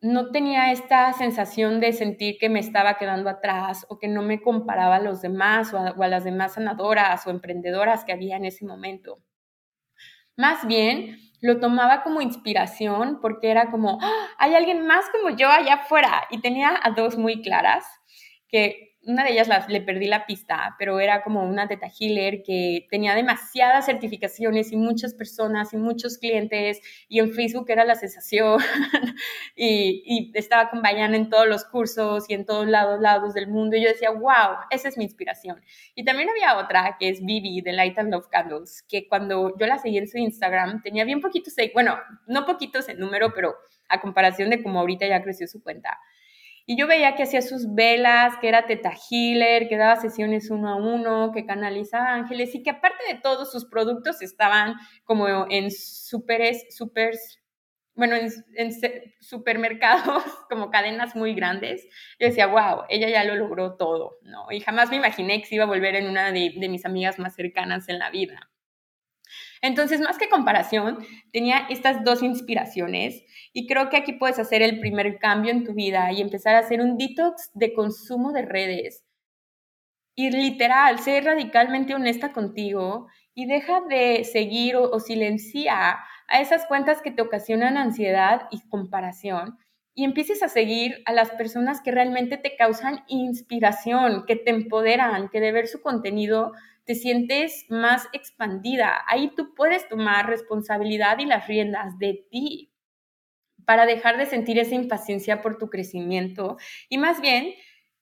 No 0.00 0.30
tenía 0.30 0.70
esta 0.70 1.12
sensación 1.14 1.80
de 1.80 1.92
sentir 1.92 2.36
que 2.38 2.50
me 2.50 2.60
estaba 2.60 2.98
quedando 2.98 3.30
atrás 3.30 3.86
o 3.88 3.98
que 3.98 4.08
no 4.08 4.22
me 4.22 4.42
comparaba 4.42 4.96
a 4.96 5.00
los 5.00 5.22
demás 5.22 5.72
o 5.72 5.78
a, 5.78 6.08
las 6.08 6.24
demás 6.24 6.54
sanadoras 6.54 7.26
o 7.26 7.30
emprendedoras 7.30 8.04
que 8.04 8.12
había 8.12 8.36
en 8.36 8.44
ese 8.44 8.66
momento 8.66 9.22
más 10.36 10.66
bien, 10.66 11.18
lo 11.40 11.60
tomaba 11.60 12.02
como 12.02 12.20
inspiración 12.20 13.20
porque 13.20 13.50
era 13.50 13.70
como, 13.70 13.98
¡Ah! 14.02 14.28
hay 14.38 14.54
alguien 14.54 14.86
más 14.86 15.04
como 15.10 15.36
yo 15.36 15.48
allá 15.48 15.74
afuera. 15.74 16.26
Y 16.30 16.40
tenía 16.40 16.78
a 16.82 16.90
dos 16.90 17.16
muy 17.16 17.42
claras 17.42 17.84
que 18.48 18.83
una 19.06 19.24
de 19.24 19.32
ellas 19.32 19.48
le 19.68 19.80
perdí 19.80 20.06
la 20.06 20.26
pista, 20.26 20.76
pero 20.78 21.00
era 21.00 21.22
como 21.22 21.44
una 21.44 21.68
teta 21.68 21.88
healer 21.88 22.42
que 22.42 22.86
tenía 22.90 23.14
demasiadas 23.14 23.86
certificaciones 23.86 24.72
y 24.72 24.76
muchas 24.76 25.14
personas 25.14 25.72
y 25.72 25.76
muchos 25.76 26.18
clientes 26.18 26.80
y 27.08 27.20
en 27.20 27.32
Facebook 27.32 27.66
era 27.68 27.84
la 27.84 27.94
sensación 27.94 28.60
y, 29.56 30.32
estaba 30.34 30.70
con 30.70 30.82
Bayana 30.82 31.16
en 31.16 31.28
todos 31.28 31.46
los 31.46 31.64
cursos 31.64 32.24
y 32.28 32.34
en 32.34 32.44
todos 32.44 32.66
lados, 32.66 33.00
lados 33.00 33.34
del 33.34 33.48
mundo 33.48 33.76
y 33.76 33.82
yo 33.82 33.88
decía, 33.88 34.10
wow, 34.10 34.56
esa 34.70 34.88
es 34.88 34.96
mi 34.96 35.04
inspiración. 35.04 35.60
Y 35.94 36.04
también 36.04 36.28
había 36.30 36.58
otra 36.58 36.96
que 36.98 37.08
es 37.08 37.24
Vivi 37.24 37.60
de 37.60 37.72
Light 37.72 37.98
and 37.98 38.12
Love 38.12 38.28
Candles, 38.28 38.82
que 38.88 39.08
cuando 39.08 39.56
yo 39.58 39.66
la 39.66 39.78
seguí 39.78 39.98
en 39.98 40.08
su 40.08 40.18
Instagram 40.18 40.82
tenía 40.82 41.04
bien 41.04 41.20
poquitos, 41.20 41.54
bueno, 41.72 41.98
no 42.26 42.46
poquitos 42.46 42.88
en 42.88 42.98
número, 42.98 43.32
pero 43.34 43.54
a 43.88 44.00
comparación 44.00 44.50
de 44.50 44.62
como 44.62 44.80
ahorita 44.80 45.06
ya 45.06 45.22
creció 45.22 45.46
su 45.46 45.62
cuenta 45.62 45.98
y 46.66 46.78
yo 46.78 46.86
veía 46.86 47.14
que 47.14 47.24
hacía 47.24 47.42
sus 47.42 47.74
velas, 47.74 48.38
que 48.40 48.48
era 48.48 48.66
teta 48.66 48.92
healer, 48.92 49.68
que 49.68 49.76
daba 49.76 49.96
sesiones 49.96 50.50
uno 50.50 50.70
a 50.70 50.76
uno, 50.76 51.30
que 51.32 51.44
canalizaba 51.44 52.14
ángeles 52.14 52.54
y 52.54 52.62
que 52.62 52.70
aparte 52.70 53.04
de 53.12 53.20
todos 53.20 53.52
sus 53.52 53.66
productos 53.66 54.22
estaban 54.22 54.74
como 55.04 55.46
en 55.50 55.70
superes, 55.70 56.64
supers, 56.74 57.42
bueno, 57.94 58.16
en, 58.16 58.72
supermercados, 59.20 60.24
como 60.48 60.70
cadenas 60.70 61.14
muy 61.14 61.34
grandes. 61.34 61.86
Yo 62.18 62.28
decía, 62.28 62.46
wow, 62.46 62.84
ella 62.88 63.10
ya 63.10 63.24
lo 63.24 63.36
logró 63.36 63.76
todo, 63.76 64.18
¿no? 64.22 64.46
Y 64.50 64.60
jamás 64.60 64.90
me 64.90 64.96
imaginé 64.96 65.40
que 65.40 65.46
se 65.46 65.56
iba 65.56 65.64
a 65.64 65.68
volver 65.68 65.94
en 65.96 66.08
una 66.08 66.32
de, 66.32 66.54
de 66.56 66.68
mis 66.68 66.86
amigas 66.86 67.18
más 67.18 67.34
cercanas 67.34 67.88
en 67.90 67.98
la 67.98 68.10
vida. 68.10 68.50
Entonces, 69.64 69.98
más 69.98 70.18
que 70.18 70.28
comparación, 70.28 70.98
tenía 71.32 71.66
estas 71.70 72.04
dos 72.04 72.22
inspiraciones 72.22 73.24
y 73.54 73.66
creo 73.66 73.88
que 73.88 73.96
aquí 73.96 74.12
puedes 74.12 74.38
hacer 74.38 74.60
el 74.60 74.78
primer 74.78 75.18
cambio 75.18 75.52
en 75.52 75.64
tu 75.64 75.72
vida 75.72 76.12
y 76.12 76.20
empezar 76.20 76.54
a 76.54 76.58
hacer 76.58 76.82
un 76.82 76.98
detox 76.98 77.50
de 77.54 77.72
consumo 77.72 78.32
de 78.32 78.42
redes. 78.42 79.06
Y 80.14 80.30
literal, 80.30 80.98
ser 80.98 81.24
radicalmente 81.24 81.94
honesta 81.94 82.34
contigo 82.34 83.06
y 83.32 83.46
deja 83.46 83.80
de 83.88 84.24
seguir 84.24 84.76
o, 84.76 84.90
o 84.90 85.00
silencia 85.00 85.98
a 86.28 86.40
esas 86.42 86.66
cuentas 86.66 87.00
que 87.00 87.10
te 87.10 87.22
ocasionan 87.22 87.78
ansiedad 87.78 88.48
y 88.50 88.68
comparación 88.68 89.56
y 89.94 90.04
empieces 90.04 90.42
a 90.42 90.50
seguir 90.50 91.02
a 91.06 91.14
las 91.14 91.30
personas 91.30 91.80
que 91.80 91.90
realmente 91.90 92.36
te 92.36 92.54
causan 92.54 93.02
inspiración, 93.08 94.26
que 94.26 94.36
te 94.36 94.50
empoderan, 94.50 95.30
que 95.30 95.40
de 95.40 95.52
ver 95.52 95.68
su 95.68 95.80
contenido 95.80 96.52
te 96.84 96.94
sientes 96.94 97.66
más 97.68 98.06
expandida. 98.12 99.02
Ahí 99.06 99.32
tú 99.34 99.54
puedes 99.54 99.88
tomar 99.88 100.28
responsabilidad 100.28 101.18
y 101.18 101.26
las 101.26 101.46
riendas 101.46 101.98
de 101.98 102.26
ti 102.30 102.72
para 103.64 103.86
dejar 103.86 104.18
de 104.18 104.26
sentir 104.26 104.58
esa 104.58 104.74
impaciencia 104.74 105.40
por 105.40 105.58
tu 105.58 105.70
crecimiento 105.70 106.56
y 106.88 106.98
más 106.98 107.20
bien 107.20 107.54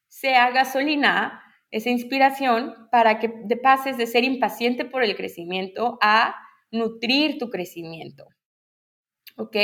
sea 0.08 0.50
gasolina, 0.50 1.42
esa 1.70 1.88
inspiración 1.88 2.74
para 2.90 3.18
que 3.18 3.28
te 3.28 3.56
pases 3.56 3.96
de 3.96 4.06
ser 4.06 4.24
impaciente 4.24 4.84
por 4.84 5.02
el 5.02 5.16
crecimiento 5.16 5.98
a 6.02 6.36
nutrir 6.70 7.38
tu 7.38 7.48
crecimiento. 7.48 8.26
¿Ok? 9.36 9.56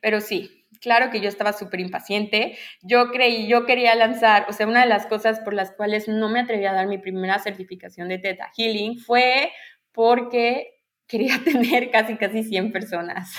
Pero 0.00 0.20
sí, 0.20 0.63
claro 0.84 1.10
que 1.10 1.20
yo 1.20 1.28
estaba 1.28 1.54
súper 1.54 1.80
impaciente. 1.80 2.56
Yo 2.82 3.10
creí, 3.10 3.48
yo 3.48 3.64
quería 3.64 3.94
lanzar, 3.94 4.46
o 4.48 4.52
sea, 4.52 4.68
una 4.68 4.82
de 4.82 4.86
las 4.86 5.06
cosas 5.06 5.40
por 5.40 5.54
las 5.54 5.72
cuales 5.72 6.06
no 6.06 6.28
me 6.28 6.40
atreví 6.40 6.66
a 6.66 6.74
dar 6.74 6.86
mi 6.86 6.98
primera 6.98 7.38
certificación 7.38 8.08
de 8.08 8.18
Theta 8.18 8.52
Healing 8.56 8.98
fue 8.98 9.50
porque 9.92 10.74
quería 11.08 11.36
tener 11.44 11.90
casi, 11.90 12.16
casi 12.16 12.44
100 12.44 12.70
personas. 12.70 13.32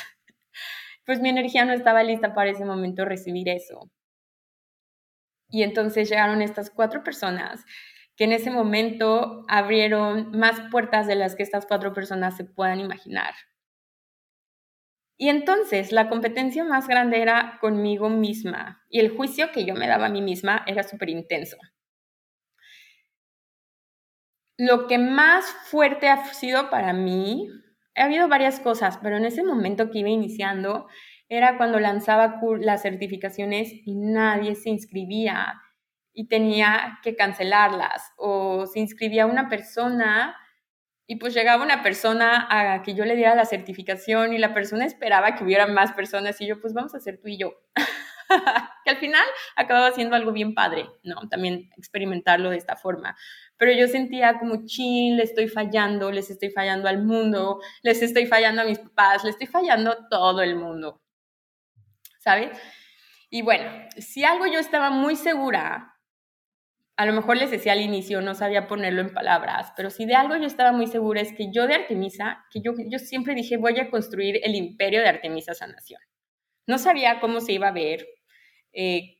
Pues 1.06 1.22
mi 1.22 1.30
energía 1.30 1.66
no 1.66 1.74
estaba 1.74 2.02
lista 2.02 2.34
para 2.34 2.50
ese 2.50 2.66
momento 2.66 3.06
recibir 3.06 3.48
eso. 3.48 3.92
Y 5.50 5.62
entonces 5.62 6.10
llegaron 6.10 6.42
estas 6.42 6.72
cuatro 6.72 7.04
personas 7.04 7.64
que 8.16 8.24
en 8.24 8.32
ese 8.32 8.50
momento 8.50 9.46
abrieron 9.48 10.32
más 10.32 10.60
puertas 10.72 11.06
de 11.06 11.16
las 11.16 11.36
que 11.36 11.44
estas 11.44 11.68
cuatro 11.68 11.94
personas 11.94 12.36
se 12.36 12.46
puedan 12.46 12.80
imaginar. 12.80 13.36
Y 15.18 15.30
entonces 15.30 15.92
la 15.92 16.10
competencia 16.10 16.64
más 16.66 16.88
grande 16.88 17.22
era 17.22 17.58
conmigo 17.62 18.10
misma 18.10 18.84
y 18.90 19.00
el 19.00 19.16
juicio 19.16 19.52
que 19.52 19.66
yo 19.66 19.74
me 19.74 19.88
daba 19.88 20.08
a 20.08 20.10
mí 20.10 20.22
misma 20.22 20.64
era 20.68 20.84
súper 20.84 21.10
intenso. 21.10 21.58
Lo 24.58 24.88
que 24.88 24.98
más 24.98 25.46
fuerte 25.46 26.10
ha 26.10 26.26
sido 26.34 26.70
para 26.70 26.94
mí, 26.94 27.50
ha 27.96 28.06
habido 28.06 28.28
varias 28.28 28.60
cosas, 28.60 28.98
pero 29.02 29.18
en 29.18 29.26
ese 29.26 29.44
momento 29.44 29.90
que 29.90 30.00
iba 30.00 30.10
iniciando 30.10 30.88
era 31.28 31.58
cuando 31.58 31.80
lanzaba 31.80 32.40
las 32.60 32.82
certificaciones 32.82 33.72
y 33.86 33.96
nadie 33.96 34.56
se 34.56 34.70
inscribía 34.70 35.62
y 36.14 36.28
tenía 36.28 37.00
que 37.04 37.16
cancelarlas 37.16 38.14
o 38.18 38.66
se 38.68 38.80
inscribía 38.80 39.26
una 39.26 39.50
persona 39.50 40.36
y 41.08 41.18
pues 41.18 41.34
llegaba 41.34 41.64
una 41.64 41.84
persona 41.84 42.48
a 42.50 42.82
que 42.82 42.96
yo 42.96 43.06
le 43.06 43.16
diera 43.16 43.36
la 43.36 43.46
certificación 43.46 44.34
y 44.34 44.40
la 44.40 44.54
persona 44.54 44.86
esperaba 44.86 45.36
que 45.36 45.44
hubiera 45.44 45.68
más 45.68 45.92
personas 45.92 46.40
y 46.42 46.48
yo, 46.48 46.60
pues 46.60 46.74
vamos 46.74 46.94
a 46.96 46.98
hacer 46.98 47.20
tú 47.22 47.28
y 47.28 47.38
yo. 47.38 47.54
que 48.84 48.90
al 48.90 48.98
final 48.98 49.24
acababa 49.56 49.92
siendo 49.92 50.16
algo 50.16 50.32
bien 50.32 50.56
padre, 50.56 50.88
¿no? 51.04 51.30
También 51.30 51.70
experimentarlo 51.78 52.50
de 52.50 52.58
esta 52.58 52.76
forma. 52.76 53.16
Pero 53.58 53.72
yo 53.72 53.88
sentía 53.88 54.40
como, 54.40 54.66
chin, 54.66 55.18
le 55.18 55.24
estoy 55.24 55.48
fallando, 55.48 56.12
les 56.12 56.32
estoy 56.32 56.50
fallando 56.50 56.90
al 56.90 57.04
mundo, 57.04 57.62
les 57.84 58.02
estoy 58.02 58.26
fallando 58.26 58.64
a 58.64 58.66
mis 58.66 58.80
papás, 58.80 59.24
le 59.24 59.30
estoy 59.30 59.48
fallando 59.48 59.92
a 59.92 60.10
todo 60.10 60.42
el 60.42 60.56
mundo, 60.56 61.04
¿sabes? 62.20 62.58
Y 63.30 63.44
bueno, 63.44 63.70
si 63.98 64.24
algo 64.24 64.48
yo 64.48 64.60
estaba 64.60 64.90
muy 64.90 65.16
segura 65.16 65.95
a 66.98 67.06
lo 67.06 67.14
mejor 67.14 67.38
les 67.38 67.52
decía 67.52 67.74
al 67.74 67.82
inicio, 67.82 68.22
no 68.22 68.36
sabía 68.36 68.68
ponerlo 68.68 69.02
en 69.02 69.14
palabras, 69.14 69.74
pero 69.76 69.90
si 69.90 70.06
de 70.06 70.16
algo 70.16 70.36
yo 70.38 70.46
estaba 70.46 70.72
muy 70.72 70.88
segura 70.88 71.22
es 71.22 71.34
que 71.34 71.52
yo 71.52 71.68
de 71.68 71.76
Artemisa, 71.76 72.46
que 72.52 72.62
yo, 72.62 72.74
yo 72.90 73.00
siempre 73.00 73.36
dije 73.36 73.58
voy 73.58 73.78
a 73.80 73.90
construir 73.90 74.40
el 74.44 74.56
imperio 74.56 75.02
de 75.02 75.10
Artemisa 75.10 75.54
Sanación. 75.54 76.02
No 76.68 76.78
sabía 76.78 77.20
cómo 77.20 77.42
se 77.42 77.54
iba 77.54 77.68
a 77.68 77.74
ver, 77.74 78.08
eh, 78.72 79.18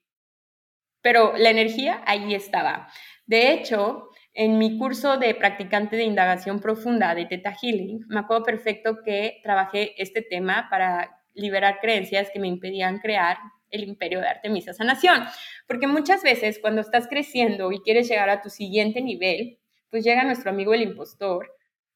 pero 1.02 1.34
la 1.38 1.50
energía 1.50 2.02
ahí 2.06 2.34
estaba. 2.34 2.88
De 3.26 3.52
hecho, 3.52 4.10
en 4.34 4.58
mi 4.58 4.78
curso 4.78 5.18
de 5.18 5.36
practicante 5.36 5.96
de 5.96 6.04
indagación 6.04 6.60
profunda 6.60 7.14
de 7.14 7.26
Theta 7.26 7.54
Healing, 7.54 8.06
me 8.08 8.20
acuerdo 8.22 8.44
perfecto 8.44 8.98
que 9.04 9.40
trabajé 9.44 10.02
este 10.02 10.22
tema 10.22 10.68
para 10.70 11.22
liberar 11.34 11.80
creencias 11.80 12.30
que 12.34 12.40
me 12.40 12.48
impedían 12.48 13.00
crear 13.00 13.38
el 13.70 13.84
imperio 13.84 14.20
de 14.22 14.28
Artemisa 14.28 14.74
Sanación. 14.74 15.26
Porque 15.68 15.88
muchas 15.88 16.22
veces 16.24 16.60
cuando 16.60 16.82
estás 16.82 17.08
creciendo 17.08 17.72
y 17.72 17.80
quieres 17.80 18.08
llegar 18.08 18.30
a 18.30 18.42
tu 18.42 18.50
siguiente 18.50 19.02
nivel, 19.02 19.60
pues 19.90 20.04
llega 20.04 20.24
nuestro 20.24 20.52
amigo 20.52 20.74
el 20.74 20.82
impostor 20.82 21.52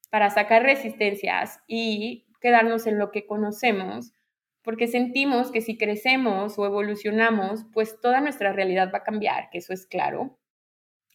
para 0.10 0.30
sacar 0.30 0.64
resistencias 0.64 1.60
y 1.68 2.26
quedarnos 2.42 2.88
en 2.88 2.98
lo 2.98 3.12
que 3.12 3.28
conocemos, 3.28 4.14
porque 4.64 4.88
sentimos 4.88 5.52
que 5.52 5.62
si 5.62 5.78
crecemos 5.78 6.58
o 6.58 6.66
evolucionamos, 6.66 7.66
pues 7.74 8.00
toda 8.02 8.22
nuestra 8.22 8.54
realidad 8.54 8.92
va 8.94 9.00
a 9.00 9.04
cambiar, 9.04 9.50
que 9.52 9.60
eso 9.60 9.74
es 9.74 9.86
claro. 9.86 10.38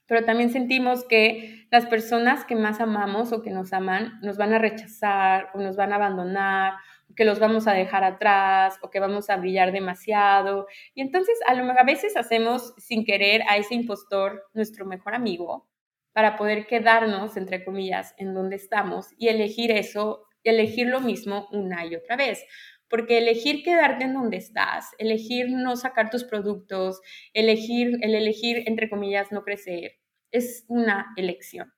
Pero 0.07 0.24
también 0.24 0.50
sentimos 0.50 1.05
que 1.05 1.66
las 1.70 1.86
personas 1.86 2.44
que 2.44 2.57
más 2.57 2.80
amamos 2.80 3.32
o 3.32 3.42
que 3.42 3.50
nos 3.50 3.72
aman 3.72 4.20
nos 4.22 4.36
van 4.36 4.52
a 4.52 4.59
rechazar 4.59 5.48
o 5.55 5.61
nos 5.61 5.76
van 5.76 5.92
a 5.92 5.96
abandonar 5.96 6.74
que 7.17 7.25
los 7.25 7.39
vamos 7.39 7.67
a 7.67 7.73
dejar 7.73 8.05
atrás 8.05 8.79
o 8.83 8.91
que 8.91 9.01
vamos 9.01 9.31
a 9.31 9.37
brillar 9.37 9.73
demasiado. 9.73 10.67
Y 10.95 11.03
entonces 11.03 11.39
a, 11.47 11.55
lo, 11.55 11.71
a 11.71 11.85
veces 11.85 12.17
hacemos 12.17 12.75
sin 12.79 13.05
querer 13.05 13.43
a 13.49 13.57
ese 13.57 13.75
impostor 13.75 14.45
nuestro 14.53 14.87
mejor 14.87 15.15
amigo 15.15 15.69
para 16.12 16.37
poder 16.37 16.67
quedarnos, 16.67 17.37
entre 17.37 17.65
comillas, 17.65 18.15
en 18.19 18.35
donde 18.35 18.57
estamos 18.57 19.09
y 19.19 19.29
elegir 19.29 19.71
eso, 19.71 20.29
elegir 20.45 20.87
lo 20.87 21.01
mismo 21.01 21.49
una 21.51 21.85
y 21.87 21.97
otra 21.97 22.17
vez. 22.17 22.45
Porque 22.89 23.19
elegir 23.19 23.65
quedarte 23.65 24.05
en 24.05 24.15
donde 24.15 24.37
estás, 24.37 24.91
elegir 24.99 25.51
no 25.51 25.75
sacar 25.75 26.11
tus 26.11 26.23
productos, 26.23 27.01
elegir, 27.33 27.99
el 28.03 28.15
elegir, 28.15 28.62
entre 28.67 28.89
comillas, 28.89 29.33
no 29.33 29.43
crecer, 29.43 29.99
es 30.31 30.65
una 30.69 31.12
elección. 31.17 31.73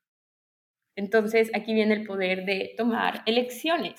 Entonces, 0.96 1.50
aquí 1.54 1.74
viene 1.74 1.94
el 1.94 2.06
poder 2.06 2.44
de 2.44 2.74
tomar 2.76 3.22
elecciones. 3.26 3.94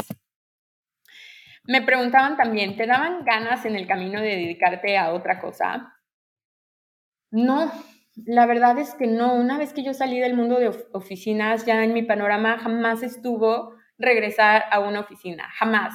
Me 1.68 1.82
preguntaban 1.82 2.38
también, 2.38 2.78
¿te 2.78 2.88
daban 2.88 3.26
ganas 3.26 3.66
en 3.66 3.76
el 3.76 3.88
camino 3.88 4.22
de 4.22 4.30
dedicarte 4.38 4.98
a 4.98 5.12
otra 5.14 5.42
cosa? 5.42 5.94
No, 7.32 7.70
la 8.26 8.46
verdad 8.46 8.78
es 8.80 8.94
que 8.96 9.06
no. 9.06 9.36
Una 9.36 9.58
vez 9.58 9.74
que 9.74 9.84
yo 9.84 9.94
salí 9.94 10.20
del 10.20 10.34
mundo 10.34 10.60
de 10.60 10.70
oficinas, 10.94 11.66
ya 11.66 11.84
en 11.84 11.94
mi 11.94 12.04
panorama 12.04 12.58
jamás 12.58 13.04
estuvo 13.04 13.74
regresar 13.98 14.64
a 14.72 14.80
una 14.80 15.02
oficina, 15.02 15.50
jamás. 15.60 15.94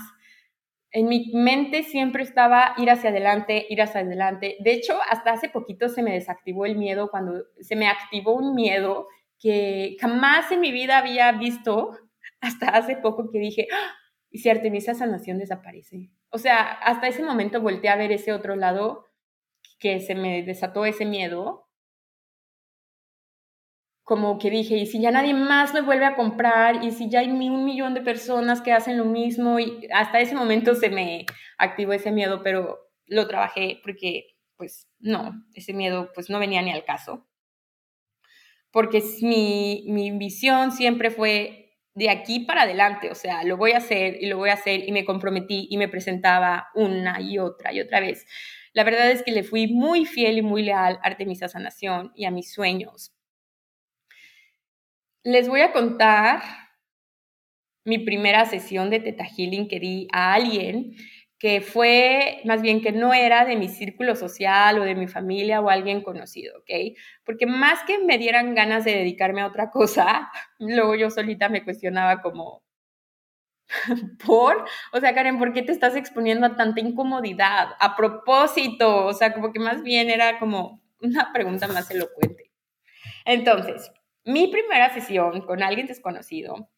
En 0.91 1.09
mi 1.09 1.31
mente 1.33 1.85
siempre 1.85 2.23
estaba 2.23 2.75
ir 2.77 2.91
hacia 2.91 3.11
adelante, 3.11 3.67
ir 3.71 3.81
hacia 3.81 4.03
adelante. 4.03 4.57
De 4.61 4.73
hecho, 4.75 4.99
hasta 5.11 5.33
hace 5.33 5.49
poquito 5.49 5.89
se 5.89 6.03
me 6.03 6.13
desactivó 6.13 6.67
el 6.67 6.77
miedo 6.77 7.11
cuando 7.11 7.45
se 7.61 7.77
me 7.77 7.89
activó 7.89 8.35
un 8.35 8.55
miedo 8.55 9.09
que 9.41 9.97
jamás 10.01 10.53
en 10.53 10.61
mi 10.61 10.71
vida 10.71 10.99
había 10.99 11.33
visto 11.33 11.93
hasta 12.43 12.69
hace 12.69 12.97
poco 12.97 13.31
que 13.31 13.39
dije, 13.39 13.69
¡Ah! 13.73 14.02
¿Y 14.33 14.39
si 14.39 14.49
Artemisa 14.49 14.95
Sanación 14.95 15.39
desaparece? 15.39 16.11
O 16.31 16.39
sea, 16.39 16.73
hasta 16.73 17.07
ese 17.07 17.23
momento 17.23 17.61
volteé 17.61 17.91
a 17.91 17.97
ver 17.97 18.11
ese 18.11 18.33
otro 18.33 18.57
lado 18.57 19.07
que 19.79 20.01
se 20.01 20.15
me 20.15 20.43
desató 20.43 20.85
ese 20.85 21.05
miedo. 21.05 21.69
Como 24.03 24.39
que 24.39 24.51
dije, 24.51 24.77
¿y 24.77 24.87
si 24.87 25.01
ya 25.01 25.11
nadie 25.11 25.35
más 25.35 25.75
me 25.75 25.83
vuelve 25.83 26.07
a 26.07 26.17
comprar? 26.17 26.83
¿Y 26.83 26.91
si 26.91 27.09
ya 27.09 27.21
hay 27.21 27.31
un 27.31 27.65
millón 27.65 27.95
de 27.95 28.01
personas 28.01 28.61
que 28.61 28.73
hacen 28.73 28.99
lo 28.99 29.05
mismo? 29.05 29.61
Y 29.61 29.87
hasta 29.93 30.21
ese 30.21 30.35
momento 30.35 30.75
se 30.75 30.89
me 30.89 31.27
activó 31.59 31.93
ese 31.93 32.11
miedo, 32.11 32.43
pero 32.43 32.91
lo 33.07 33.29
trabajé 33.29 33.81
porque, 33.85 34.37
pues, 34.57 34.89
no, 34.99 35.45
ese 35.55 35.73
miedo 35.73 36.11
pues 36.15 36.31
no 36.31 36.39
venía 36.39 36.63
ni 36.63 36.73
al 36.73 36.85
caso 36.85 37.29
porque 38.73 39.03
mi, 39.21 39.85
mi 39.89 40.11
visión 40.11 40.73
siempre 40.73 41.11
fue 41.11 41.62
de 41.95 42.11
aquí 42.11 42.41
para 42.41 42.63
adelante, 42.63 43.11
o 43.11 43.15
sea, 43.15 43.45
lo 43.45 43.57
voy 43.57 43.73
a 43.73 43.79
hacer 43.79 44.17
y 44.21 44.27
lo 44.27 44.39
voy 44.39 44.51
a 44.51 44.55
hacer 44.55 44.89
y 44.89 44.93
me 44.93 45.05
comprometí 45.05 45.69
y 45.71 45.77
me 45.77 45.89
presentaba 45.89 46.69
una 46.75 47.21
y 47.21 47.39
otra 47.39 47.73
y 47.73 47.81
otra 47.81 48.01
vez. 48.01 48.27
La 48.73 48.85
verdad 48.85 49.11
es 49.11 49.23
que 49.23 49.33
le 49.33 49.45
fui 49.45 49.67
muy 49.69 50.07
fiel 50.07 50.39
y 50.39 50.43
muy 50.43 50.63
leal 50.63 50.99
a 51.03 51.07
Artemisa 51.07 51.49
Sanación 51.49 52.13
y 52.15 52.25
a 52.25 52.31
mis 52.31 52.53
sueños. 52.53 53.13
Les 55.25 55.49
voy 55.49 55.61
a 55.61 55.73
contar 55.73 56.43
mi 57.85 57.99
primera 57.99 58.47
sesión 58.47 58.91
de 58.91 59.01
Teta 59.01 59.25
Healing 59.25 59.69
que 59.69 59.81
di 59.81 60.09
a 60.13 60.35
alguien 60.35 60.95
que 61.43 61.61
fue 61.61 62.41
más 62.45 62.63
bien 62.63 62.81
que 62.81 62.93
no 62.93 63.13
era 63.13 63.45
de 63.45 63.57
mi 63.57 63.69
círculo 63.69 64.15
social 64.15 64.79
o 64.79 64.85
de 64.85 64.95
mi 64.95 65.09
familia 65.09 65.61
o 65.61 65.71
alguien 65.71 66.01
conocido, 66.01 66.57
¿ok? 66.61 66.97
Porque 67.25 67.47
más 67.47 67.83
que 67.83 67.99
me 67.99 68.17
dieran 68.17 68.55
ganas 68.55 68.85
de 68.85 68.93
dedicarme 68.93 69.41
a 69.41 69.49
otra 69.49 69.69
cosa, 69.69 70.31
luego 70.61 70.95
yo 70.95 71.11
solita 71.11 71.49
me 71.49 71.65
cuestionaba 71.65 72.23
como, 72.23 72.63
¿por? 74.25 74.65
O 74.93 75.01
sea, 75.01 75.17
Karen, 75.17 75.41
¿por 75.41 75.53
qué 75.53 75.63
te 75.63 75.73
estás 75.73 75.97
exponiendo 75.97 76.47
a 76.47 76.55
tanta 76.55 76.81
incomodidad? 76.81 77.71
A 77.81 77.97
propósito, 77.97 79.07
o 79.07 79.13
sea, 79.13 79.35
como 79.35 79.53
que 79.53 79.59
más 79.59 79.83
bien 79.83 80.11
era 80.11 80.39
como 80.39 80.81
una 81.01 81.33
pregunta 81.33 81.67
más 81.67 81.91
elocuente. 81.91 82.53
Entonces, 83.25 83.91
mi 84.25 84.47
primera 84.47 84.95
sesión 84.95 85.41
con 85.41 85.61
alguien 85.61 85.89
desconocido 85.89 86.71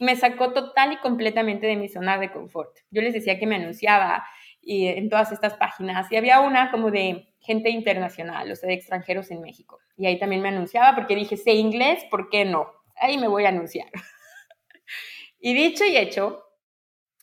me 0.00 0.16
sacó 0.16 0.52
total 0.52 0.92
y 0.92 0.96
completamente 0.98 1.66
de 1.66 1.76
mi 1.76 1.88
zona 1.88 2.18
de 2.18 2.32
confort. 2.32 2.76
Yo 2.90 3.02
les 3.02 3.14
decía 3.14 3.38
que 3.38 3.46
me 3.46 3.56
anunciaba 3.56 4.24
en 4.66 5.08
todas 5.08 5.30
estas 5.32 5.54
páginas 5.54 6.10
y 6.10 6.16
había 6.16 6.40
una 6.40 6.70
como 6.70 6.90
de 6.90 7.32
gente 7.40 7.70
internacional, 7.70 8.50
o 8.50 8.56
sea, 8.56 8.68
de 8.68 8.74
extranjeros 8.74 9.30
en 9.30 9.40
México. 9.40 9.78
Y 9.96 10.06
ahí 10.06 10.18
también 10.18 10.42
me 10.42 10.48
anunciaba 10.48 10.94
porque 10.96 11.14
dije, 11.14 11.36
sé 11.36 11.52
inglés, 11.52 12.04
¿por 12.10 12.28
qué 12.30 12.44
no? 12.44 12.66
Ahí 12.96 13.18
me 13.18 13.28
voy 13.28 13.44
a 13.44 13.50
anunciar. 13.50 13.88
y 15.40 15.54
dicho 15.54 15.84
y 15.84 15.96
hecho, 15.96 16.42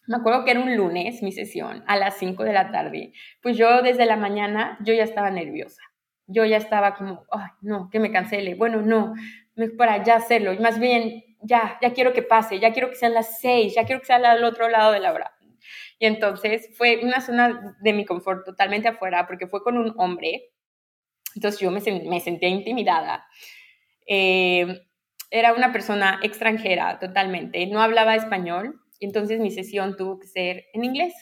me 0.08 0.18
acuerdo 0.18 0.46
que 0.46 0.52
era 0.52 0.60
un 0.62 0.76
lunes 0.76 1.22
mi 1.22 1.32
sesión 1.32 1.84
a 1.88 1.98
las 1.98 2.18
5 2.18 2.44
de 2.44 2.54
la 2.54 2.72
tarde. 2.72 3.14
Pues 3.42 3.58
yo 3.58 3.82
desde 3.82 4.06
la 4.06 4.16
mañana, 4.16 4.78
yo 4.82 4.94
ya 4.94 5.04
estaba 5.04 5.30
nerviosa. 5.30 5.82
Yo 6.28 6.46
ya 6.46 6.58
estaba 6.58 6.96
como, 6.96 7.26
ay, 7.32 7.50
no, 7.62 7.90
que 7.90 8.00
me 8.00 8.12
cancele. 8.12 8.56
Bueno, 8.56 8.82
no, 8.82 9.14
para 9.78 10.04
ya 10.04 10.16
hacerlo. 10.16 10.54
Y 10.54 10.60
más 10.60 10.80
bien, 10.80 11.24
ya, 11.44 11.78
ya 11.82 11.94
quiero 11.94 12.14
que 12.14 12.24
pase, 12.24 12.60
ya 12.60 12.74
quiero 12.74 12.90
que 12.90 12.96
sean 12.96 13.14
las 13.14 13.40
seis, 13.40 13.76
ya 13.76 13.86
quiero 13.86 14.02
que 14.02 14.08
sea 14.08 14.18
al 14.18 14.44
otro 14.44 14.70
lado 14.70 14.92
de 14.92 15.00
la 15.00 15.14
hora. 15.14 15.32
Y 16.00 16.06
entonces 16.06 16.70
fue 16.78 17.00
una 17.04 17.22
zona 17.22 17.78
de 17.82 17.94
mi 17.94 18.06
confort 18.06 18.46
totalmente 18.46 18.88
afuera 18.88 19.28
porque 19.28 19.48
fue 19.48 19.64
con 19.64 19.78
un 19.78 19.94
hombre. 19.98 20.52
Entonces 21.36 21.60
yo 21.60 21.72
me, 21.72 21.82
sentía 22.20 22.50
intimidada. 22.50 23.26
Eh, 24.08 24.82
era 25.30 25.54
una 25.54 25.72
persona 25.72 26.20
extranjera 26.22 27.00
totalmente, 27.00 27.66
no 27.68 27.82
hablaba 27.82 28.16
español, 28.16 28.80
y 29.00 29.06
entonces 29.06 29.40
mi 29.40 29.50
sesión 29.50 29.98
tuvo 29.98 30.20
que 30.20 30.28
ser 30.28 30.66
en 30.74 30.84
inglés. 30.84 31.14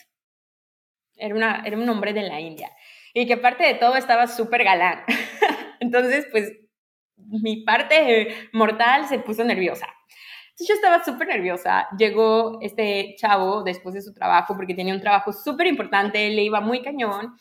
Era, 1.15 1.63
era 1.65 1.77
un 1.77 1.87
hombre 1.89 2.13
de 2.13 2.23
la 2.23 2.39
India. 2.39 2.71
Y 3.13 3.25
que 3.25 3.33
aparte 3.33 3.63
de 3.63 3.75
todo 3.75 3.95
estaba 3.95 4.27
súper 4.27 4.63
galán. 4.63 5.03
entonces, 5.79 6.27
pues 6.31 6.51
mi 7.27 7.63
parte 7.63 8.49
mortal 8.53 9.07
se 9.07 9.19
puso 9.19 9.43
nerviosa. 9.43 9.87
Entonces 10.51 10.67
yo 10.67 10.75
estaba 10.75 11.03
súper 11.03 11.27
nerviosa. 11.27 11.87
Llegó 11.97 12.59
este 12.61 13.15
chavo 13.17 13.63
después 13.63 13.95
de 13.95 14.01
su 14.01 14.13
trabajo, 14.13 14.55
porque 14.55 14.75
tenía 14.75 14.93
un 14.93 15.01
trabajo 15.01 15.33
súper 15.33 15.67
importante, 15.67 16.29
le 16.29 16.43
iba 16.43 16.61
muy 16.61 16.81
cañón. 16.81 17.35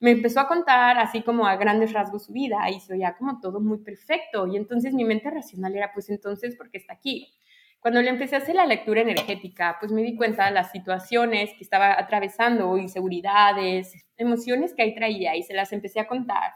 Me 0.00 0.10
empezó 0.10 0.40
a 0.40 0.48
contar 0.48 0.98
así 0.98 1.22
como 1.22 1.46
a 1.46 1.56
grandes 1.56 1.92
rasgos 1.92 2.26
su 2.26 2.32
vida 2.32 2.68
y 2.70 2.80
se 2.80 2.92
oía 2.92 3.14
como 3.16 3.40
todo 3.40 3.60
muy 3.60 3.78
perfecto. 3.78 4.46
Y 4.46 4.56
entonces 4.56 4.92
mi 4.92 5.04
mente 5.04 5.30
racional 5.30 5.74
era, 5.74 5.90
pues 5.94 6.10
entonces, 6.10 6.56
¿por 6.56 6.70
qué 6.70 6.78
está 6.78 6.94
aquí? 6.94 7.32
Cuando 7.80 8.02
le 8.02 8.10
empecé 8.10 8.34
a 8.34 8.38
hacer 8.38 8.56
la 8.56 8.66
lectura 8.66 9.00
energética, 9.00 9.76
pues 9.78 9.92
me 9.92 10.02
di 10.02 10.16
cuenta 10.16 10.46
de 10.46 10.50
las 10.50 10.72
situaciones 10.72 11.50
que 11.56 11.62
estaba 11.62 11.98
atravesando, 11.98 12.76
inseguridades, 12.76 13.92
emociones 14.16 14.74
que 14.74 14.82
ahí 14.82 14.94
traía 14.94 15.36
y 15.36 15.42
se 15.44 15.54
las 15.54 15.72
empecé 15.72 16.00
a 16.00 16.08
contar. 16.08 16.52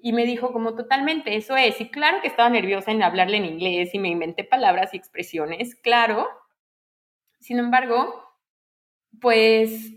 Y 0.00 0.12
me 0.12 0.26
dijo 0.26 0.52
como 0.52 0.74
totalmente, 0.74 1.36
eso 1.36 1.56
es. 1.56 1.80
Y 1.80 1.90
claro 1.90 2.20
que 2.20 2.28
estaba 2.28 2.48
nerviosa 2.48 2.92
en 2.92 3.02
hablarle 3.02 3.38
en 3.38 3.44
inglés 3.44 3.94
y 3.94 3.98
me 3.98 4.08
inventé 4.08 4.44
palabras 4.44 4.94
y 4.94 4.96
expresiones, 4.96 5.74
claro. 5.74 6.28
Sin 7.40 7.58
embargo, 7.58 8.24
pues 9.20 9.92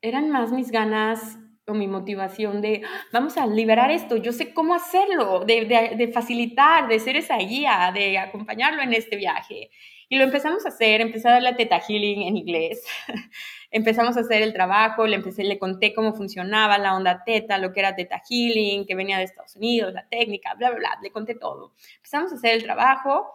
eran 0.00 0.30
más 0.30 0.52
mis 0.52 0.70
ganas 0.70 1.38
o 1.66 1.74
mi 1.74 1.86
motivación 1.86 2.60
de, 2.60 2.82
vamos 3.12 3.36
a 3.36 3.46
liberar 3.46 3.90
esto, 3.90 4.16
yo 4.16 4.32
sé 4.32 4.52
cómo 4.52 4.74
hacerlo, 4.74 5.44
de, 5.44 5.94
de, 5.96 6.08
facilitar, 6.08 6.88
de 6.88 6.98
ser 6.98 7.16
esa 7.16 7.36
guía, 7.36 7.92
de 7.94 8.18
acompañarlo 8.18 8.82
en 8.82 8.92
este 8.92 9.16
viaje. 9.16 9.70
Y 10.08 10.16
lo 10.16 10.24
empezamos 10.24 10.66
a 10.66 10.70
hacer, 10.70 11.00
empecé 11.00 11.28
a 11.28 11.32
dar 11.32 11.42
la 11.42 11.56
teta 11.56 11.80
healing 11.80 12.22
en 12.22 12.36
inglés. 12.36 12.84
empezamos 13.72 14.16
a 14.16 14.20
hacer 14.20 14.42
el 14.42 14.52
trabajo, 14.52 15.06
le 15.06 15.16
empecé, 15.16 15.42
le 15.42 15.58
conté 15.58 15.94
cómo 15.94 16.12
funcionaba 16.12 16.78
la 16.78 16.94
onda 16.94 17.24
teta, 17.24 17.58
lo 17.58 17.72
que 17.72 17.80
era 17.80 17.96
teta 17.96 18.22
healing, 18.28 18.86
que 18.86 18.94
venía 18.94 19.18
de 19.18 19.24
Estados 19.24 19.56
Unidos, 19.56 19.94
la 19.94 20.06
técnica, 20.08 20.54
bla, 20.54 20.70
bla, 20.70 20.78
bla, 20.78 20.98
le 21.02 21.10
conté 21.10 21.34
todo. 21.34 21.72
Empezamos 21.96 22.32
a 22.32 22.36
hacer 22.36 22.52
el 22.52 22.62
trabajo, 22.62 23.32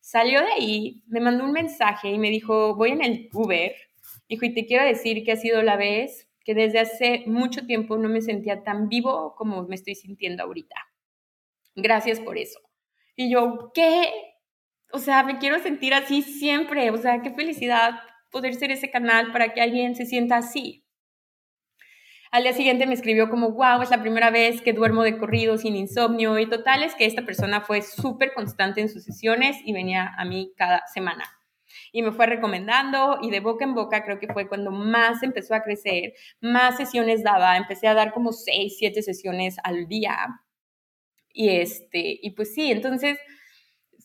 salió 0.00 0.40
de 0.40 0.52
ahí, 0.52 1.02
me 1.06 1.20
mandó 1.20 1.44
un 1.44 1.52
mensaje 1.52 2.10
y 2.10 2.18
me 2.18 2.30
dijo, 2.30 2.74
voy 2.74 2.90
en 2.90 3.04
el 3.04 3.30
Uber, 3.32 3.74
dijo, 4.28 4.44
y 4.44 4.54
te 4.54 4.66
quiero 4.66 4.84
decir 4.84 5.24
que 5.24 5.32
ha 5.32 5.36
sido 5.36 5.62
la 5.62 5.76
vez 5.76 6.28
que 6.44 6.54
desde 6.54 6.80
hace 6.80 7.24
mucho 7.26 7.64
tiempo 7.66 7.96
no 7.96 8.08
me 8.08 8.20
sentía 8.20 8.62
tan 8.62 8.88
vivo 8.88 9.34
como 9.36 9.62
me 9.64 9.76
estoy 9.76 9.94
sintiendo 9.94 10.42
ahorita. 10.42 10.76
Gracias 11.76 12.20
por 12.20 12.38
eso. 12.38 12.60
Y 13.14 13.30
yo, 13.30 13.72
¿qué? 13.72 14.12
O 14.92 14.98
sea, 14.98 15.22
me 15.22 15.38
quiero 15.38 15.58
sentir 15.60 15.94
así 15.94 16.22
siempre. 16.22 16.90
O 16.90 16.98
sea, 16.98 17.20
qué 17.22 17.30
felicidad 17.32 18.00
poder 18.30 18.54
ser 18.54 18.70
ese 18.70 18.90
canal 18.90 19.32
para 19.32 19.52
que 19.54 19.60
alguien 19.60 19.94
se 19.94 20.06
sienta 20.06 20.36
así. 20.36 20.86
Al 22.32 22.42
día 22.42 22.52
siguiente 22.52 22.86
me 22.86 22.94
escribió 22.94 23.30
como, 23.30 23.52
wow, 23.52 23.82
es 23.82 23.90
la 23.90 24.02
primera 24.02 24.30
vez 24.30 24.60
que 24.60 24.72
duermo 24.72 25.02
de 25.04 25.16
corrido 25.16 25.56
sin 25.58 25.76
insomnio. 25.76 26.38
Y 26.38 26.48
total 26.48 26.82
es 26.82 26.94
que 26.94 27.06
esta 27.06 27.24
persona 27.24 27.60
fue 27.60 27.82
súper 27.82 28.34
constante 28.34 28.80
en 28.80 28.88
sus 28.88 29.04
sesiones 29.04 29.56
y 29.64 29.72
venía 29.72 30.12
a 30.18 30.24
mí 30.24 30.52
cada 30.56 30.82
semana. 30.92 31.24
Y 31.92 32.02
me 32.02 32.12
fue 32.12 32.26
recomendando 32.26 33.18
y 33.22 33.30
de 33.30 33.40
boca 33.40 33.64
en 33.64 33.74
boca 33.74 34.04
creo 34.04 34.18
que 34.18 34.32
fue 34.32 34.48
cuando 34.48 34.70
más 34.70 35.22
empezó 35.22 35.54
a 35.54 35.62
crecer, 35.62 36.14
más 36.40 36.76
sesiones 36.76 37.22
daba. 37.22 37.56
Empecé 37.56 37.86
a 37.86 37.94
dar 37.94 38.12
como 38.12 38.32
seis, 38.32 38.76
siete 38.78 39.02
sesiones 39.02 39.56
al 39.62 39.86
día. 39.86 40.16
Y, 41.32 41.50
este, 41.50 42.18
y 42.20 42.30
pues 42.32 42.54
sí, 42.54 42.72
entonces 42.72 43.18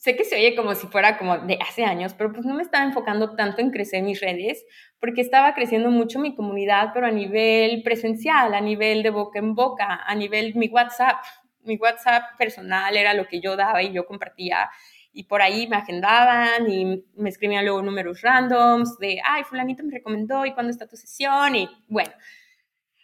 sé 0.01 0.15
que 0.15 0.25
se 0.25 0.35
oye 0.35 0.55
como 0.55 0.73
si 0.73 0.87
fuera 0.87 1.15
como 1.19 1.37
de 1.37 1.59
hace 1.61 1.85
años, 1.85 2.15
pero 2.15 2.33
pues 2.33 2.43
no 2.43 2.55
me 2.55 2.63
estaba 2.63 2.83
enfocando 2.83 3.35
tanto 3.35 3.61
en 3.61 3.69
crecer 3.69 4.01
mis 4.01 4.19
redes, 4.19 4.65
porque 4.99 5.21
estaba 5.21 5.53
creciendo 5.53 5.91
mucho 5.91 6.17
mi 6.17 6.33
comunidad, 6.33 6.89
pero 6.91 7.05
a 7.05 7.11
nivel 7.11 7.83
presencial, 7.83 8.55
a 8.55 8.61
nivel 8.61 9.03
de 9.03 9.11
boca 9.11 9.37
en 9.37 9.53
boca, 9.53 10.01
a 10.03 10.15
nivel 10.15 10.55
mi 10.55 10.69
WhatsApp. 10.69 11.17
mi 11.63 11.77
WhatsApp 11.77 12.35
personal 12.39 12.97
era 12.97 13.13
lo 13.13 13.27
que 13.27 13.41
yo 13.41 13.55
daba 13.55 13.83
y 13.83 13.93
yo 13.93 14.07
compartía 14.07 14.71
y 15.13 15.25
por 15.25 15.43
ahí 15.43 15.67
me 15.67 15.75
agendaban 15.75 16.67
y 16.67 17.03
me 17.13 17.29
escribían 17.29 17.65
luego 17.65 17.83
números 17.83 18.21
randoms 18.21 18.97
de, 18.97 19.21
ay, 19.23 19.43
fulanito 19.43 19.83
me 19.83 19.93
recomendó 19.93 20.47
y 20.47 20.53
cuándo 20.53 20.71
está 20.71 20.87
tu 20.87 20.95
sesión 20.95 21.55
y 21.55 21.69
bueno. 21.87 22.11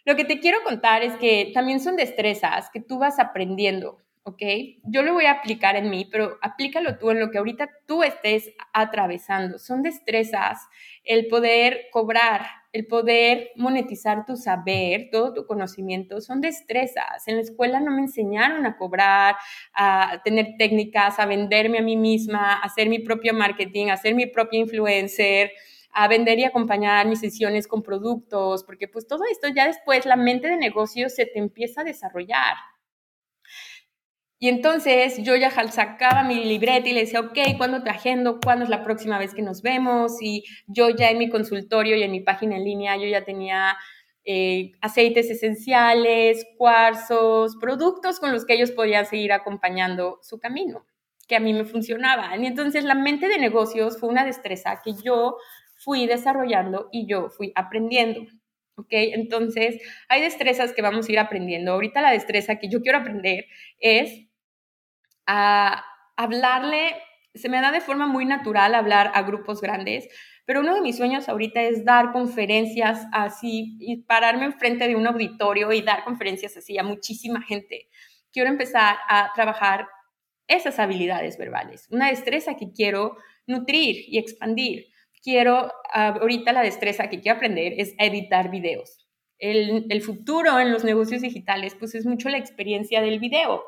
Lo 0.04 0.16
que 0.16 0.24
te 0.24 0.40
quiero 0.40 0.64
contar 0.64 1.04
es 1.04 1.14
que 1.18 1.52
también 1.54 1.78
son 1.78 1.94
destrezas 1.94 2.70
que 2.70 2.80
tú 2.80 2.98
vas 2.98 3.20
aprendiendo, 3.20 4.02
¿ok? 4.28 4.42
Yo 4.84 5.02
lo 5.02 5.14
voy 5.14 5.24
a 5.24 5.32
aplicar 5.32 5.74
en 5.76 5.88
mí, 5.88 6.06
pero 6.10 6.38
aplícalo 6.42 6.98
tú 6.98 7.10
en 7.10 7.20
lo 7.20 7.30
que 7.30 7.38
ahorita 7.38 7.68
tú 7.86 8.02
estés 8.02 8.52
atravesando. 8.74 9.58
Son 9.58 9.82
destrezas 9.82 10.68
el 11.04 11.28
poder 11.28 11.86
cobrar, 11.90 12.46
el 12.72 12.86
poder 12.86 13.50
monetizar 13.56 14.26
tu 14.26 14.36
saber, 14.36 15.08
todo 15.10 15.32
tu 15.32 15.46
conocimiento, 15.46 16.20
son 16.20 16.42
destrezas. 16.42 17.26
En 17.26 17.36
la 17.36 17.42
escuela 17.42 17.80
no 17.80 17.90
me 17.90 18.02
enseñaron 18.02 18.66
a 18.66 18.76
cobrar, 18.76 19.36
a 19.72 20.20
tener 20.22 20.56
técnicas, 20.58 21.18
a 21.18 21.24
venderme 21.24 21.78
a 21.78 21.82
mí 21.82 21.96
misma, 21.96 22.52
a 22.52 22.60
hacer 22.60 22.88
mi 22.90 22.98
propio 22.98 23.32
marketing, 23.32 23.88
a 23.88 23.96
ser 23.96 24.14
mi 24.14 24.26
propia 24.26 24.60
influencer 24.60 25.52
a 25.90 26.06
vender 26.06 26.38
y 26.38 26.44
acompañar 26.44 27.08
mis 27.08 27.18
sesiones 27.18 27.66
con 27.66 27.82
productos, 27.82 28.62
porque 28.62 28.86
pues 28.86 29.06
todo 29.08 29.24
esto 29.32 29.48
ya 29.48 29.66
después 29.66 30.06
la 30.06 30.16
mente 30.16 30.46
de 30.46 30.56
negocio 30.56 31.08
se 31.08 31.24
te 31.24 31.38
empieza 31.38 31.80
a 31.80 31.84
desarrollar. 31.84 32.56
Y 34.40 34.48
entonces 34.48 35.18
yo 35.22 35.34
ya 35.34 35.50
sacaba 35.50 36.22
mi 36.22 36.44
libreta 36.44 36.88
y 36.88 36.92
le 36.92 37.00
decía, 37.00 37.20
ok, 37.20 37.38
¿cuándo 37.56 37.82
te 37.82 37.90
agendo? 37.90 38.38
¿Cuándo 38.42 38.64
es 38.64 38.70
la 38.70 38.84
próxima 38.84 39.18
vez 39.18 39.34
que 39.34 39.42
nos 39.42 39.62
vemos? 39.62 40.22
Y 40.22 40.44
yo 40.68 40.90
ya 40.90 41.10
en 41.10 41.18
mi 41.18 41.28
consultorio 41.28 41.96
y 41.96 42.04
en 42.04 42.12
mi 42.12 42.20
página 42.20 42.56
en 42.56 42.64
línea, 42.64 42.96
yo 42.96 43.06
ya 43.06 43.24
tenía 43.24 43.76
eh, 44.24 44.72
aceites 44.80 45.28
esenciales, 45.28 46.46
cuarzos, 46.56 47.56
productos 47.60 48.20
con 48.20 48.30
los 48.30 48.44
que 48.44 48.54
ellos 48.54 48.70
podían 48.70 49.06
seguir 49.06 49.32
acompañando 49.32 50.20
su 50.22 50.38
camino, 50.38 50.86
que 51.26 51.34
a 51.34 51.40
mí 51.40 51.52
me 51.52 51.64
funcionaban. 51.64 52.44
Y 52.44 52.46
entonces 52.46 52.84
la 52.84 52.94
mente 52.94 53.26
de 53.26 53.38
negocios 53.38 53.98
fue 53.98 54.08
una 54.08 54.24
destreza 54.24 54.82
que 54.84 54.92
yo 55.02 55.36
fui 55.74 56.06
desarrollando 56.06 56.88
y 56.92 57.08
yo 57.08 57.28
fui 57.28 57.52
aprendiendo. 57.56 58.20
¿ok? 58.76 58.88
Entonces, 58.90 59.80
hay 60.08 60.22
destrezas 60.22 60.72
que 60.72 60.82
vamos 60.82 61.08
a 61.08 61.12
ir 61.12 61.18
aprendiendo. 61.18 61.72
Ahorita 61.72 62.00
la 62.00 62.12
destreza 62.12 62.56
que 62.56 62.68
yo 62.68 62.80
quiero 62.80 62.98
aprender 62.98 63.46
es 63.80 64.27
a 65.28 65.84
hablarle, 66.16 66.96
se 67.34 67.48
me 67.48 67.60
da 67.60 67.70
de 67.70 67.82
forma 67.82 68.08
muy 68.08 68.24
natural 68.24 68.74
hablar 68.74 69.12
a 69.14 69.22
grupos 69.22 69.60
grandes, 69.60 70.08
pero 70.46 70.60
uno 70.60 70.74
de 70.74 70.80
mis 70.80 70.96
sueños 70.96 71.28
ahorita 71.28 71.62
es 71.62 71.84
dar 71.84 72.10
conferencias 72.10 73.06
así 73.12 73.76
y 73.78 73.98
pararme 73.98 74.46
enfrente 74.46 74.88
de 74.88 74.96
un 74.96 75.06
auditorio 75.06 75.70
y 75.72 75.82
dar 75.82 76.02
conferencias 76.04 76.56
así 76.56 76.78
a 76.78 76.82
muchísima 76.82 77.42
gente. 77.42 77.88
Quiero 78.32 78.48
empezar 78.48 78.96
a 79.08 79.30
trabajar 79.34 79.86
esas 80.48 80.78
habilidades 80.78 81.36
verbales, 81.36 81.86
una 81.90 82.08
destreza 82.08 82.56
que 82.56 82.72
quiero 82.72 83.18
nutrir 83.46 84.04
y 84.08 84.16
expandir. 84.16 84.86
Quiero, 85.22 85.70
ahorita 85.92 86.52
la 86.52 86.62
destreza 86.62 87.10
que 87.10 87.20
quiero 87.20 87.36
aprender 87.36 87.74
es 87.76 87.94
editar 87.98 88.50
videos. 88.50 89.06
El, 89.38 89.84
el 89.90 90.00
futuro 90.00 90.58
en 90.58 90.72
los 90.72 90.84
negocios 90.84 91.20
digitales, 91.20 91.74
pues 91.74 91.94
es 91.94 92.06
mucho 92.06 92.30
la 92.30 92.38
experiencia 92.38 93.02
del 93.02 93.20
video 93.20 93.62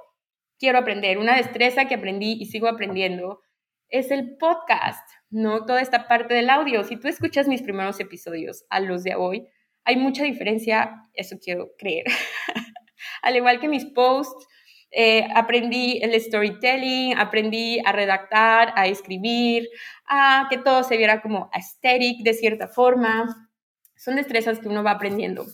quiero 0.60 0.78
aprender, 0.78 1.18
una 1.18 1.36
destreza 1.36 1.86
que 1.86 1.94
aprendí 1.94 2.36
y 2.38 2.46
sigo 2.46 2.68
aprendiendo, 2.68 3.40
es 3.88 4.12
el 4.12 4.36
podcast, 4.36 5.08
¿no? 5.30 5.64
Toda 5.64 5.80
esta 5.80 6.06
parte 6.06 6.34
del 6.34 6.50
audio. 6.50 6.84
Si 6.84 6.96
tú 6.96 7.08
escuchas 7.08 7.48
mis 7.48 7.62
primeros 7.62 7.98
episodios 7.98 8.64
a 8.68 8.78
los 8.78 9.02
de 9.02 9.16
hoy, 9.16 9.48
hay 9.84 9.96
mucha 9.96 10.22
diferencia, 10.22 11.02
eso 11.14 11.36
quiero 11.42 11.70
creer. 11.78 12.04
Al 13.22 13.36
igual 13.36 13.58
que 13.58 13.68
mis 13.68 13.86
posts, 13.86 14.46
eh, 14.92 15.26
aprendí 15.34 15.98
el 16.02 16.20
storytelling, 16.20 17.16
aprendí 17.16 17.80
a 17.84 17.92
redactar, 17.92 18.74
a 18.76 18.86
escribir, 18.86 19.68
a 20.06 20.46
que 20.50 20.58
todo 20.58 20.82
se 20.82 20.98
viera 20.98 21.22
como 21.22 21.48
aesthetic 21.52 22.22
de 22.22 22.34
cierta 22.34 22.68
forma. 22.68 23.48
Son 23.96 24.16
destrezas 24.16 24.58
que 24.58 24.68
uno 24.68 24.84
va 24.84 24.92
aprendiendo. 24.92 25.46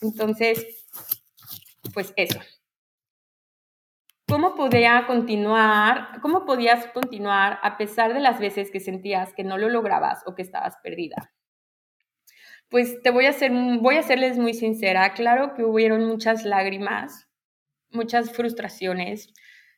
Entonces, 0.00 0.64
pues 1.92 2.14
eso. 2.16 2.40
¿Cómo 4.28 4.54
podía 4.54 5.04
continuar? 5.06 6.20
¿Cómo 6.20 6.44
podías 6.44 6.86
continuar 6.88 7.58
a 7.62 7.78
pesar 7.78 8.12
de 8.12 8.20
las 8.20 8.38
veces 8.38 8.70
que 8.70 8.78
sentías 8.78 9.32
que 9.32 9.42
no 9.42 9.56
lo 9.56 9.70
lograbas 9.70 10.22
o 10.26 10.34
que 10.34 10.42
estabas 10.42 10.76
perdida? 10.82 11.32
Pues 12.68 13.00
te 13.00 13.10
voy 13.10 13.24
a 13.24 13.30
hacer, 13.30 13.50
voy 13.80 13.96
a 13.96 14.02
serles 14.02 14.36
muy 14.36 14.52
sincera. 14.52 15.14
Claro 15.14 15.54
que 15.54 15.64
hubieron 15.64 16.04
muchas 16.04 16.44
lágrimas, 16.44 17.26
muchas 17.90 18.30
frustraciones 18.30 19.32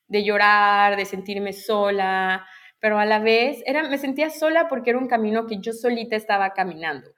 de 0.09 0.25
llorar, 0.25 0.97
de 0.97 1.05
sentirme 1.05 1.53
sola, 1.53 2.45
pero 2.81 2.99
a 2.99 3.07
la 3.07 3.21
vez 3.21 3.63
era, 3.67 3.89
me 3.89 3.99
sentía 3.99 4.31
sola 4.31 4.69
porque 4.69 4.91
era 4.91 4.99
un 4.99 5.07
camino 5.07 5.47
que 5.47 5.61
yo 5.61 5.73
solita 5.73 6.17
estaba 6.17 6.55
caminando. 6.55 7.13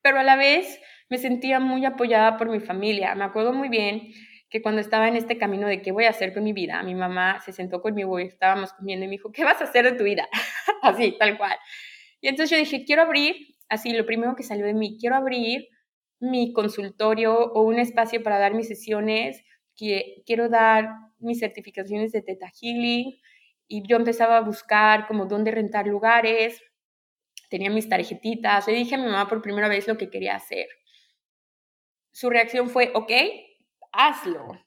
Pero 0.00 0.18
a 0.18 0.22
la 0.22 0.36
vez 0.36 0.80
me 1.10 1.18
sentía 1.18 1.60
muy 1.60 1.84
apoyada 1.84 2.38
por 2.38 2.48
mi 2.48 2.60
familia. 2.60 3.14
Me 3.14 3.24
acuerdo 3.24 3.52
muy 3.52 3.68
bien 3.68 4.14
que 4.50 4.60
cuando 4.60 4.80
estaba 4.80 5.06
en 5.06 5.16
este 5.16 5.38
camino 5.38 5.68
de 5.68 5.80
qué 5.80 5.92
voy 5.92 6.04
a 6.04 6.10
hacer 6.10 6.34
con 6.34 6.42
mi 6.42 6.52
vida, 6.52 6.82
mi 6.82 6.96
mamá 6.96 7.40
se 7.40 7.52
sentó 7.52 7.80
conmigo 7.80 8.18
y 8.18 8.24
estábamos 8.24 8.72
comiendo 8.72 9.04
y 9.04 9.08
me 9.08 9.12
dijo, 9.12 9.30
¿qué 9.30 9.44
vas 9.44 9.60
a 9.60 9.64
hacer 9.64 9.84
de 9.84 9.92
tu 9.92 10.02
vida? 10.02 10.28
así, 10.82 11.16
tal 11.18 11.38
cual. 11.38 11.56
Y 12.20 12.28
entonces 12.28 12.50
yo 12.50 12.56
dije, 12.56 12.84
quiero 12.84 13.02
abrir, 13.02 13.56
así, 13.68 13.92
lo 13.92 14.04
primero 14.04 14.34
que 14.34 14.42
salió 14.42 14.66
de 14.66 14.74
mí, 14.74 14.96
quiero 14.98 15.14
abrir 15.14 15.68
mi 16.18 16.52
consultorio 16.52 17.32
o 17.32 17.62
un 17.62 17.78
espacio 17.78 18.22
para 18.22 18.38
dar 18.38 18.54
mis 18.54 18.66
sesiones, 18.66 19.42
que 19.76 20.22
quiero 20.26 20.48
dar 20.48 20.88
mis 21.20 21.38
certificaciones 21.38 22.10
de 22.12 22.22
Teta 22.22 22.50
Healing 22.60 23.18
y 23.68 23.86
yo 23.86 23.96
empezaba 23.96 24.38
a 24.38 24.40
buscar 24.40 25.06
como 25.06 25.26
dónde 25.26 25.52
rentar 25.52 25.86
lugares, 25.86 26.60
tenía 27.48 27.70
mis 27.70 27.88
tarjetitas, 27.88 28.66
le 28.66 28.74
dije 28.74 28.96
a 28.96 28.98
mi 28.98 29.04
mamá 29.04 29.28
por 29.28 29.42
primera 29.42 29.68
vez 29.68 29.86
lo 29.86 29.96
que 29.96 30.10
quería 30.10 30.34
hacer. 30.34 30.66
Su 32.10 32.28
reacción 32.30 32.68
fue, 32.68 32.90
ok, 32.94 33.12
hazlo. 33.92 34.58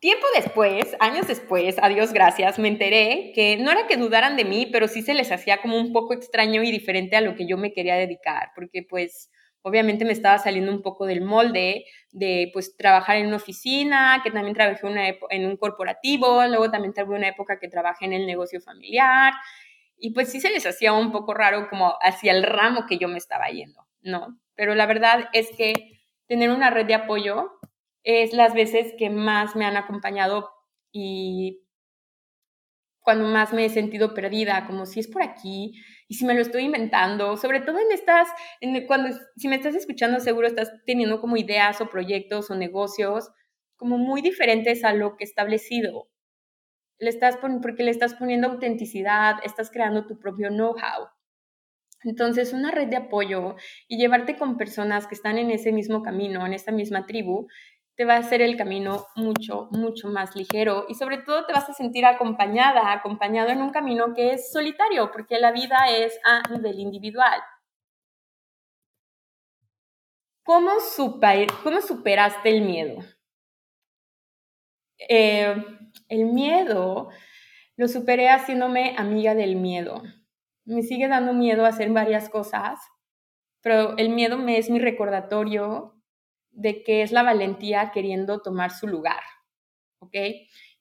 Tiempo 0.00 0.26
después, 0.34 0.96
años 0.98 1.26
después, 1.26 1.76
a 1.80 1.88
Dios 1.88 2.12
gracias, 2.12 2.58
me 2.58 2.68
enteré 2.68 3.32
que 3.34 3.58
no 3.58 3.70
era 3.70 3.86
que 3.86 3.98
dudaran 3.98 4.36
de 4.36 4.46
mí, 4.46 4.66
pero 4.72 4.88
sí 4.88 5.02
se 5.02 5.14
les 5.14 5.30
hacía 5.30 5.60
como 5.60 5.76
un 5.76 5.92
poco 5.92 6.14
extraño 6.14 6.62
y 6.62 6.70
diferente 6.70 7.16
a 7.16 7.20
lo 7.20 7.34
que 7.34 7.46
yo 7.46 7.58
me 7.58 7.72
quería 7.72 7.96
dedicar, 7.96 8.50
porque 8.54 8.82
pues 8.88 9.30
obviamente 9.62 10.06
me 10.06 10.12
estaba 10.12 10.38
saliendo 10.38 10.72
un 10.72 10.80
poco 10.80 11.04
del 11.04 11.20
molde 11.20 11.84
de 12.12 12.50
pues 12.54 12.76
trabajar 12.78 13.18
en 13.18 13.26
una 13.26 13.36
oficina, 13.36 14.22
que 14.24 14.30
también 14.30 14.54
trabajé 14.54 14.86
en 15.30 15.46
un 15.46 15.56
corporativo, 15.58 16.46
luego 16.46 16.70
también 16.70 16.94
tuve 16.94 17.14
una 17.14 17.28
época 17.28 17.58
que 17.58 17.68
trabajé 17.68 18.06
en 18.06 18.14
el 18.14 18.26
negocio 18.26 18.60
familiar, 18.62 19.34
y 19.98 20.14
pues 20.14 20.30
sí 20.32 20.40
se 20.40 20.50
les 20.50 20.64
hacía 20.64 20.94
un 20.94 21.12
poco 21.12 21.34
raro 21.34 21.68
como 21.68 21.94
hacia 22.00 22.32
el 22.32 22.42
ramo 22.42 22.86
que 22.86 22.96
yo 22.96 23.06
me 23.06 23.18
estaba 23.18 23.48
yendo, 23.48 23.86
¿no? 24.00 24.40
Pero 24.54 24.74
la 24.74 24.86
verdad 24.86 25.28
es 25.34 25.50
que 25.56 25.74
tener 26.26 26.48
una 26.48 26.70
red 26.70 26.86
de 26.86 26.94
apoyo 26.94 27.59
es 28.02 28.32
las 28.32 28.54
veces 28.54 28.94
que 28.98 29.10
más 29.10 29.56
me 29.56 29.64
han 29.64 29.76
acompañado 29.76 30.50
y 30.92 31.62
cuando 33.00 33.26
más 33.26 33.52
me 33.52 33.64
he 33.64 33.68
sentido 33.70 34.14
perdida, 34.14 34.66
como 34.66 34.86
si 34.86 35.00
es 35.00 35.08
por 35.08 35.22
aquí 35.22 35.72
y 36.06 36.14
si 36.14 36.24
me 36.24 36.34
lo 36.34 36.42
estoy 36.42 36.64
inventando, 36.64 37.36
sobre 37.36 37.60
todo 37.60 37.78
en 37.78 37.92
estas, 37.92 38.28
cuando 38.86 39.16
si 39.36 39.48
me 39.48 39.56
estás 39.56 39.74
escuchando 39.74 40.20
seguro 40.20 40.46
estás 40.46 40.70
teniendo 40.84 41.20
como 41.20 41.36
ideas 41.36 41.80
o 41.80 41.88
proyectos 41.88 42.50
o 42.50 42.54
negocios 42.54 43.30
como 43.76 43.96
muy 43.96 44.20
diferentes 44.20 44.84
a 44.84 44.92
lo 44.92 45.16
que 45.16 45.24
establecido. 45.24 46.08
Le 46.98 47.08
estás 47.08 47.38
porque 47.62 47.82
le 47.82 47.90
estás 47.90 48.14
poniendo 48.14 48.48
autenticidad, 48.48 49.36
estás 49.42 49.70
creando 49.70 50.06
tu 50.06 50.18
propio 50.18 50.50
know-how. 50.50 51.08
Entonces, 52.02 52.52
una 52.52 52.70
red 52.70 52.88
de 52.88 52.96
apoyo 52.96 53.56
y 53.88 53.98
llevarte 53.98 54.36
con 54.36 54.56
personas 54.56 55.06
que 55.06 55.14
están 55.14 55.38
en 55.38 55.50
ese 55.50 55.72
mismo 55.72 56.02
camino, 56.02 56.46
en 56.46 56.52
esta 56.52 56.72
misma 56.72 57.06
tribu, 57.06 57.46
te 58.00 58.06
va 58.06 58.14
a 58.14 58.20
hacer 58.20 58.40
el 58.40 58.56
camino 58.56 59.08
mucho, 59.14 59.68
mucho 59.72 60.08
más 60.08 60.34
ligero 60.34 60.86
y 60.88 60.94
sobre 60.94 61.18
todo 61.18 61.44
te 61.44 61.52
vas 61.52 61.68
a 61.68 61.74
sentir 61.74 62.06
acompañada, 62.06 62.92
acompañado 62.92 63.50
en 63.50 63.60
un 63.60 63.68
camino 63.68 64.14
que 64.14 64.30
es 64.30 64.50
solitario, 64.50 65.12
porque 65.12 65.38
la 65.38 65.52
vida 65.52 65.76
es 65.90 66.18
a 66.24 66.40
nivel 66.50 66.80
individual. 66.80 67.38
¿Cómo, 70.42 70.80
superaste 70.80 72.48
el 72.48 72.62
miedo? 72.62 73.02
Eh, 74.96 75.62
el 76.08 76.24
miedo 76.24 77.10
lo 77.76 77.86
superé 77.86 78.30
haciéndome 78.30 78.94
amiga 78.96 79.34
del 79.34 79.56
miedo 79.56 80.00
me 80.64 80.82
sigue 80.82 81.06
dando 81.06 81.34
miedo 81.34 81.66
hacer 81.66 81.90
varias 81.90 82.30
cosas, 82.30 82.78
pero 83.60 83.98
el 83.98 84.08
miedo 84.08 84.38
me 84.38 84.56
es 84.56 84.70
mi 84.70 84.78
recordatorio 84.78 85.99
de 86.50 86.82
que 86.82 87.02
es 87.02 87.12
la 87.12 87.22
valentía 87.22 87.90
queriendo 87.92 88.40
tomar 88.40 88.70
su 88.70 88.86
lugar, 88.86 89.22
¿ok? 90.00 90.16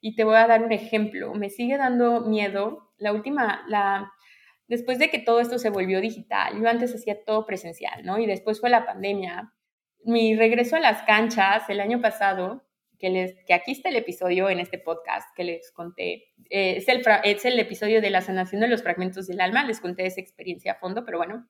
Y 0.02 0.16
te 0.16 0.24
voy 0.24 0.36
a 0.36 0.48
dar 0.48 0.64
un 0.64 0.72
ejemplo. 0.72 1.34
Me 1.34 1.50
sigue 1.50 1.78
dando 1.78 2.22
miedo. 2.22 2.94
La 2.98 3.14
última, 3.14 3.64
la, 3.68 4.12
después 4.68 5.00
de 5.00 5.10
que 5.10 5.20
todo 5.20 5.40
esto 5.40 5.60
se 5.60 5.70
volvió 5.70 6.02
digital, 6.02 6.60
yo 6.60 6.68
antes 6.68 6.94
hacía 6.94 7.24
todo 7.24 7.46
presencial, 7.46 8.04
¿no? 8.04 8.20
Y 8.20 8.26
después 8.26 8.60
fue 8.60 8.70
la 8.70 8.86
pandemia 8.86 9.54
mi 10.04 10.36
regreso 10.36 10.76
a 10.76 10.80
las 10.80 11.04
canchas 11.04 11.70
el 11.70 11.80
año 11.80 12.02
pasado, 12.02 12.64
que, 13.00 13.10
les, 13.10 13.36
que 13.46 13.54
aquí 13.54 13.72
está 13.72 13.90
el 13.90 13.96
episodio 13.96 14.50
en 14.50 14.60
este 14.60 14.78
podcast 14.78 15.28
que 15.36 15.44
les 15.44 15.72
conté, 15.72 16.34
eh, 16.50 16.78
es, 16.78 16.88
el, 16.88 17.04
es 17.24 17.46
el 17.46 17.60
episodio 17.60 18.02
de 18.02 18.10
la 18.10 18.22
sanación 18.22 18.62
de 18.62 18.68
los 18.68 18.84
fragmentos 18.84 19.28
del 19.28 19.42
alma, 19.42 19.66
les 19.66 19.80
conté 19.80 20.06
esa 20.06 20.22
experiencia 20.22 20.74
a 20.74 20.76
fondo, 20.76 21.06
pero 21.06 21.18
bueno, 21.18 21.48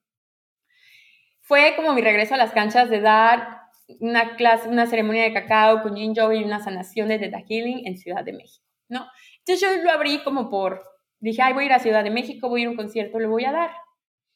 fue 1.40 1.74
como 1.74 1.92
mi 1.92 2.02
regreso 2.02 2.34
a 2.34 2.38
las 2.38 2.52
canchas 2.52 2.90
de 2.90 3.00
dar 3.00 3.59
una 4.00 4.36
clase, 4.36 4.68
una 4.68 4.86
ceremonia 4.86 5.24
de 5.24 5.32
cacao 5.32 5.82
con 5.82 5.96
Jin 5.96 6.14
y 6.14 6.44
una 6.44 6.60
sanación 6.60 7.08
de 7.08 7.18
Theta 7.18 7.42
Healing 7.46 7.86
en 7.86 7.96
Ciudad 7.96 8.24
de 8.24 8.32
México, 8.32 8.64
¿no? 8.88 9.06
Entonces 9.38 9.60
yo 9.60 9.82
lo 9.82 9.90
abrí 9.90 10.22
como 10.22 10.48
por, 10.50 10.82
dije, 11.18 11.42
ay, 11.42 11.52
voy 11.52 11.64
a 11.64 11.66
ir 11.66 11.72
a 11.72 11.78
Ciudad 11.78 12.04
de 12.04 12.10
México, 12.10 12.48
voy 12.48 12.60
a 12.60 12.62
ir 12.62 12.68
a 12.68 12.70
un 12.70 12.76
concierto, 12.76 13.18
lo 13.18 13.28
voy 13.30 13.44
a 13.44 13.52
dar. 13.52 13.70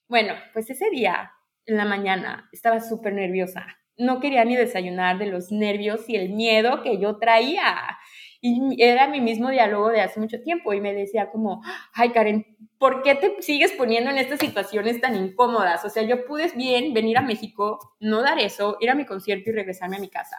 Bueno, 0.08 0.34
pues 0.52 0.68
ese 0.70 0.90
día, 0.90 1.32
en 1.66 1.76
la 1.76 1.84
mañana, 1.84 2.48
estaba 2.52 2.80
súper 2.80 3.14
nerviosa. 3.14 3.66
No 3.96 4.20
quería 4.20 4.44
ni 4.44 4.56
desayunar 4.56 5.18
de 5.18 5.26
los 5.26 5.52
nervios 5.52 6.08
y 6.08 6.16
el 6.16 6.30
miedo 6.30 6.82
que 6.82 6.98
yo 6.98 7.18
traía. 7.18 7.96
Y 8.46 8.76
era 8.78 9.08
mi 9.08 9.22
mismo 9.22 9.48
diálogo 9.48 9.88
de 9.88 10.02
hace 10.02 10.20
mucho 10.20 10.42
tiempo 10.42 10.74
y 10.74 10.80
me 10.82 10.92
decía 10.92 11.30
como, 11.30 11.62
ay 11.94 12.12
Karen, 12.12 12.44
¿por 12.78 13.00
qué 13.00 13.14
te 13.14 13.40
sigues 13.40 13.72
poniendo 13.72 14.10
en 14.10 14.18
estas 14.18 14.38
situaciones 14.38 15.00
tan 15.00 15.16
incómodas? 15.16 15.82
O 15.86 15.88
sea, 15.88 16.02
yo 16.02 16.26
pude 16.26 16.52
bien 16.54 16.92
venir 16.92 17.16
a 17.16 17.22
México, 17.22 17.78
no 18.00 18.20
dar 18.20 18.38
eso, 18.38 18.76
ir 18.80 18.90
a 18.90 18.94
mi 18.94 19.06
concierto 19.06 19.48
y 19.48 19.54
regresarme 19.54 19.96
a 19.96 20.00
mi 20.00 20.10
casa. 20.10 20.36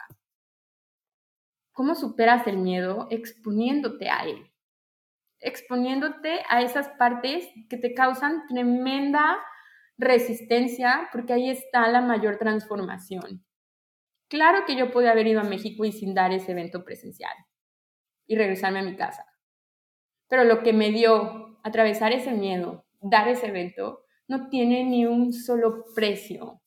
¿Cómo 1.71 1.95
superas 1.95 2.45
el 2.45 2.57
miedo 2.57 3.07
exponiéndote 3.09 4.07
a 4.07 4.19
él? 4.25 4.51
Exponiéndote 5.39 6.43
a 6.47 6.61
esas 6.61 6.89
partes 6.99 7.49
que 7.71 7.77
te 7.77 7.95
causan 7.95 8.45
tremenda 8.45 9.35
resistencia, 9.97 11.09
porque 11.11 11.33
ahí 11.33 11.49
está 11.49 11.87
la 11.87 12.01
mayor 12.01 12.37
transformación. 12.37 13.43
Claro 14.27 14.59
que 14.67 14.75
yo 14.75 14.91
podía 14.91 15.09
haber 15.09 15.25
ido 15.25 15.41
a 15.41 15.43
México 15.43 15.85
y 15.85 15.91
sin 15.91 16.13
dar 16.13 16.31
ese 16.33 16.51
evento 16.51 16.85
presencial 16.85 17.33
y 18.27 18.35
regresarme 18.35 18.79
a 18.79 18.83
mi 18.83 18.95
casa. 18.95 19.25
Pero 20.27 20.43
lo 20.43 20.63
que 20.63 20.73
me 20.73 20.91
dio 20.91 21.59
atravesar 21.63 22.11
ese 22.13 22.31
miedo, 22.31 22.85
dar 23.01 23.27
ese 23.27 23.47
evento, 23.47 24.03
no 24.27 24.49
tiene 24.49 24.83
ni 24.83 25.05
un 25.05 25.33
solo 25.33 25.85
precio. 25.95 26.61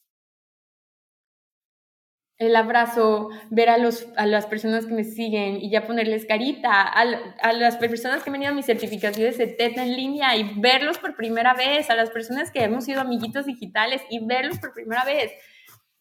El 2.37 2.55
abrazo, 2.55 3.31
ver 3.51 3.69
a, 3.69 3.79
los, 3.79 4.07
a 4.17 4.25
las 4.25 4.47
personas 4.47 4.87
que 4.87 4.95
me 4.95 5.03
siguen 5.03 5.57
y 5.57 5.71
ya 5.71 5.89
ponerles 5.89 6.25
carita, 6.25 6.83
a, 6.83 7.53
las 7.53 7.77
personas 7.79 8.23
que 8.23 8.31
han 8.31 8.35
venido 8.35 8.53
a 8.53 8.55
mis 8.55 8.67
certificaciones 8.67 9.39
de 9.39 9.49
TED 9.49 9.77
en 9.77 9.97
línea 9.97 10.37
y 10.37 10.61
verlos 10.61 10.99
por 10.99 11.17
primera 11.17 11.55
vez, 11.55 11.91
a 11.91 11.97
las 11.97 12.11
personas 12.11 12.53
que 12.53 12.63
hemos 12.63 12.85
sido 12.85 13.01
amiguitos 13.01 13.47
digitales 13.47 14.03
y 14.09 14.25
verlos 14.25 14.61
por 14.61 14.73
primera 14.73 15.05
vez 15.05 15.33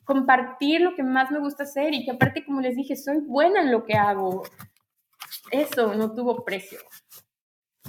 compartir 0.08 0.80
lo 0.80 0.96
que 0.96 1.04
más 1.04 1.32
me 1.32 1.40
gusta 1.40 1.64
hacer 1.64 1.94
y 1.94 2.06
que 2.06 2.12
aparte, 2.12 2.46
como 2.46 2.62
les 2.62 2.78
dije, 2.78 2.96
soy 2.96 3.18
buena 3.20 3.62
en 3.62 3.72
lo 3.74 3.84
que 3.84 3.96
hago 3.96 4.44
eso 5.52 5.94
no 5.96 6.14
tuvo 6.14 6.44
precio. 6.44 6.80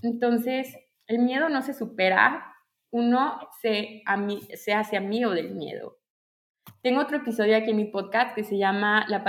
Entonces, 0.03 0.75
el 1.07 1.21
miedo 1.21 1.49
no 1.49 1.63
se 1.63 1.75
supera, 1.75 2.55
uno 2.91 3.39
se, 3.61 4.03
se 4.57 4.73
hace 4.73 4.97
amigo 4.97 5.31
del 5.31 5.55
miedo. 5.55 5.99
Tengo 6.83 7.01
otro 7.01 7.19
episodio 7.19 7.57
aquí 7.57 7.71
en 7.71 7.77
mi 7.77 7.87
podcast 7.87 8.35
que 8.35 8.45
se 8.45 8.59
llama 8.59 9.07
la 9.09 9.25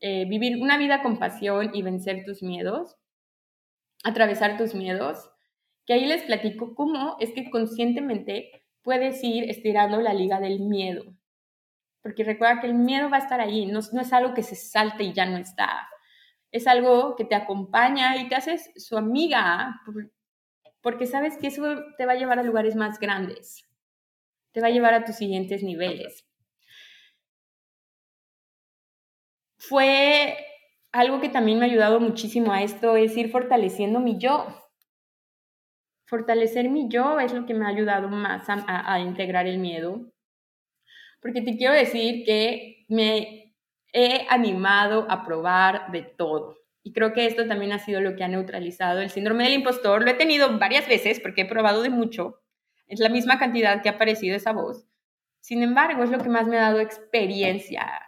eh, 0.00 0.24
Vivir 0.26 0.62
una 0.62 0.78
vida 0.78 1.02
con 1.02 1.18
pasión 1.18 1.70
y 1.74 1.82
vencer 1.82 2.24
tus 2.24 2.42
miedos, 2.42 2.96
atravesar 4.04 4.56
tus 4.56 4.74
miedos, 4.74 5.30
que 5.86 5.94
ahí 5.94 6.06
les 6.06 6.22
platico 6.22 6.74
cómo 6.74 7.16
es 7.20 7.32
que 7.32 7.50
conscientemente 7.50 8.50
puedes 8.82 9.22
ir 9.22 9.50
estirando 9.50 10.00
la 10.00 10.14
liga 10.14 10.40
del 10.40 10.60
miedo. 10.60 11.04
Porque 12.02 12.24
recuerda 12.24 12.60
que 12.60 12.66
el 12.66 12.74
miedo 12.74 13.10
va 13.10 13.16
a 13.16 13.20
estar 13.20 13.40
ahí, 13.40 13.66
no 13.66 13.80
es 13.80 14.12
algo 14.12 14.34
que 14.34 14.42
se 14.42 14.56
salte 14.56 15.04
y 15.04 15.12
ya 15.12 15.26
no 15.26 15.38
está 15.38 15.88
es 16.54 16.68
algo 16.68 17.16
que 17.16 17.24
te 17.24 17.34
acompaña 17.34 18.16
y 18.16 18.28
te 18.28 18.36
haces 18.36 18.70
su 18.76 18.96
amiga, 18.96 19.80
porque 20.82 21.04
sabes 21.04 21.36
que 21.36 21.48
eso 21.48 21.64
te 21.98 22.06
va 22.06 22.12
a 22.12 22.14
llevar 22.14 22.38
a 22.38 22.44
lugares 22.44 22.76
más 22.76 23.00
grandes, 23.00 23.68
te 24.52 24.60
va 24.60 24.68
a 24.68 24.70
llevar 24.70 24.94
a 24.94 25.04
tus 25.04 25.16
siguientes 25.16 25.64
niveles. 25.64 26.24
Fue 29.58 30.36
algo 30.92 31.20
que 31.20 31.28
también 31.28 31.58
me 31.58 31.64
ha 31.64 31.68
ayudado 31.68 31.98
muchísimo 31.98 32.52
a 32.52 32.62
esto, 32.62 32.94
es 32.96 33.16
ir 33.16 33.32
fortaleciendo 33.32 33.98
mi 33.98 34.16
yo. 34.20 34.46
Fortalecer 36.06 36.70
mi 36.70 36.88
yo 36.88 37.18
es 37.18 37.32
lo 37.32 37.46
que 37.46 37.54
me 37.54 37.64
ha 37.64 37.70
ayudado 37.70 38.08
más 38.08 38.48
a, 38.48 38.92
a 38.92 39.00
integrar 39.00 39.48
el 39.48 39.58
miedo. 39.58 40.12
Porque 41.20 41.42
te 41.42 41.56
quiero 41.56 41.74
decir 41.74 42.24
que 42.24 42.84
me 42.88 43.43
he 43.94 44.26
animado 44.28 45.06
a 45.08 45.24
probar 45.24 45.90
de 45.92 46.02
todo. 46.02 46.58
Y 46.82 46.92
creo 46.92 47.14
que 47.14 47.24
esto 47.24 47.46
también 47.46 47.72
ha 47.72 47.78
sido 47.78 48.02
lo 48.02 48.16
que 48.16 48.24
ha 48.24 48.28
neutralizado 48.28 49.00
el 49.00 49.08
síndrome 49.08 49.44
del 49.44 49.54
impostor. 49.54 50.04
Lo 50.04 50.10
he 50.10 50.14
tenido 50.14 50.58
varias 50.58 50.86
veces 50.86 51.20
porque 51.20 51.42
he 51.42 51.46
probado 51.46 51.80
de 51.80 51.88
mucho. 51.88 52.42
Es 52.86 53.00
la 53.00 53.08
misma 53.08 53.38
cantidad 53.38 53.80
que 53.80 53.88
ha 53.88 53.92
aparecido 53.92 54.36
esa 54.36 54.52
voz. 54.52 54.86
Sin 55.40 55.62
embargo, 55.62 56.02
es 56.02 56.10
lo 56.10 56.18
que 56.18 56.28
más 56.28 56.46
me 56.46 56.58
ha 56.58 56.62
dado 56.62 56.80
experiencia 56.80 58.02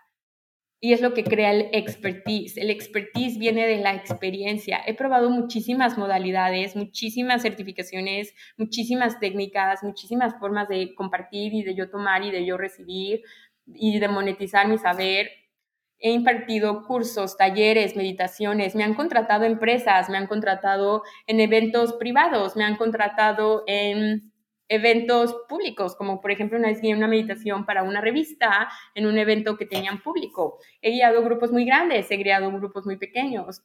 y 0.80 0.92
es 0.92 1.00
lo 1.00 1.14
que 1.14 1.24
crea 1.24 1.52
el 1.52 1.68
expertise. 1.72 2.58
El 2.58 2.68
expertise 2.68 3.38
viene 3.38 3.66
de 3.66 3.78
la 3.78 3.94
experiencia. 3.94 4.82
He 4.86 4.94
probado 4.94 5.30
muchísimas 5.30 5.96
modalidades, 5.96 6.76
muchísimas 6.76 7.42
certificaciones, 7.42 8.34
muchísimas 8.56 9.18
técnicas, 9.20 9.82
muchísimas 9.82 10.38
formas 10.38 10.68
de 10.68 10.94
compartir 10.94 11.54
y 11.54 11.62
de 11.62 11.74
yo 11.74 11.88
tomar 11.88 12.24
y 12.24 12.30
de 12.30 12.44
yo 12.44 12.58
recibir 12.58 13.22
y 13.66 13.98
de 13.98 14.08
monetizar 14.08 14.68
mi 14.68 14.78
saber 14.78 15.30
He 15.98 16.10
impartido 16.10 16.84
cursos, 16.84 17.36
talleres, 17.36 17.96
meditaciones, 17.96 18.74
me 18.74 18.84
han 18.84 18.94
contratado 18.94 19.44
empresas, 19.44 20.10
me 20.10 20.18
han 20.18 20.26
contratado 20.26 21.02
en 21.26 21.40
eventos 21.40 21.94
privados, 21.94 22.54
me 22.54 22.64
han 22.64 22.76
contratado 22.76 23.64
en 23.66 24.32
eventos 24.68 25.34
públicos, 25.48 25.96
como 25.96 26.20
por 26.20 26.30
ejemplo 26.30 26.58
una 26.58 26.68
vez 26.68 26.80
guié 26.80 26.94
una 26.94 27.08
meditación 27.08 27.64
para 27.64 27.82
una 27.82 28.00
revista 28.00 28.68
en 28.94 29.06
un 29.06 29.18
evento 29.18 29.56
que 29.56 29.66
tenían 29.66 30.02
público. 30.02 30.58
He 30.82 30.90
guiado 30.90 31.22
grupos 31.22 31.52
muy 31.52 31.64
grandes, 31.64 32.10
he 32.10 32.16
guiado 32.16 32.50
grupos 32.50 32.84
muy 32.84 32.96
pequeños. 32.96 33.62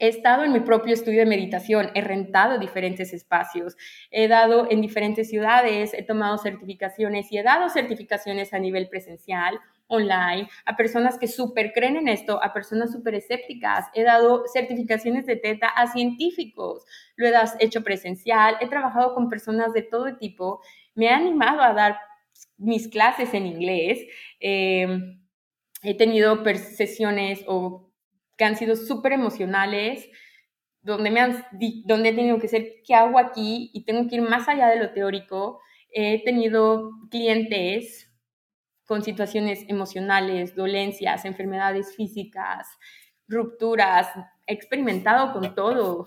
He 0.00 0.08
estado 0.08 0.42
en 0.42 0.52
mi 0.52 0.60
propio 0.60 0.92
estudio 0.92 1.20
de 1.20 1.26
meditación, 1.26 1.90
he 1.94 2.00
rentado 2.00 2.58
diferentes 2.58 3.12
espacios, 3.12 3.76
he 4.10 4.26
dado 4.26 4.66
en 4.68 4.80
diferentes 4.80 5.30
ciudades, 5.30 5.94
he 5.94 6.02
tomado 6.02 6.36
certificaciones 6.38 7.30
y 7.30 7.38
he 7.38 7.44
dado 7.44 7.68
certificaciones 7.68 8.52
a 8.52 8.58
nivel 8.58 8.88
presencial 8.88 9.60
online, 9.86 10.48
a 10.64 10.76
personas 10.76 11.18
que 11.18 11.28
súper 11.28 11.72
creen 11.72 11.96
en 11.96 12.08
esto, 12.08 12.42
a 12.42 12.52
personas 12.52 12.92
súper 12.92 13.14
escépticas. 13.14 13.86
He 13.94 14.02
dado 14.02 14.44
certificaciones 14.52 15.26
de 15.26 15.36
teta 15.36 15.68
a 15.68 15.86
científicos, 15.86 16.84
lo 17.16 17.26
he 17.26 17.34
hecho 17.60 17.82
presencial, 17.82 18.56
he 18.60 18.68
trabajado 18.68 19.14
con 19.14 19.28
personas 19.28 19.72
de 19.72 19.82
todo 19.82 20.16
tipo, 20.16 20.60
me 20.94 21.06
he 21.06 21.10
animado 21.10 21.60
a 21.62 21.72
dar 21.72 21.98
mis 22.56 22.88
clases 22.88 23.34
en 23.34 23.46
inglés, 23.46 24.00
em, 24.40 25.20
he 25.82 25.94
tenido 25.96 26.42
sesiones 26.56 27.44
o 27.46 27.92
que 28.36 28.44
han 28.44 28.56
sido 28.56 28.76
súper 28.76 29.12
emocionales, 29.12 30.08
donde, 30.82 31.10
me 31.10 31.20
han, 31.20 31.44
donde 31.84 32.10
he 32.10 32.14
tenido 32.14 32.38
que 32.38 32.48
ser, 32.48 32.82
¿qué 32.86 32.94
hago 32.94 33.18
aquí? 33.18 33.70
Y 33.72 33.84
tengo 33.84 34.08
que 34.08 34.16
ir 34.16 34.22
más 34.22 34.48
allá 34.48 34.68
de 34.68 34.76
lo 34.76 34.92
teórico. 34.92 35.60
He 35.90 36.22
tenido 36.24 36.90
clientes 37.10 38.13
con 38.86 39.02
situaciones 39.02 39.64
emocionales, 39.68 40.54
dolencias, 40.54 41.24
enfermedades 41.24 41.94
físicas, 41.96 42.68
rupturas, 43.26 44.08
he 44.46 44.52
experimentado 44.52 45.32
con 45.32 45.54
todo. 45.54 46.04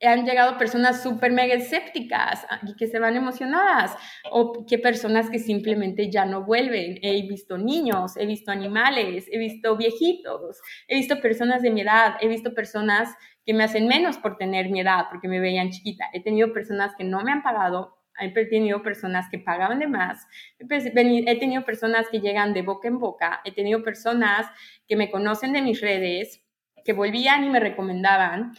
Han 0.00 0.24
llegado 0.24 0.58
personas 0.58 1.02
súper 1.02 1.32
mega 1.32 1.54
escépticas 1.54 2.46
y 2.62 2.76
que 2.76 2.86
se 2.86 3.00
van 3.00 3.16
emocionadas, 3.16 3.96
o 4.30 4.64
que 4.64 4.78
personas 4.78 5.28
que 5.28 5.40
simplemente 5.40 6.08
ya 6.08 6.24
no 6.24 6.44
vuelven. 6.44 6.98
He 7.02 7.20
visto 7.22 7.58
niños, 7.58 8.16
he 8.16 8.24
visto 8.24 8.52
animales, 8.52 9.26
he 9.32 9.38
visto 9.38 9.76
viejitos, 9.76 10.60
he 10.86 10.96
visto 10.96 11.20
personas 11.20 11.62
de 11.62 11.70
mi 11.72 11.80
edad, 11.80 12.14
he 12.20 12.28
visto 12.28 12.54
personas 12.54 13.12
que 13.44 13.54
me 13.54 13.64
hacen 13.64 13.88
menos 13.88 14.18
por 14.18 14.36
tener 14.36 14.68
mi 14.70 14.80
edad, 14.80 15.06
porque 15.10 15.26
me 15.26 15.40
veían 15.40 15.70
chiquita. 15.70 16.04
He 16.12 16.22
tenido 16.22 16.52
personas 16.52 16.94
que 16.96 17.02
no 17.02 17.22
me 17.24 17.32
han 17.32 17.42
pagado 17.42 17.97
he 18.20 18.46
tenido 18.46 18.82
personas 18.82 19.28
que 19.30 19.38
pagaban 19.38 19.78
de 19.78 19.86
más, 19.86 20.26
he 20.58 21.38
tenido 21.38 21.64
personas 21.64 22.06
que 22.10 22.20
llegan 22.20 22.52
de 22.52 22.62
boca 22.62 22.88
en 22.88 22.98
boca, 22.98 23.40
he 23.44 23.52
tenido 23.52 23.82
personas 23.82 24.46
que 24.86 24.96
me 24.96 25.10
conocen 25.10 25.52
de 25.52 25.62
mis 25.62 25.80
redes, 25.80 26.42
que 26.84 26.92
volvían 26.92 27.44
y 27.44 27.50
me 27.50 27.60
recomendaban. 27.60 28.52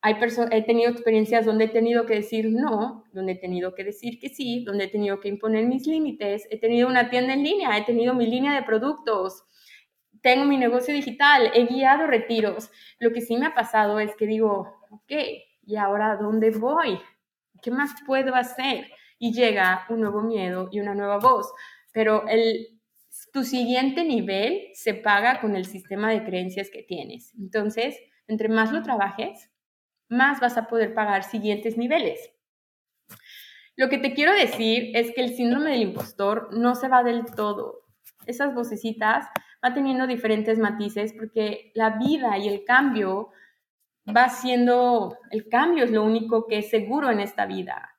Hay 0.00 0.16
he 0.52 0.62
tenido 0.62 0.90
experiencias 0.90 1.44
donde 1.44 1.64
he 1.64 1.68
tenido 1.68 2.06
que 2.06 2.14
decir 2.14 2.50
no, 2.50 3.04
donde 3.12 3.32
he 3.32 3.36
tenido 3.36 3.74
que 3.74 3.84
decir 3.84 4.20
que 4.20 4.28
sí, 4.28 4.64
donde 4.64 4.84
he 4.84 4.88
tenido 4.88 5.18
que 5.18 5.28
imponer 5.28 5.66
mis 5.66 5.86
límites, 5.86 6.46
he 6.50 6.60
tenido 6.60 6.88
una 6.88 7.10
tienda 7.10 7.34
en 7.34 7.42
línea, 7.42 7.76
he 7.76 7.84
tenido 7.84 8.14
mi 8.14 8.26
línea 8.26 8.54
de 8.54 8.62
productos, 8.62 9.44
tengo 10.22 10.44
mi 10.44 10.56
negocio 10.56 10.94
digital, 10.94 11.50
he 11.54 11.66
guiado 11.66 12.06
retiros. 12.06 12.70
Lo 12.98 13.12
que 13.12 13.20
sí 13.20 13.36
me 13.36 13.46
ha 13.46 13.54
pasado 13.54 13.98
es 13.98 14.14
que 14.16 14.26
digo, 14.26 14.80
ok, 14.90 15.12
¿y 15.62 15.76
ahora 15.76 16.16
dónde 16.16 16.50
voy? 16.50 17.00
¿Qué 17.62 17.70
más 17.70 17.92
puedo 18.06 18.34
hacer? 18.34 18.90
Y 19.18 19.32
llega 19.32 19.86
un 19.88 20.00
nuevo 20.00 20.22
miedo 20.22 20.68
y 20.70 20.80
una 20.80 20.94
nueva 20.94 21.18
voz. 21.18 21.52
Pero 21.92 22.26
el 22.28 22.78
tu 23.32 23.44
siguiente 23.44 24.04
nivel 24.04 24.68
se 24.74 24.94
paga 24.94 25.40
con 25.40 25.56
el 25.56 25.66
sistema 25.66 26.10
de 26.10 26.24
creencias 26.24 26.70
que 26.70 26.82
tienes. 26.82 27.34
Entonces, 27.38 27.98
entre 28.26 28.48
más 28.48 28.72
lo 28.72 28.82
trabajes, 28.82 29.50
más 30.08 30.40
vas 30.40 30.56
a 30.56 30.66
poder 30.68 30.94
pagar 30.94 31.24
siguientes 31.24 31.76
niveles. 31.76 32.32
Lo 33.76 33.88
que 33.88 33.98
te 33.98 34.14
quiero 34.14 34.32
decir 34.32 34.96
es 34.96 35.12
que 35.14 35.20
el 35.20 35.34
síndrome 35.34 35.70
del 35.70 35.82
impostor 35.82 36.48
no 36.52 36.74
se 36.74 36.88
va 36.88 37.02
del 37.02 37.24
todo. 37.24 37.82
Esas 38.26 38.54
vocecitas 38.54 39.26
van 39.62 39.74
teniendo 39.74 40.06
diferentes 40.06 40.58
matices 40.58 41.12
porque 41.12 41.70
la 41.74 41.90
vida 41.98 42.38
y 42.38 42.48
el 42.48 42.64
cambio 42.64 43.30
va 44.16 44.28
siendo, 44.28 45.16
el 45.30 45.48
cambio 45.48 45.84
es 45.84 45.90
lo 45.90 46.02
único 46.02 46.46
que 46.46 46.58
es 46.58 46.70
seguro 46.70 47.10
en 47.10 47.20
esta 47.20 47.46
vida. 47.46 47.96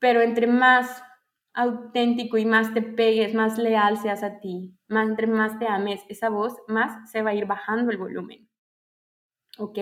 Pero 0.00 0.20
entre 0.20 0.46
más 0.46 1.02
auténtico 1.54 2.38
y 2.38 2.44
más 2.44 2.72
te 2.72 2.82
pegues, 2.82 3.34
más 3.34 3.58
leal 3.58 3.96
seas 3.98 4.22
a 4.22 4.38
ti, 4.38 4.78
más 4.88 5.08
entre 5.08 5.26
más 5.26 5.58
te 5.58 5.66
ames 5.66 6.04
esa 6.08 6.28
voz, 6.30 6.54
más 6.68 7.10
se 7.10 7.22
va 7.22 7.30
a 7.30 7.34
ir 7.34 7.46
bajando 7.46 7.90
el 7.90 7.98
volumen. 7.98 8.48
¿Ok? 9.58 9.78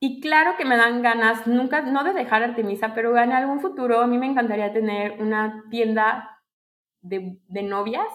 Y 0.00 0.20
claro 0.20 0.56
que 0.56 0.64
me 0.64 0.76
dan 0.76 1.02
ganas, 1.02 1.46
nunca, 1.46 1.80
no 1.80 2.04
de 2.04 2.12
dejar 2.12 2.42
Artemisa, 2.42 2.94
pero 2.94 3.16
en 3.18 3.32
algún 3.32 3.60
futuro 3.60 4.00
a 4.00 4.06
mí 4.06 4.18
me 4.18 4.26
encantaría 4.26 4.72
tener 4.72 5.20
una 5.20 5.64
tienda 5.70 6.42
de, 7.00 7.38
de 7.48 7.62
novias, 7.62 8.06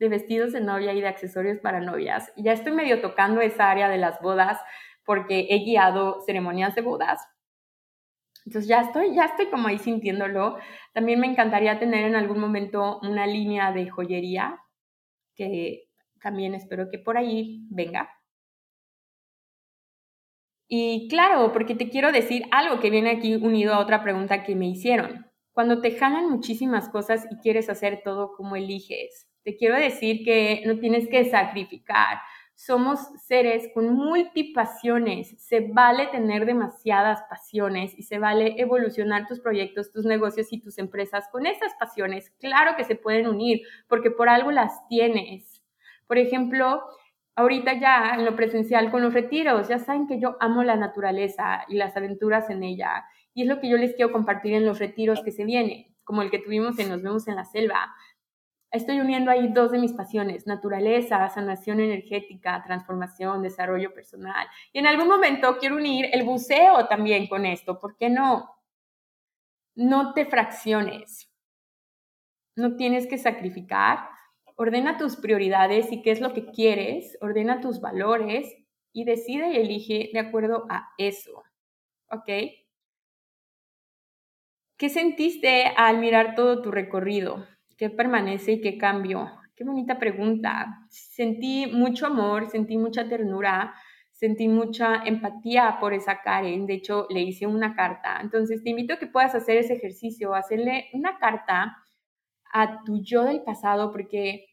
de 0.00 0.08
vestidos 0.08 0.52
de 0.52 0.60
novia 0.60 0.92
y 0.94 1.00
de 1.00 1.08
accesorios 1.08 1.58
para 1.58 1.80
novias. 1.80 2.32
Ya 2.36 2.52
estoy 2.52 2.72
medio 2.72 3.00
tocando 3.00 3.40
esa 3.42 3.70
área 3.70 3.88
de 3.88 3.98
las 3.98 4.20
bodas 4.20 4.58
porque 5.04 5.46
he 5.50 5.58
guiado 5.58 6.22
ceremonias 6.22 6.74
de 6.74 6.80
bodas. 6.80 7.22
Entonces 8.46 8.66
ya 8.68 8.80
estoy, 8.80 9.14
ya 9.14 9.26
estoy 9.26 9.50
como 9.50 9.68
ahí 9.68 9.78
sintiéndolo. 9.78 10.56
También 10.94 11.20
me 11.20 11.26
encantaría 11.26 11.78
tener 11.78 12.06
en 12.06 12.16
algún 12.16 12.40
momento 12.40 12.98
una 13.02 13.26
línea 13.26 13.72
de 13.72 13.90
joyería 13.90 14.58
que 15.36 15.84
también 16.22 16.54
espero 16.54 16.90
que 16.90 16.98
por 16.98 17.18
ahí 17.18 17.66
venga. 17.70 18.10
Y 20.66 21.08
claro, 21.08 21.52
porque 21.52 21.74
te 21.74 21.90
quiero 21.90 22.12
decir 22.12 22.44
algo 22.52 22.80
que 22.80 22.90
viene 22.90 23.10
aquí 23.10 23.34
unido 23.34 23.74
a 23.74 23.80
otra 23.80 24.02
pregunta 24.02 24.44
que 24.44 24.54
me 24.54 24.68
hicieron. 24.68 25.26
Cuando 25.52 25.82
te 25.82 25.90
jalan 25.90 26.30
muchísimas 26.30 26.88
cosas 26.88 27.26
y 27.30 27.36
quieres 27.38 27.68
hacer 27.68 28.02
todo 28.04 28.32
como 28.36 28.56
eliges, 28.56 29.29
te 29.44 29.56
quiero 29.56 29.76
decir 29.76 30.24
que 30.24 30.62
no 30.66 30.78
tienes 30.78 31.08
que 31.08 31.24
sacrificar. 31.24 32.18
Somos 32.54 33.00
seres 33.26 33.70
con 33.72 33.94
multipasiones. 33.94 35.34
Se 35.42 35.60
vale 35.60 36.08
tener 36.08 36.44
demasiadas 36.44 37.22
pasiones 37.22 37.98
y 37.98 38.02
se 38.02 38.18
vale 38.18 38.54
evolucionar 38.58 39.26
tus 39.26 39.40
proyectos, 39.40 39.92
tus 39.92 40.04
negocios 40.04 40.52
y 40.52 40.60
tus 40.60 40.76
empresas 40.76 41.26
con 41.32 41.46
esas 41.46 41.72
pasiones. 41.80 42.30
Claro 42.38 42.76
que 42.76 42.84
se 42.84 42.96
pueden 42.96 43.28
unir 43.28 43.62
porque 43.88 44.10
por 44.10 44.28
algo 44.28 44.50
las 44.50 44.86
tienes. 44.88 45.62
Por 46.06 46.18
ejemplo, 46.18 46.82
ahorita 47.34 47.80
ya 47.80 48.14
en 48.14 48.24
lo 48.24 48.36
presencial 48.36 48.90
con 48.90 49.00
los 49.00 49.14
retiros, 49.14 49.68
ya 49.68 49.78
saben 49.78 50.06
que 50.06 50.20
yo 50.20 50.36
amo 50.40 50.62
la 50.62 50.76
naturaleza 50.76 51.64
y 51.68 51.76
las 51.76 51.96
aventuras 51.96 52.50
en 52.50 52.62
ella. 52.62 53.04
Y 53.32 53.42
es 53.42 53.48
lo 53.48 53.60
que 53.60 53.68
yo 53.70 53.76
les 53.76 53.94
quiero 53.94 54.12
compartir 54.12 54.54
en 54.54 54.66
los 54.66 54.78
retiros 54.78 55.22
que 55.22 55.32
se 55.32 55.44
vienen, 55.44 55.86
como 56.04 56.22
el 56.22 56.30
que 56.30 56.40
tuvimos 56.40 56.78
en 56.78 56.90
Nos 56.90 57.02
vemos 57.02 57.26
en 57.28 57.36
la 57.36 57.44
selva. 57.44 57.94
Estoy 58.70 59.00
uniendo 59.00 59.30
ahí 59.30 59.48
dos 59.48 59.72
de 59.72 59.78
mis 59.78 59.92
pasiones, 59.92 60.46
naturaleza, 60.46 61.28
sanación 61.28 61.80
energética, 61.80 62.62
transformación, 62.64 63.42
desarrollo 63.42 63.92
personal. 63.92 64.46
Y 64.72 64.78
en 64.78 64.86
algún 64.86 65.08
momento 65.08 65.56
quiero 65.58 65.76
unir 65.76 66.06
el 66.12 66.22
buceo 66.22 66.86
también 66.86 67.26
con 67.26 67.46
esto. 67.46 67.80
¿Por 67.80 67.96
qué 67.96 68.10
no? 68.10 68.48
No 69.74 70.14
te 70.14 70.26
fracciones. 70.26 71.28
No 72.54 72.76
tienes 72.76 73.06
que 73.06 73.18
sacrificar 73.18 74.10
ordena 74.60 74.98
tus 74.98 75.16
prioridades 75.16 75.90
y 75.90 76.02
qué 76.02 76.10
es 76.10 76.20
lo 76.20 76.34
que 76.34 76.44
quieres, 76.50 77.16
ordena 77.22 77.62
tus 77.62 77.80
valores 77.80 78.54
y 78.92 79.04
decide 79.04 79.52
y 79.52 79.56
elige 79.56 80.10
de 80.12 80.18
acuerdo 80.18 80.66
a 80.68 80.90
eso. 80.98 81.44
¿Ok? 82.10 82.28
¿Qué 84.76 84.90
sentiste 84.90 85.64
al 85.64 85.96
mirar 85.98 86.34
todo 86.34 86.60
tu 86.60 86.70
recorrido? 86.70 87.46
¿Qué 87.80 87.88
permanece 87.88 88.52
y 88.52 88.60
qué 88.60 88.76
cambió? 88.76 89.30
Qué 89.56 89.64
bonita 89.64 89.98
pregunta. 89.98 90.86
Sentí 90.90 91.66
mucho 91.66 92.08
amor, 92.08 92.50
sentí 92.50 92.76
mucha 92.76 93.08
ternura, 93.08 93.72
sentí 94.12 94.48
mucha 94.48 95.02
empatía 95.06 95.78
por 95.80 95.94
esa 95.94 96.20
Karen. 96.20 96.66
De 96.66 96.74
hecho, 96.74 97.06
le 97.08 97.22
hice 97.22 97.46
una 97.46 97.74
carta. 97.74 98.18
Entonces, 98.20 98.62
te 98.62 98.68
invito 98.68 98.92
a 98.92 98.98
que 98.98 99.06
puedas 99.06 99.34
hacer 99.34 99.56
ese 99.56 99.72
ejercicio, 99.72 100.34
hacerle 100.34 100.90
una 100.92 101.18
carta 101.18 101.78
a 102.52 102.84
tu 102.84 103.02
yo 103.02 103.24
del 103.24 103.44
pasado, 103.44 103.90
porque 103.92 104.44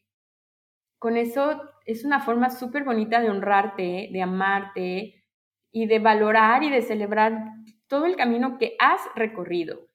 con 0.98 1.18
eso 1.18 1.60
es 1.84 2.06
una 2.06 2.20
forma 2.20 2.48
súper 2.48 2.84
bonita 2.84 3.20
de 3.20 3.28
honrarte, 3.28 4.08
de 4.10 4.22
amarte 4.22 5.22
y 5.70 5.84
de 5.84 5.98
valorar 5.98 6.62
y 6.62 6.70
de 6.70 6.80
celebrar 6.80 7.44
todo 7.88 8.06
el 8.06 8.16
camino 8.16 8.56
que 8.56 8.74
has 8.78 9.02
recorrido. 9.14 9.90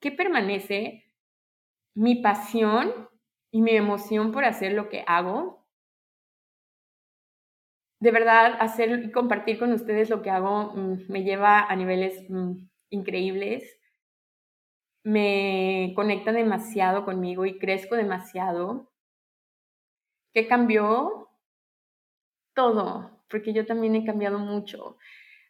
¿Qué 0.00 0.10
permanece? 0.10 1.04
Mi 2.04 2.14
pasión 2.22 3.08
y 3.50 3.60
mi 3.60 3.72
emoción 3.72 4.30
por 4.30 4.44
hacer 4.44 4.72
lo 4.72 4.88
que 4.88 5.04
hago. 5.06 5.66
De 8.00 8.12
verdad, 8.12 8.56
hacer 8.60 9.02
y 9.04 9.10
compartir 9.10 9.58
con 9.58 9.72
ustedes 9.72 10.08
lo 10.08 10.22
que 10.22 10.30
hago 10.30 10.72
mm, 10.76 11.06
me 11.08 11.24
lleva 11.24 11.60
a 11.60 11.74
niveles 11.74 12.24
mm, 12.30 12.52
increíbles. 12.90 13.64
Me 15.02 15.92
conecta 15.96 16.30
demasiado 16.30 17.04
conmigo 17.04 17.46
y 17.46 17.58
crezco 17.58 17.96
demasiado. 17.96 18.92
¿Qué 20.32 20.46
cambió? 20.46 21.28
Todo, 22.54 23.22
porque 23.28 23.52
yo 23.52 23.66
también 23.66 23.96
he 23.96 24.04
cambiado 24.04 24.38
mucho. 24.38 24.98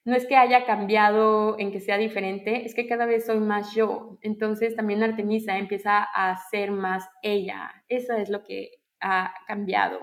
No 0.09 0.17
es 0.17 0.25
que 0.25 0.37
haya 0.39 0.65
cambiado 0.65 1.59
en 1.59 1.71
que 1.71 1.81
sea 1.81 1.99
diferente, 1.99 2.65
es 2.65 2.75
que 2.75 2.87
cada 2.87 3.05
vez 3.05 3.27
soy 3.27 3.41
más 3.41 3.75
yo. 3.75 4.17
Entonces 4.23 4.75
también 4.75 5.03
Artemisa 5.03 5.59
empieza 5.59 6.03
a 6.03 6.35
ser 6.51 6.71
más 6.71 7.07
ella. 7.21 7.85
Eso 7.91 8.15
es 8.15 8.31
lo 8.31 8.43
que 8.43 8.71
ha 9.01 9.35
cambiado. 9.47 10.01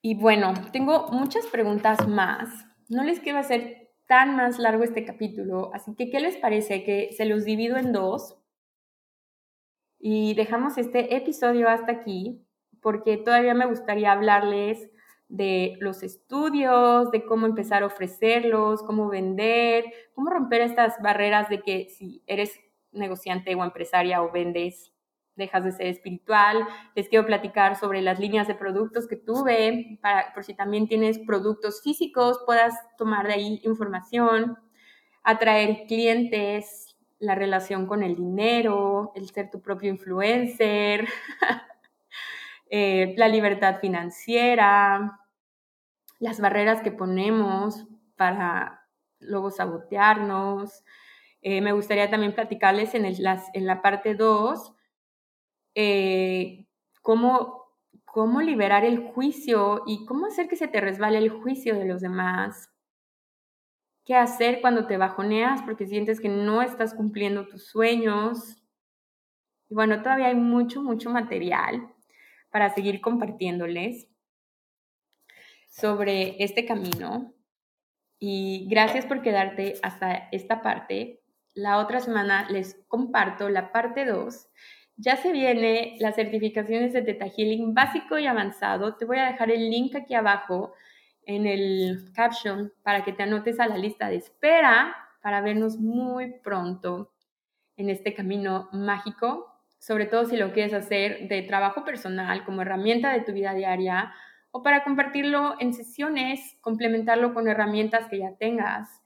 Y 0.00 0.14
bueno, 0.14 0.54
tengo 0.72 1.08
muchas 1.08 1.44
preguntas 1.48 2.06
más. 2.06 2.48
No 2.88 3.02
les 3.02 3.18
quiero 3.18 3.40
hacer 3.40 3.90
tan 4.06 4.36
más 4.36 4.60
largo 4.60 4.84
este 4.84 5.04
capítulo, 5.04 5.74
así 5.74 5.96
que 5.96 6.08
¿qué 6.08 6.20
les 6.20 6.36
parece 6.36 6.84
que 6.84 7.10
se 7.10 7.24
los 7.24 7.44
divido 7.44 7.78
en 7.78 7.92
dos? 7.92 8.38
Y 9.98 10.34
dejamos 10.34 10.78
este 10.78 11.16
episodio 11.16 11.68
hasta 11.68 11.90
aquí 11.90 12.46
porque 12.82 13.16
todavía 13.16 13.54
me 13.54 13.66
gustaría 13.66 14.12
hablarles 14.12 14.90
de 15.28 15.76
los 15.80 16.02
estudios, 16.02 17.10
de 17.10 17.24
cómo 17.24 17.46
empezar 17.46 17.82
a 17.82 17.86
ofrecerlos, 17.86 18.82
cómo 18.82 19.08
vender, 19.08 19.86
cómo 20.14 20.28
romper 20.28 20.60
estas 20.60 21.00
barreras 21.00 21.48
de 21.48 21.62
que 21.62 21.88
si 21.88 22.22
eres 22.26 22.60
negociante 22.90 23.54
o 23.54 23.64
empresaria 23.64 24.22
o 24.22 24.30
vendes, 24.30 24.92
dejas 25.36 25.64
de 25.64 25.72
ser 25.72 25.86
espiritual. 25.86 26.66
Les 26.94 27.08
quiero 27.08 27.24
platicar 27.24 27.76
sobre 27.76 28.02
las 28.02 28.20
líneas 28.20 28.46
de 28.46 28.54
productos 28.54 29.08
que 29.08 29.16
tuve, 29.16 29.98
para, 30.02 30.34
por 30.34 30.44
si 30.44 30.52
también 30.52 30.86
tienes 30.86 31.18
productos 31.18 31.80
físicos, 31.82 32.40
puedas 32.44 32.74
tomar 32.98 33.26
de 33.26 33.32
ahí 33.32 33.60
información, 33.64 34.58
atraer 35.22 35.86
clientes, 35.86 36.94
la 37.18 37.34
relación 37.34 37.86
con 37.86 38.02
el 38.02 38.16
dinero, 38.16 39.12
el 39.14 39.30
ser 39.30 39.48
tu 39.50 39.62
propio 39.62 39.88
influencer, 39.88 41.08
eh, 42.74 43.12
la 43.18 43.28
libertad 43.28 43.80
financiera, 43.80 45.20
las 46.18 46.40
barreras 46.40 46.80
que 46.80 46.90
ponemos 46.90 47.86
para 48.16 48.88
luego 49.20 49.50
sabotearnos. 49.50 50.82
Eh, 51.42 51.60
me 51.60 51.72
gustaría 51.72 52.08
también 52.08 52.34
platicarles 52.34 52.94
en, 52.94 53.66
la 53.66 53.82
parte 53.82 54.14
2 54.14 54.72
eh, 55.74 56.66
cómo, 57.02 57.66
cómo 58.06 58.40
liberar 58.40 58.86
el 58.86 59.00
juicio 59.00 59.82
y 59.86 60.06
cómo 60.06 60.24
hacer 60.24 60.48
que 60.48 60.56
se 60.56 60.68
te 60.68 60.80
resbale 60.80 61.18
el 61.18 61.28
juicio 61.28 61.74
de 61.78 61.84
los 61.84 62.00
demás 62.00 62.70
qué 64.06 64.14
hacer 64.16 64.62
cuando 64.62 64.86
te 64.86 64.96
bajoneas 64.96 65.60
porque 65.60 65.86
sientes 65.86 66.20
que 66.20 66.30
no 66.30 66.62
estás 66.62 66.94
cumpliendo 66.94 67.46
tus 67.46 67.66
sueños. 67.66 68.62
Y 69.68 69.74
bueno, 69.74 70.00
todavía 70.02 70.28
hay 70.28 70.34
mucho, 70.34 70.82
mucho 70.82 71.10
material 71.10 71.91
para 72.52 72.70
seguir 72.70 73.00
compartiéndoles 73.00 74.06
sobre 75.68 76.36
este 76.44 76.64
camino. 76.64 77.34
Y 78.20 78.68
gracias 78.70 79.06
por 79.06 79.22
quedarte 79.22 79.74
hasta 79.82 80.28
esta 80.30 80.62
parte. 80.62 81.22
La 81.54 81.78
otra 81.78 81.98
semana 81.98 82.48
les 82.48 82.80
comparto 82.86 83.48
la 83.48 83.72
parte 83.72 84.04
2. 84.04 84.48
Ya 84.96 85.16
se 85.16 85.32
viene 85.32 85.96
las 85.98 86.14
certificaciones 86.14 86.92
de 86.92 87.02
Teta 87.02 87.26
Healing 87.26 87.74
básico 87.74 88.18
y 88.18 88.26
avanzado. 88.26 88.96
Te 88.96 89.06
voy 89.06 89.18
a 89.18 89.26
dejar 89.26 89.50
el 89.50 89.70
link 89.70 89.96
aquí 89.96 90.14
abajo 90.14 90.74
en 91.24 91.46
el 91.46 92.12
caption 92.14 92.72
para 92.82 93.04
que 93.04 93.12
te 93.12 93.22
anotes 93.22 93.58
a 93.58 93.66
la 93.66 93.78
lista 93.78 94.08
de 94.08 94.16
espera 94.16 94.94
para 95.22 95.40
vernos 95.40 95.78
muy 95.78 96.32
pronto 96.40 97.12
en 97.76 97.88
este 97.88 98.12
camino 98.12 98.68
mágico, 98.72 99.51
sobre 99.82 100.06
todo 100.06 100.26
si 100.26 100.36
lo 100.36 100.52
quieres 100.52 100.72
hacer 100.74 101.26
de 101.26 101.42
trabajo 101.42 101.84
personal 101.84 102.44
como 102.44 102.62
herramienta 102.62 103.12
de 103.12 103.22
tu 103.22 103.32
vida 103.32 103.52
diaria 103.52 104.14
o 104.52 104.62
para 104.62 104.84
compartirlo 104.84 105.56
en 105.58 105.74
sesiones, 105.74 106.56
complementarlo 106.60 107.34
con 107.34 107.48
herramientas 107.48 108.06
que 108.08 108.20
ya 108.20 108.36
tengas. 108.38 109.02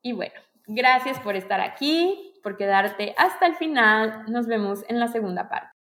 Y 0.00 0.12
bueno, 0.12 0.40
gracias 0.68 1.18
por 1.18 1.34
estar 1.34 1.60
aquí, 1.60 2.38
por 2.40 2.56
quedarte 2.56 3.16
hasta 3.18 3.46
el 3.46 3.56
final. 3.56 4.26
Nos 4.28 4.46
vemos 4.46 4.84
en 4.88 5.00
la 5.00 5.08
segunda 5.08 5.48
parte. 5.48 5.77